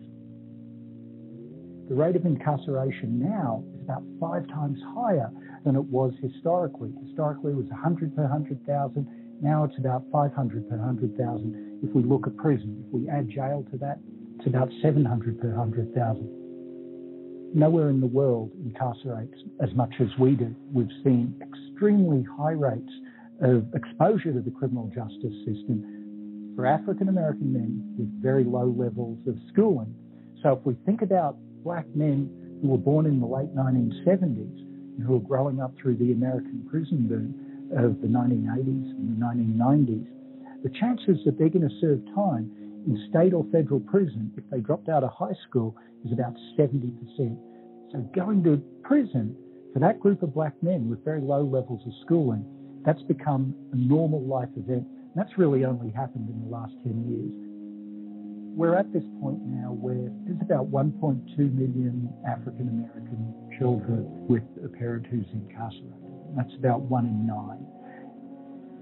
[1.88, 5.32] The rate of incarceration now is about five times higher
[5.64, 6.92] than it was historically.
[7.08, 9.08] Historically, it was 100 per 100,000.
[9.42, 11.80] Now it's about 500 per 100,000.
[11.82, 13.98] If we look at prison, if we add jail to that,
[14.38, 16.40] it's about 700 per 100,000.
[17.52, 20.54] Nowhere in the world incarcerates as much as we do.
[20.72, 21.34] We've seen
[21.80, 22.92] extremely high rates
[23.40, 29.18] of exposure to the criminal justice system for African American men with very low levels
[29.26, 29.94] of schooling.
[30.42, 32.28] So if we think about black men
[32.60, 36.68] who were born in the late 1970s and who are growing up through the American
[36.70, 37.32] prison boom
[37.72, 40.06] of the 1980s and the 1990s,
[40.62, 42.52] the chances that they're going to serve time
[42.86, 45.74] in state or federal prison if they dropped out of high school
[46.04, 46.92] is about 70%.
[47.90, 49.34] So going to prison
[49.72, 52.44] for that group of black men with very low levels of schooling
[52.84, 54.86] that's become a normal life event.
[54.86, 57.50] And that's really only happened in the last 10 years.
[58.56, 64.68] We're at this point now where there's about 1.2 million African American children with a
[64.68, 65.94] parent who's incarcerated.
[66.36, 67.66] That's about one in nine.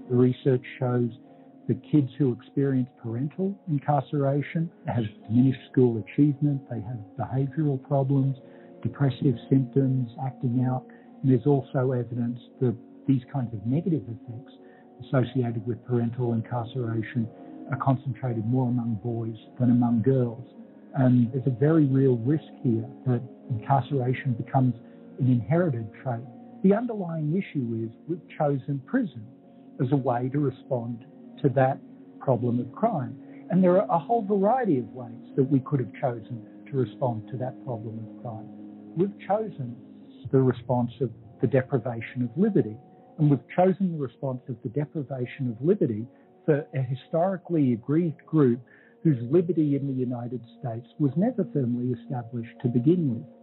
[0.09, 1.11] The research shows
[1.67, 8.37] that kids who experience parental incarceration have diminished school achievement, they have behavioral problems,
[8.81, 10.85] depressive symptoms, acting out.
[11.21, 12.75] And there's also evidence that
[13.07, 14.53] these kinds of negative effects
[15.05, 17.27] associated with parental incarceration
[17.71, 20.43] are concentrated more among boys than among girls.
[20.95, 24.75] And there's a very real risk here that incarceration becomes
[25.19, 26.21] an inherited trait.
[26.63, 29.25] The underlying issue is we've chosen prison
[29.81, 31.05] as a way to respond
[31.41, 31.79] to that
[32.19, 33.17] problem of crime.
[33.49, 37.27] And there are a whole variety of ways that we could have chosen to respond
[37.31, 38.58] to that problem of crime.
[38.95, 39.75] We've chosen
[40.31, 41.11] the response of
[41.41, 42.77] the deprivation of liberty.
[43.17, 46.05] And we've chosen the response of the deprivation of liberty
[46.45, 48.59] for a historically aggrieved group
[49.03, 53.38] whose liberty in the United States was never firmly established to begin with.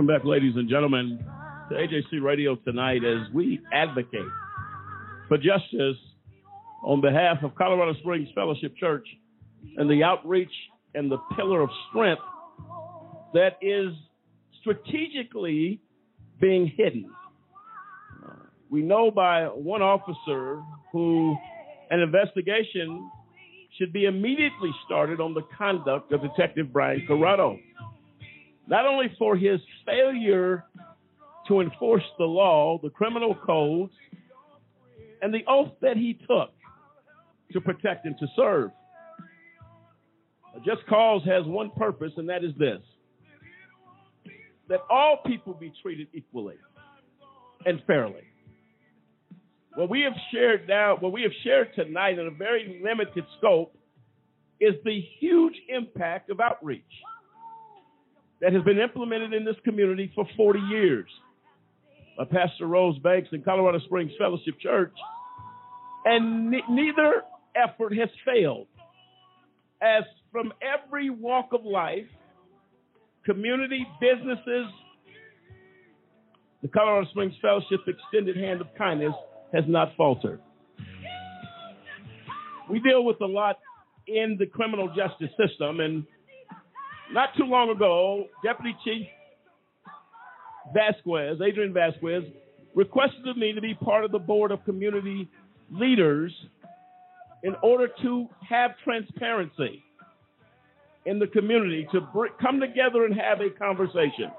[0.00, 1.22] Welcome back, ladies and gentlemen,
[1.68, 4.24] to AJC Radio tonight as we advocate
[5.28, 5.98] for justice
[6.82, 9.06] on behalf of Colorado Springs Fellowship Church
[9.76, 10.48] and the outreach
[10.94, 12.22] and the pillar of strength
[13.34, 13.92] that is
[14.62, 15.82] strategically
[16.40, 17.10] being hidden.
[18.70, 20.62] We know by one officer
[20.92, 21.36] who
[21.90, 23.10] an investigation
[23.76, 27.58] should be immediately started on the conduct of Detective Brian Corrado
[28.70, 30.64] not only for his failure
[31.48, 33.92] to enforce the law, the criminal codes,
[35.20, 36.52] and the oath that he took
[37.52, 38.70] to protect and to serve.
[40.56, 42.80] A just cause has one purpose, and that is this
[44.68, 46.54] that all people be treated equally
[47.66, 48.22] and fairly.
[49.74, 53.76] What we have shared now, what we have shared tonight in a very limited scope,
[54.60, 56.84] is the huge impact of outreach
[58.40, 61.08] that has been implemented in this community for 40 years
[62.16, 64.94] by Pastor Rose Banks in Colorado Springs Fellowship Church.
[66.04, 67.22] And ne- neither
[67.54, 68.66] effort has failed.
[69.82, 72.06] As from every walk of life,
[73.24, 74.66] community, businesses,
[76.62, 79.14] the Colorado Springs Fellowship extended hand of kindness
[79.52, 80.40] has not faltered.
[82.70, 83.58] We deal with a lot
[84.06, 86.04] in the criminal justice system, and
[87.12, 89.06] not too long ago, Deputy Chief
[90.72, 92.24] Vasquez, Adrian Vasquez,
[92.74, 95.28] requested of me to be part of the board of community
[95.70, 96.32] leaders
[97.42, 99.82] in order to have transparency
[101.06, 102.00] in the community, to
[102.40, 104.30] come together and have a conversation.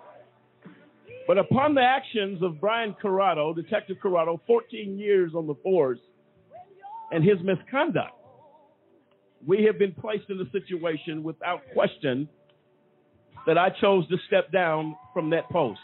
[1.27, 5.99] But upon the actions of Brian Corrado, Detective Corrado, 14 years on the force,
[7.11, 8.13] and his misconduct,
[9.45, 12.29] we have been placed in a situation without question
[13.47, 15.79] that I chose to step down from that post.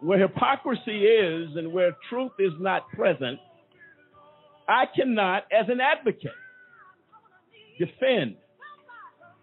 [0.00, 3.38] Where hypocrisy is and where truth is not present,
[4.68, 6.30] I cannot, as an advocate,
[7.78, 8.36] defend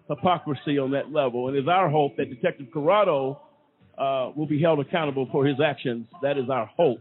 [0.07, 1.47] hypocrisy on that level.
[1.47, 3.39] And it's our hope that Detective Corrado
[3.97, 6.05] uh, will be held accountable for his actions.
[6.21, 6.99] That is our hope.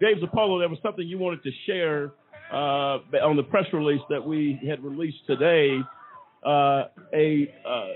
[0.00, 2.12] Dave Zapolo, there was something you wanted to share
[2.52, 5.78] uh, on the press release that we had released today,
[6.46, 7.86] uh, a uh,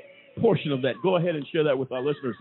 [0.41, 0.95] portion of that.
[1.03, 2.37] Go ahead and share that with our listeners.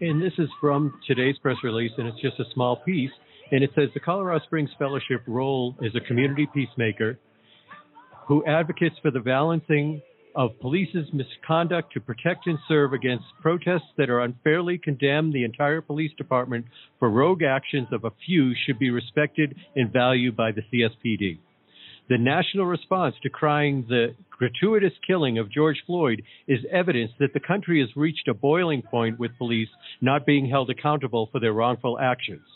[0.00, 3.10] And this is from today's press release, and it's just a small piece.
[3.50, 7.18] And it says the Colorado Springs Fellowship role is a community peacemaker
[8.26, 10.02] who advocates for the balancing
[10.36, 15.80] of police's misconduct to protect and serve against protests that are unfairly condemn the entire
[15.80, 16.64] police department
[16.98, 21.38] for rogue actions of a few should be respected and valued by the CSPD.
[22.08, 27.40] The national response to crying the gratuitous killing of George Floyd is evidence that the
[27.40, 29.68] country has reached a boiling point with police
[30.00, 32.46] not being held accountable for their wrongful actions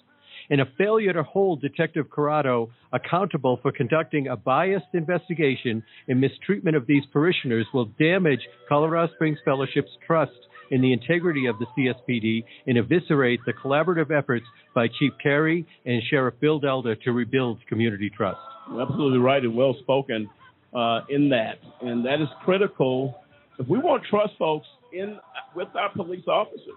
[0.53, 6.77] and a failure to hold Detective Corrado accountable for conducting a biased investigation and mistreatment
[6.77, 10.33] of these parishioners will damage Colorado Springs Fellowship's trust
[10.71, 16.03] in the integrity of the CSPD and eviscerate the collaborative efforts by Chief Carey and
[16.11, 18.39] Sheriff Bill Elder to rebuild community trust.
[18.79, 20.29] Absolutely right and well spoken
[20.75, 23.23] uh, in that, and that is critical
[23.59, 25.19] if we want trust, folks, in
[25.57, 26.77] with our police officers.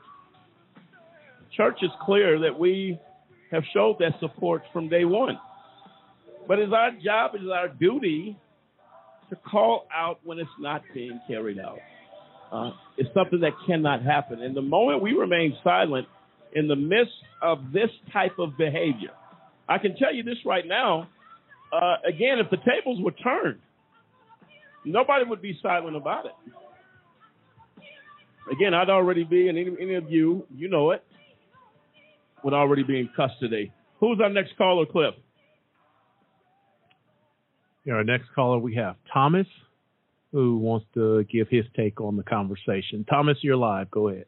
[1.58, 2.98] Church is clear that we
[3.52, 5.40] have showed that support from day one.
[6.48, 8.38] But it's our job, it is our duty
[9.30, 11.80] to call out when it's not being carried out.
[12.52, 14.42] Uh, it's something that cannot happen.
[14.42, 16.08] And the moment we remain silent
[16.54, 19.12] in the midst of this type of behavior,
[19.68, 21.10] I can tell you this right now.
[21.74, 23.60] Uh, again, if the tables were turned,
[24.86, 26.32] nobody would be silent about it.
[28.52, 31.04] Again, I'd already be, and any, any of you, you know it,
[32.46, 33.74] would already be in custody.
[34.00, 35.16] Who's our next caller, Cliff?
[37.84, 39.48] Yeah, our next caller we have Thomas,
[40.32, 43.04] who wants to give his take on the conversation.
[43.10, 43.90] Thomas, you're live.
[43.90, 44.26] Go ahead.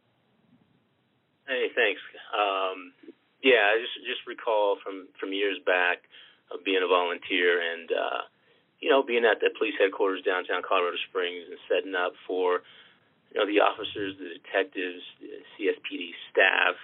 [1.47, 2.01] Hey, thanks.
[2.33, 2.91] Um,
[3.43, 6.01] yeah, I just just recall from from years back
[6.49, 8.21] of being a volunteer and uh,
[8.81, 12.65] you know being at the police headquarters downtown Colorado Springs and setting up for
[13.29, 16.75] you know the officers, the detectives, the CSPD staff,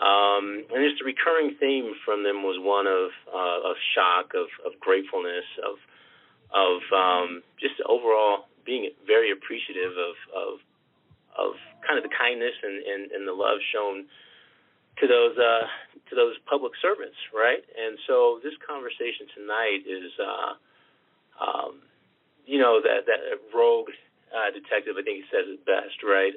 [0.00, 4.48] um, and just a recurring theme from them was one of uh, of shock, of,
[4.64, 5.76] of gratefulness, of
[6.52, 10.52] of um, just overall being very appreciative of of
[11.36, 11.52] of
[11.86, 14.04] kind of the kindness and, and, and the love shown
[15.00, 15.66] to those uh,
[16.08, 17.64] to those public servants, right?
[17.76, 20.52] And so this conversation tonight is, uh,
[21.40, 21.80] um,
[22.44, 23.20] you know, that that
[23.54, 23.88] rogue
[24.32, 24.96] uh, detective.
[24.96, 26.36] I think he says it best, right?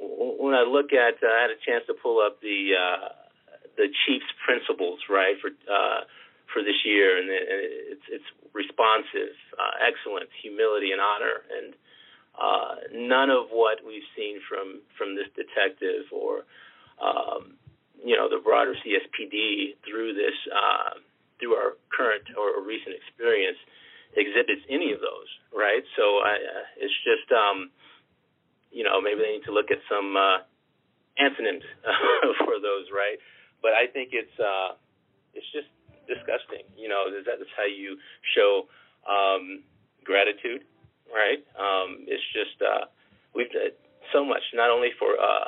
[0.00, 3.08] When I look at, uh, I had a chance to pull up the uh,
[3.76, 6.08] the Chiefs' principles, right, for uh,
[6.52, 11.74] for this year, and it's it's responsive, uh, excellence, humility, and honor, and
[12.34, 16.48] uh, none of what we've seen from from this detective or
[17.00, 17.54] um,
[18.02, 20.98] you know the broader CSPD through this uh,
[21.38, 23.58] through our current or recent experience
[24.16, 25.84] exhibits any of those, right?
[25.96, 27.70] So I, uh, it's just um,
[28.70, 30.46] you know, maybe they need to look at some uh,
[31.18, 31.66] antonyms
[32.44, 33.18] for those, right?
[33.62, 34.78] But I think it's uh,
[35.34, 35.68] it's just
[36.08, 36.66] disgusting.
[36.78, 37.98] You know, that's how you
[38.34, 38.66] show
[39.06, 39.62] um,
[40.04, 40.64] gratitude,
[41.12, 41.42] right?
[41.58, 42.88] Um, it's just uh,
[43.34, 43.74] we've done
[44.12, 45.46] so much, not only for uh,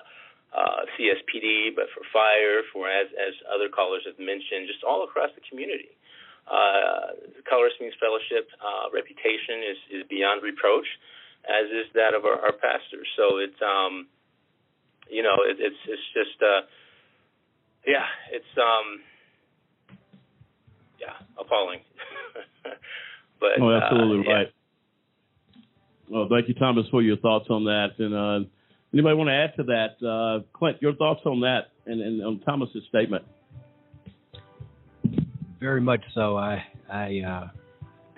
[0.53, 5.31] uh, CSPD, but for fire, for as as other callers have mentioned, just all across
[5.35, 5.97] the community.
[6.43, 10.87] Uh, the Colorado Springs Fellowship uh, reputation is, is beyond reproach
[11.49, 13.07] as is that of our, our pastors.
[13.17, 14.07] So it's um,
[15.11, 16.67] you know, it, it's it's just uh,
[17.87, 19.01] yeah, it's um,
[21.01, 21.81] yeah, appalling.
[23.41, 24.37] but oh, absolutely uh, yeah.
[24.37, 24.53] right.
[26.13, 27.93] Well, thank you, Thomas, for your thoughts on that.
[27.99, 28.49] And uh,
[28.93, 30.07] anybody want to add to that?
[30.07, 33.25] Uh, Clint, your thoughts on that and, and on Thomas's statement.
[35.59, 36.37] Very much so.
[36.37, 37.49] I, I, uh,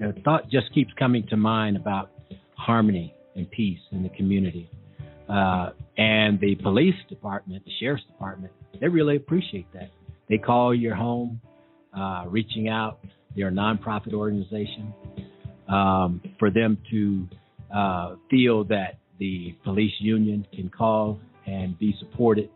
[0.01, 2.11] the thought just keeps coming to mind about
[2.65, 4.71] harmony and peace in the community.
[5.29, 9.91] Uh, and the police department, the sheriff's department, they really appreciate that.
[10.29, 11.41] They call your home,
[11.97, 12.99] uh, reaching out.
[13.37, 14.93] They're a nonprofit organization.
[15.69, 17.27] Um, for them to
[17.75, 22.51] uh, feel that the police union can call and be supported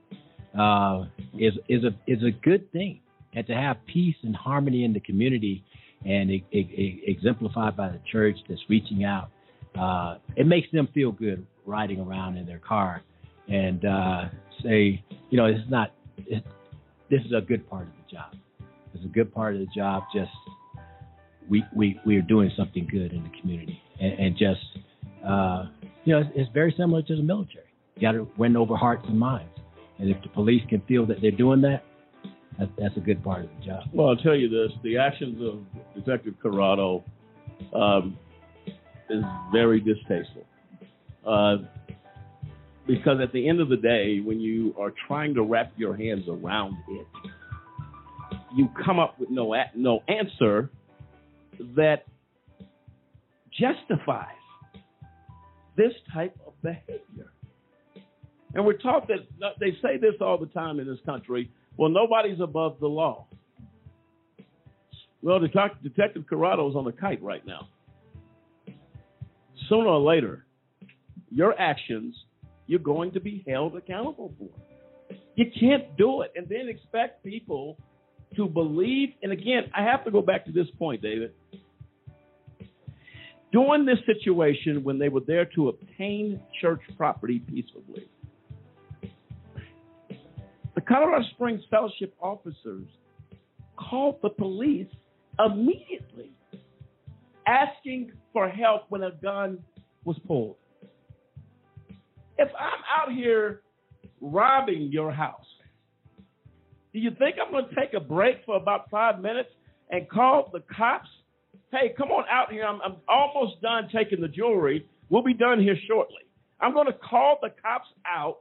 [0.59, 1.05] uh,
[1.39, 3.01] is is a is a good thing,
[3.35, 5.65] and to have peace and harmony in the community,
[6.05, 9.31] and it, it, it exemplified by the church that's reaching out,
[9.79, 13.03] uh, it makes them feel good riding around in their car,
[13.49, 14.25] and uh,
[14.63, 15.93] say, you know, it's not.
[16.19, 16.45] It,
[17.11, 18.35] this is a good part of the job.
[18.95, 20.05] It's a good part of the job.
[20.15, 20.31] Just
[21.49, 24.61] we we we are doing something good in the community, and, and just
[25.27, 25.67] uh,
[26.05, 27.67] you know, it's, it's very similar to the military.
[27.97, 29.53] You got to win over hearts and minds.
[29.99, 31.83] And if the police can feel that they're doing that,
[32.59, 33.85] that that's a good part of the job.
[33.93, 35.61] Well, I'll tell you this: the actions of
[35.95, 37.05] Detective Corrado
[37.75, 38.17] um,
[39.11, 40.45] is very distasteful.
[41.27, 41.57] Uh,
[42.87, 46.25] because at the end of the day, when you are trying to wrap your hands
[46.29, 47.07] around it,
[48.57, 50.71] you come up with no no answer
[51.77, 52.07] that
[53.53, 54.27] justifies
[55.77, 57.33] this type of behavior.
[58.55, 59.27] And we're taught that
[59.61, 61.51] they say this all the time in this country.
[61.77, 63.27] Well, nobody's above the law.
[65.23, 67.69] Well, Detective Corrado is on a kite right now.
[69.69, 70.47] Sooner or later,
[71.31, 72.15] your actions
[72.67, 74.49] you're going to be held accountable for.
[75.35, 77.79] You can't do it and then expect people
[78.37, 79.11] to believe.
[79.23, 81.33] And again, I have to go back to this point, David.
[83.51, 88.07] During this situation, when they were there to obtain church property peaceably,
[90.75, 92.87] the Colorado Springs Fellowship officers
[93.77, 94.89] called the police
[95.39, 96.33] immediately,
[97.49, 99.59] asking for help when a gun
[100.05, 100.57] was pulled.
[102.37, 103.63] If I'm out here
[104.21, 105.47] robbing your house,
[106.93, 109.49] do you think I'm going to take a break for about five minutes
[109.91, 111.09] and call the cops?
[111.73, 112.65] Hey, come on out here.
[112.65, 114.87] I'm, I'm almost done taking the jewelry.
[115.09, 116.23] We'll be done here shortly.
[116.61, 118.39] I'm going to call the cops out.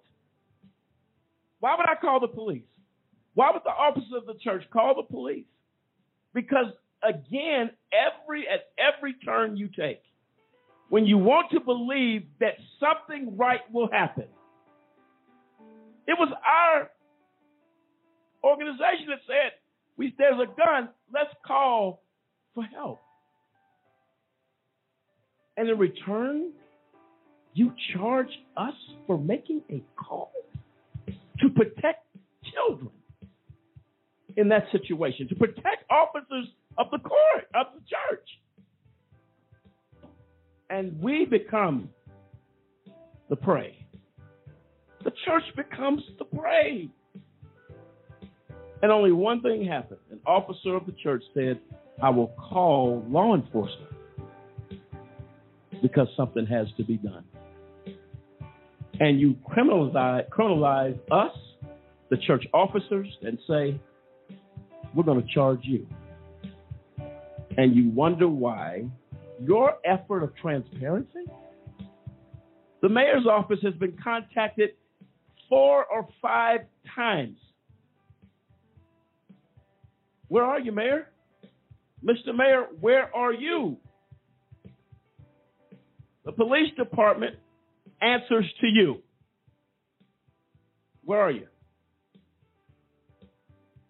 [1.59, 2.63] Why would I call the police?
[3.33, 5.45] Why would the officers of the church call the police?
[6.33, 6.67] Because
[7.03, 10.01] again, every at every turn you take,
[10.89, 14.25] when you want to believe that something right will happen.
[16.07, 16.89] It was our
[18.43, 19.51] organization that said,
[19.97, 22.01] we, there's a gun, let's call
[22.55, 22.99] for help.
[25.57, 26.51] And in return,
[27.53, 28.75] you charge us
[29.07, 30.31] for making a call
[31.07, 32.05] to protect
[32.53, 32.91] children
[34.37, 38.27] in that situation, to protect officers of the court, of the church
[40.69, 41.89] and we become
[43.29, 43.85] the prey.
[45.03, 46.89] The church becomes the prey.
[48.81, 49.99] And only one thing happened.
[50.11, 51.59] An officer of the church said,
[52.01, 53.91] I will call law enforcement
[55.81, 57.23] because something has to be done.
[58.99, 61.35] And you criminalize, criminalize us,
[62.09, 63.79] the church officers, and say,
[64.95, 65.85] we're going to charge you.
[67.57, 68.85] And you wonder why
[69.43, 71.25] your effort of transparency?
[72.81, 74.71] The mayor's office has been contacted
[75.49, 76.61] four or five
[76.95, 77.37] times.
[80.27, 81.09] Where are you, Mayor?
[82.03, 82.35] Mr.
[82.35, 83.77] Mayor, where are you?
[86.25, 87.35] The police department
[88.01, 89.01] answers to you.
[91.03, 91.47] Where are you?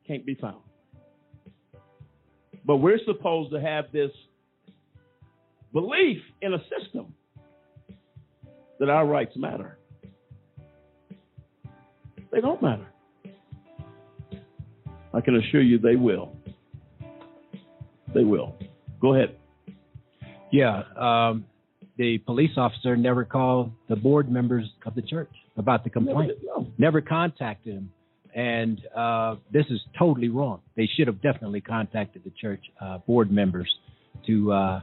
[0.07, 0.66] Can't be found.
[2.67, 4.11] But we're supposed to have this
[5.71, 7.13] belief in a system
[8.79, 9.77] that our rights matter.
[12.31, 12.85] They don't matter.
[15.13, 16.35] I can assure you they will.
[18.13, 18.55] They will.
[19.01, 19.37] Go ahead.
[20.51, 20.83] Yeah.
[20.99, 21.45] Um,
[21.97, 26.33] the police officer never called the board members of the church about the complaint.
[26.43, 26.67] Never, no.
[26.77, 27.91] never contacted them.
[28.37, 30.61] And uh, this is totally wrong.
[30.75, 33.67] They should have definitely contacted the church uh, board members
[34.27, 34.81] to uh,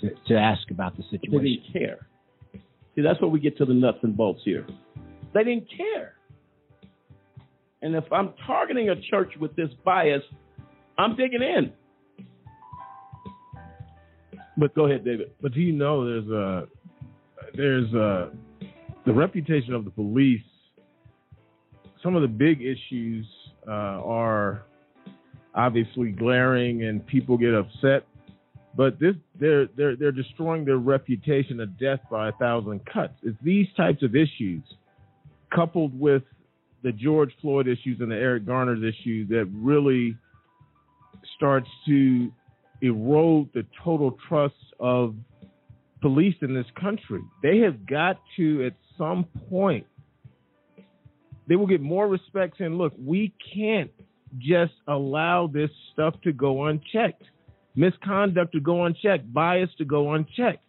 [0.00, 1.42] to, to ask about the situation.
[1.42, 2.06] They didn't care.
[2.94, 4.64] See, that's where we get to the nuts and bolts here.
[5.34, 6.14] They didn't care.
[7.82, 10.22] And if I'm targeting a church with this bias,
[10.96, 11.72] I'm digging in.
[14.56, 15.32] But go ahead, David.
[15.40, 16.68] But do you know there's a
[17.56, 18.30] there's a
[19.06, 20.42] the reputation of the police
[22.02, 23.26] some of the big issues
[23.66, 24.64] uh, are
[25.54, 28.06] obviously glaring and people get upset.
[28.74, 33.12] But this, they're they're they're destroying their reputation of death by a thousand cuts.
[33.22, 34.62] It's these types of issues,
[35.54, 36.22] coupled with
[36.82, 40.16] the George Floyd issues and the Eric Garner's issue, that really
[41.36, 42.32] starts to
[42.80, 45.14] erode the total trust of
[46.00, 47.20] police in this country.
[47.42, 49.86] They have got to, at some point,
[51.46, 53.90] they will get more respect saying, look, we can't
[54.38, 57.24] just allow this stuff to go unchecked,
[57.74, 60.64] misconduct to go unchecked, bias to go unchecked.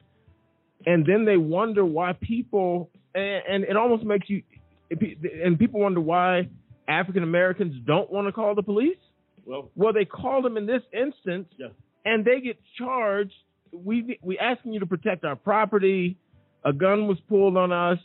[0.86, 4.44] And then they wonder why people, and, and it almost makes you,
[4.91, 6.50] and people wonder why
[6.88, 8.98] African Americans don't want to call the police.
[9.45, 11.68] Well, well, they called them in this instance, yeah.
[12.06, 13.34] and they get charged.
[13.72, 16.18] We we asking you to protect our property.
[16.64, 18.00] A gun was pulled on us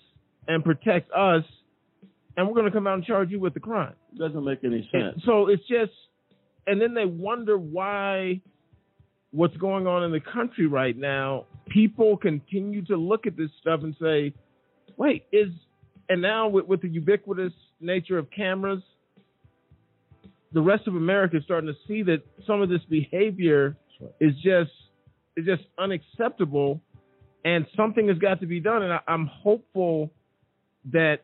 [0.48, 1.44] and protect us,
[2.38, 3.94] and we're going to come out and charge you with the crime.
[4.14, 5.14] It doesn't make any sense.
[5.14, 5.90] And so it's just,
[6.68, 8.40] and then they wonder why
[9.32, 11.46] what's going on in the country right now.
[11.66, 14.32] People continue to look at this stuff and say,
[14.96, 15.48] "Wait, is,"
[16.08, 18.82] and now with, with the ubiquitous nature of cameras,
[20.52, 23.76] the rest of America is starting to see that some of this behavior
[24.20, 24.70] is just
[25.36, 26.80] is just unacceptable,
[27.44, 28.84] and something has got to be done.
[28.84, 30.12] And I, I'm hopeful
[30.92, 31.18] that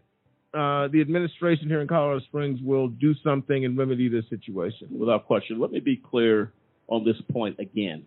[0.55, 4.89] uh, the administration here in Colorado Springs will do something and remedy this situation.
[4.90, 5.60] Without question.
[5.60, 6.52] Let me be clear
[6.86, 8.05] on this point again.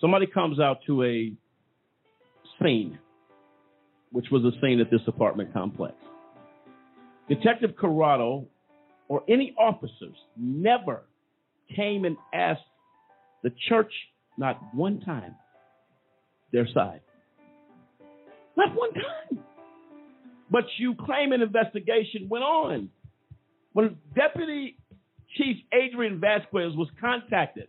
[0.00, 1.32] Somebody comes out to a
[2.62, 2.98] scene,
[4.12, 5.94] which was a scene at this apartment complex.
[7.28, 8.46] Detective Corrado
[9.08, 11.02] or any officers never
[11.74, 12.60] came and asked
[13.42, 13.92] the church,
[14.38, 15.34] not one time,
[16.52, 17.00] their side.
[18.56, 19.44] Not one time.
[20.50, 22.90] But you claim an investigation went on.
[23.72, 24.76] When Deputy
[25.36, 27.68] Chief Adrian Vasquez was contacted,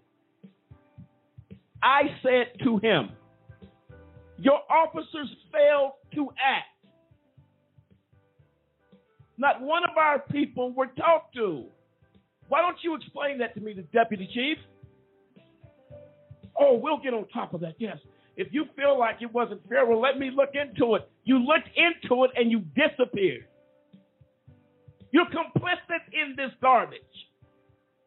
[1.81, 3.09] I said to him,
[4.37, 6.67] Your officers failed to act.
[9.37, 11.65] Not one of our people were talked to.
[12.47, 14.57] Why don't you explain that to me, the deputy chief?
[16.59, 17.75] Oh, we'll get on top of that.
[17.79, 17.97] Yes.
[18.37, 21.09] If you feel like it wasn't fair, well, let me look into it.
[21.23, 23.45] You looked into it and you disappeared.
[25.11, 26.99] You're complicit in this garbage,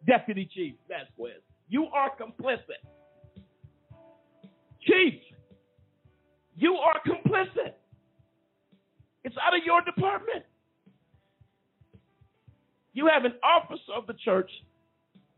[0.07, 1.41] Deputy Chief Vasquez.
[1.69, 2.85] You are complicit.
[4.83, 5.15] Chief,
[6.57, 7.75] you are complicit.
[9.25, 10.45] It's out of your department.
[12.93, 14.51] You have an officer of the church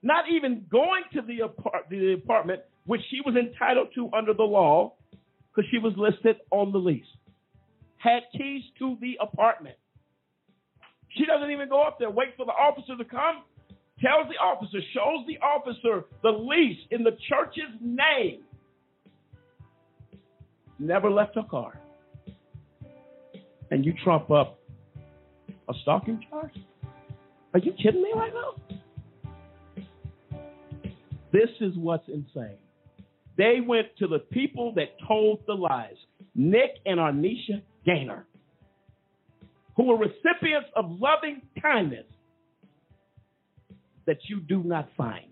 [0.02, 4.42] not even going to the, apart- the apartment which she was entitled to under the
[4.42, 4.94] law
[5.54, 7.04] because she was listed on the lease.
[7.98, 9.76] Had keys to the apartment.
[11.16, 13.42] She doesn't even go up there, wait for the officer to come,
[14.00, 18.42] tells the officer, shows the officer the lease in the church's name.
[20.78, 21.78] Never left her car.
[23.70, 24.58] And you trump up
[25.68, 26.54] a stalking charge?
[27.52, 28.76] Are you kidding me right now?
[31.32, 32.56] This is what's insane.
[33.36, 35.94] They went to the people that told the lies,
[36.34, 38.26] Nick and Arnisha Gaynor,
[39.76, 42.06] who were recipients of loving kindness
[44.06, 45.26] that you do not find.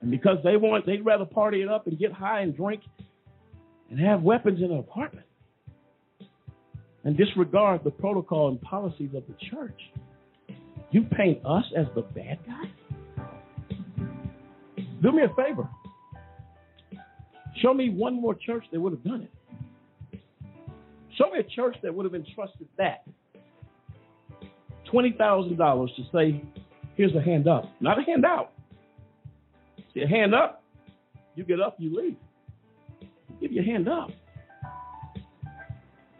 [0.00, 2.82] And because they want, they'd rather party it up and get high and drink
[3.90, 5.26] and have weapons in an apartment
[7.04, 9.80] and disregard the protocol and policies of the church.
[10.90, 13.78] You paint us as the bad guys?
[15.02, 15.68] Do me a favor.
[17.62, 20.20] Show me one more church that would have done it.
[21.16, 23.04] Show me a church that would have entrusted that.
[24.92, 26.42] $20,000 to say,
[26.96, 28.52] here's a hand up, not a handout.
[29.94, 30.62] See, a hand up,
[31.34, 32.16] you get up, you leave.
[33.40, 34.10] Give you a hand up.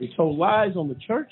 [0.01, 1.31] They told lies on the church.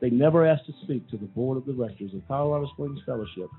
[0.00, 3.50] They never asked to speak to the board of directors of Colorado Springs Fellowship,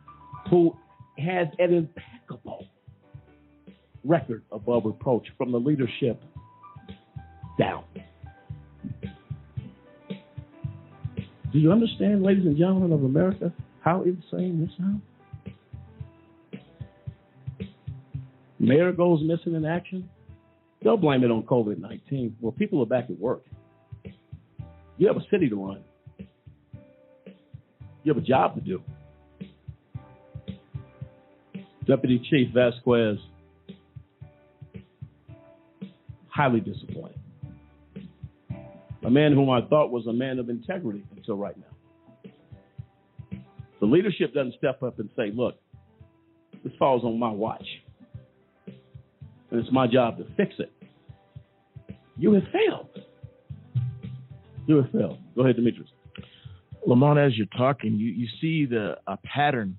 [0.50, 0.76] who
[1.18, 2.66] has an impeccable
[4.04, 6.22] record above reproach from the leadership
[7.60, 7.84] down.
[11.52, 13.52] Do you understand, ladies and gentlemen of America,
[13.82, 15.02] how insane this sounds?
[18.60, 20.10] Mayor goes missing in action.
[20.84, 22.38] They'll blame it on COVID 19.
[22.40, 23.44] Well, people are back at work.
[24.98, 25.82] You have a city to run,
[28.04, 28.82] you have a job to do.
[31.88, 33.18] Deputy Chief Vasquez,
[36.42, 37.20] highly disappointed.
[39.06, 43.42] a man whom I thought was a man of integrity until right now.
[43.80, 45.60] The leadership doesn't step up and say, look,
[46.64, 47.66] this falls on my watch.
[48.66, 50.72] And it's my job to fix it.
[52.18, 52.90] You have failed.
[54.66, 55.20] You have failed.
[55.36, 55.90] Go ahead, Demetrius.
[56.88, 59.78] Lamont, as you're talking, you, you see the a pattern,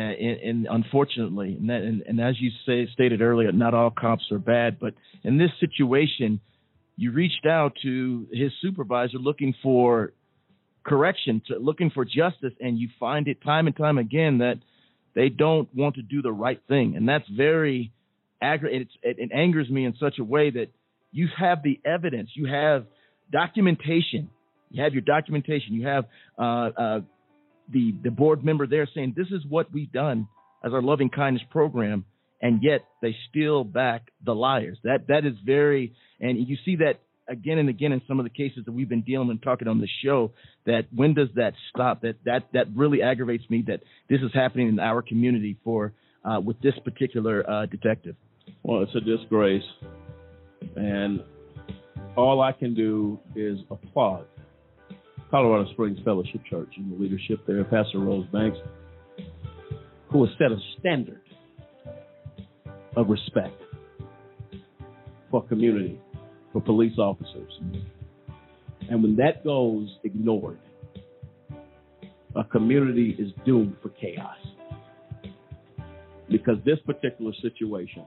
[0.00, 4.24] in, in unfortunately, and, that, and, and as you say, stated earlier, not all cops
[4.32, 6.40] are bad, but in this situation,
[6.96, 10.12] you reached out to his supervisor looking for
[10.84, 14.56] correction, to, looking for justice, and you find it time and time again that
[15.14, 17.92] they don't want to do the right thing, and that's very
[18.42, 18.88] aggravating.
[19.02, 20.68] It, it angers me in such a way that
[21.12, 22.86] you have the evidence, you have
[23.30, 24.28] documentation,
[24.70, 26.04] you have your documentation, you have
[26.36, 27.00] uh, uh,
[27.70, 30.28] the the board member there saying this is what we've done
[30.64, 32.04] as our loving kindness program,
[32.40, 34.78] and yet they still back the liars.
[34.84, 38.30] That that is very, and you see that again and again in some of the
[38.30, 40.32] cases that we've been dealing and talking on the show.
[40.66, 42.02] That when does that stop?
[42.02, 45.92] That that that really aggravates me that this is happening in our community for
[46.24, 48.16] uh, with this particular uh, detective.
[48.62, 49.64] Well, it's a disgrace,
[50.76, 51.22] and
[52.16, 54.26] all I can do is applaud
[55.34, 58.56] Colorado Springs Fellowship Church and the leadership there, Pastor Rose Banks,
[60.08, 61.22] who has set a standard
[62.94, 63.60] of respect
[65.32, 66.00] for community,
[66.52, 67.50] for police officers.
[68.88, 70.60] And when that goes ignored,
[72.36, 74.36] a community is doomed for chaos.
[76.30, 78.04] Because this particular situation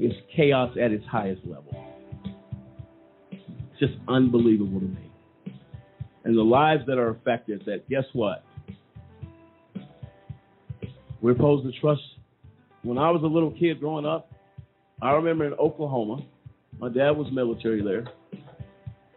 [0.00, 1.84] is chaos at its highest level.
[3.30, 5.11] It's just unbelievable to me.
[6.24, 8.44] And the lives that are affected, that guess what?
[11.20, 12.02] We're supposed to trust.
[12.82, 14.30] When I was a little kid growing up,
[15.00, 16.24] I remember in Oklahoma,
[16.78, 18.06] my dad was military there.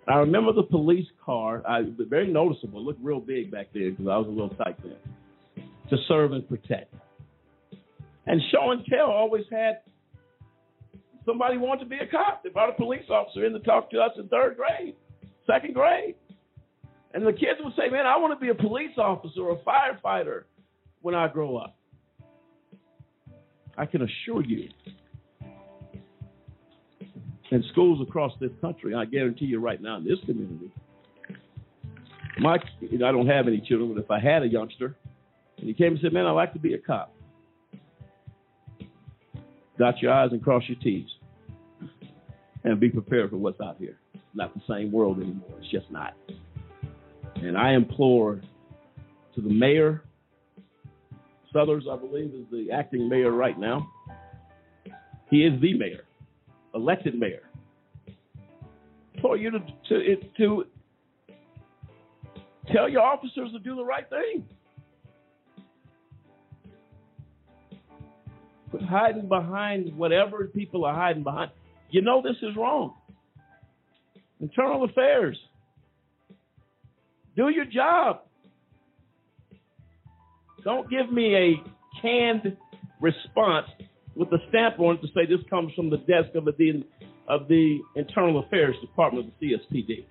[0.07, 4.18] I remember the police car, I very noticeable, looked real big back then because I
[4.18, 6.94] was a little tight then, to serve and protect.
[8.27, 9.82] And show and tell always had
[11.26, 12.44] somebody wanted to be a cop.
[12.44, 14.95] They brought a police officer in to talk to us in third grade,
[15.48, 16.15] second grade.
[17.15, 19.63] And the kids would say, Man, I want to be a police officer or a
[19.63, 20.43] firefighter
[21.01, 21.77] when I grow up.
[23.77, 24.69] I can assure you,
[27.51, 30.71] in schools across this country, I guarantee you right now in this community,
[32.37, 34.97] my I don't have any children, but if I had a youngster
[35.57, 37.15] and he came and said, Man, I'd like to be a cop.
[39.79, 41.07] Dot your I's and cross your T's.
[42.65, 43.99] And be prepared for what's out here.
[44.33, 45.47] Not the same world anymore.
[45.61, 46.13] It's just not.
[47.47, 48.41] And I implore
[49.35, 50.03] to the mayor,
[51.53, 53.88] Suthers, I believe, is the acting mayor right now.
[55.30, 56.03] He is the mayor,
[56.73, 57.43] elected mayor.
[59.22, 60.65] For you to, to, to
[62.73, 64.43] tell your officers to do the right thing.
[68.69, 71.51] But hiding behind whatever people are hiding behind,
[71.89, 72.95] you know this is wrong.
[74.41, 75.38] Internal affairs.
[77.36, 78.22] Do your job.
[80.64, 82.57] Don't give me a canned
[82.99, 83.68] response
[84.16, 86.84] with a stamp on it to say this comes from the desk of the
[87.28, 90.06] of the Internal Affairs Department of the CSPD.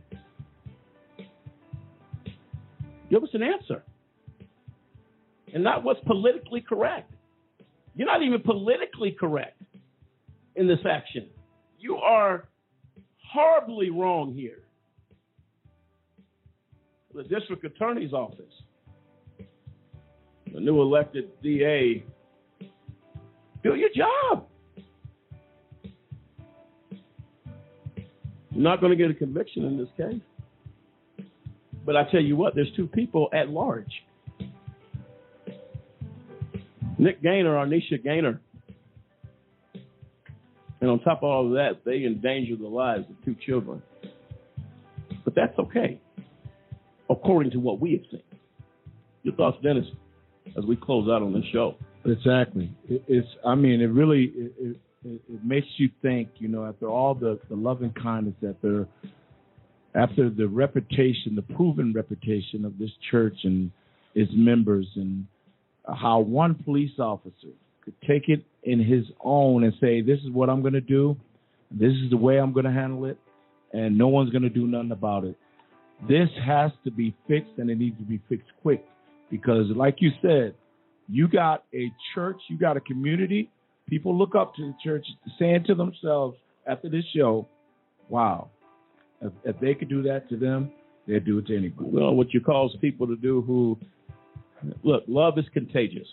[3.11, 3.83] Give us an answer.
[5.53, 7.13] And not what's politically correct.
[7.95, 9.63] You're not even politically correct
[10.57, 11.29] in this action.
[11.79, 12.49] You are
[13.33, 14.64] horribly wrong here.
[17.15, 18.53] The district attorney's office,
[20.53, 22.05] the new elected DA,
[23.63, 24.47] do your job.
[28.51, 30.21] You're not going to get a conviction in this case.
[31.87, 33.93] But I tell you what, there's two people at large.
[36.99, 38.41] Nick Gaynor, Arnisha Gaynor.
[40.81, 43.83] And on top of all of that, they endanger the lives of two children.
[45.25, 46.01] But that's okay,
[47.11, 48.23] according to what we have seen.
[49.23, 49.87] Your thoughts, Dennis,
[50.57, 51.77] as we close out on this show?
[52.05, 52.71] Exactly.
[52.89, 53.29] It, it's.
[53.45, 56.29] I mean, it really it, it, it makes you think.
[56.37, 58.87] You know, after all the the loving kindness that they're
[59.95, 63.71] after the reputation, the proven reputation of this church and
[64.15, 65.27] its members, and
[65.87, 67.55] how one police officer
[67.85, 71.17] could take it in his own and say, "This is what I'm going to do.
[71.71, 73.19] This is the way I'm going to handle it,
[73.73, 75.37] and no one's going to do nothing about it."
[76.09, 78.85] This has to be fixed, and it needs to be fixed quick
[79.31, 80.55] because, like you said,
[81.09, 83.51] you got a church, you got a community.
[83.89, 85.07] People look up to the church,
[85.39, 87.47] saying to themselves after this show,
[88.09, 88.51] "Wow,
[89.21, 90.73] If, if they could do that to them,
[91.07, 91.89] they'd do it to anybody.
[91.91, 93.79] Well, what you cause people to do who
[94.83, 96.09] look, love is contagious.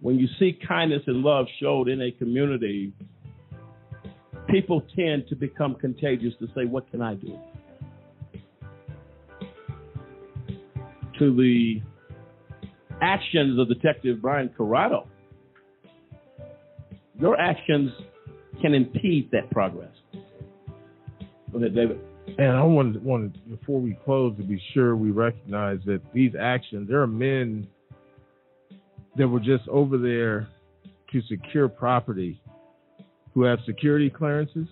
[0.00, 2.92] When you see kindness and love showed in a community,
[4.48, 7.38] people tend to become contagious to say, What can I do?
[11.18, 11.82] To the
[13.02, 15.08] actions of Detective Brian Corrado,
[17.18, 17.90] your actions
[18.62, 19.90] can impede that progress.
[21.52, 22.00] Go ahead, David.
[22.38, 26.88] And I wanted, wanted before we close to be sure we recognize that these actions,
[26.88, 27.66] there are men
[29.16, 30.48] that were just over there
[31.12, 32.40] to secure property
[33.34, 34.68] who have security clearances,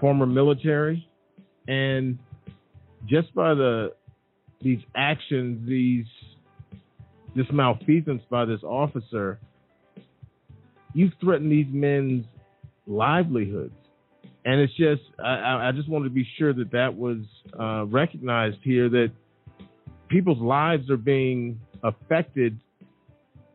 [0.00, 1.06] former military,
[1.66, 2.18] and
[3.06, 3.92] just by the
[4.62, 6.06] these actions, these
[7.36, 9.38] this malfeasance by this officer,
[10.94, 12.24] you've threatened these men's
[12.86, 13.74] livelihoods.
[14.44, 17.18] And it's just, I, I just wanted to be sure that that was
[17.58, 19.12] uh, recognized here that
[20.08, 22.58] people's lives are being affected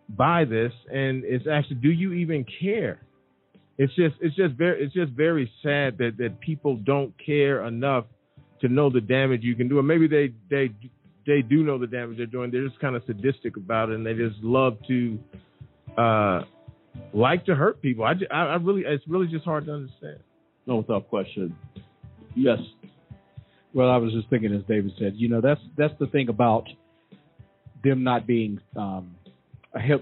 [0.10, 0.72] by this.
[0.92, 3.02] And it's actually, do you even care?
[3.78, 8.06] It's just, it's just very, it's just very sad that that people don't care enough
[8.64, 9.78] to know the damage you can do.
[9.78, 10.74] And maybe they they
[11.28, 12.50] they do know the damage they're doing.
[12.50, 15.20] They're just kind of sadistic about it, and they just love to
[15.98, 16.42] uh,
[17.14, 18.06] like to hurt people.
[18.06, 20.20] I, I, I really, it's really just hard to understand.
[20.66, 21.56] No, without question.
[22.36, 22.60] Yes.
[23.74, 26.68] Well, I was just thinking, as David said, you know, that's that's the thing about
[27.84, 29.16] them not being um,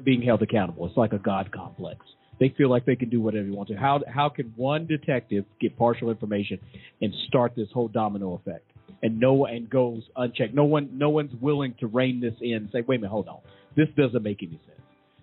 [0.03, 0.85] being held accountable.
[0.87, 2.05] It's like a god complex.
[2.41, 3.75] They feel like they can do whatever they want to.
[3.75, 6.59] How how can one detective get partial information
[6.99, 8.65] and start this whole domino effect?
[9.03, 10.55] And no and goes unchecked.
[10.55, 13.27] No one no one's willing to rein this in and say, wait a minute, hold
[13.27, 13.41] on.
[13.77, 14.81] This doesn't make any sense.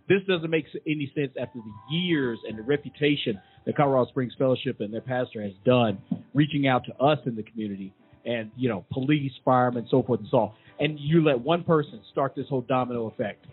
[0.09, 4.81] This doesn't make any sense after the years and the reputation that Colorado Springs Fellowship
[4.81, 5.99] and their pastor has done,
[6.35, 7.93] reaching out to us in the community
[8.27, 10.53] and you know police, firemen, so forth and so on.
[10.79, 13.45] And you let one person start this whole domino effect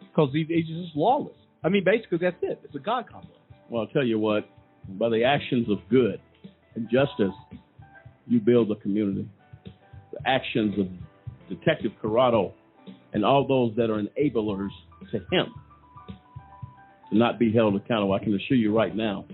[0.00, 1.34] because he's just lawless.
[1.62, 2.60] I mean, basically that's it.
[2.64, 3.36] It's a god complex.
[3.68, 4.48] Well, I'll tell you what.
[4.98, 6.18] By the actions of good
[6.74, 7.34] and justice,
[8.26, 9.28] you build a community.
[10.12, 10.88] The actions of
[11.48, 12.54] Detective Corrado
[13.12, 14.70] and all those that are enablers
[15.12, 15.52] to him
[17.10, 18.12] to not be held accountable.
[18.14, 19.24] I can assure you right now,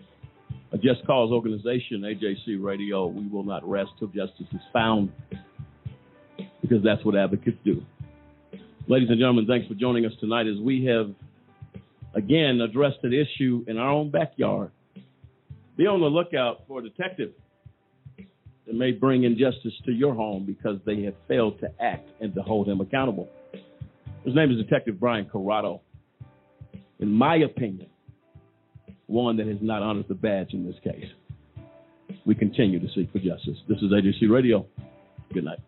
[0.73, 5.13] a Just Cause organization, AJC Radio, we will not rest till justice is found
[6.61, 7.83] because that's what advocates do.
[8.87, 11.11] Ladies and gentlemen, thanks for joining us tonight as we have
[12.15, 14.71] again addressed an issue in our own backyard.
[15.77, 17.33] Be on the lookout for a detective
[18.17, 22.43] that may bring injustice to your home because they have failed to act and to
[22.43, 23.29] hold him accountable.
[24.25, 25.81] His name is Detective Brian Corrado
[27.01, 27.89] in my opinion,
[29.07, 31.05] one that has not honored the badge in this case.
[32.25, 33.59] We continue to seek for justice.
[33.69, 34.67] This is AJC Radio.
[35.33, 35.59] Good night.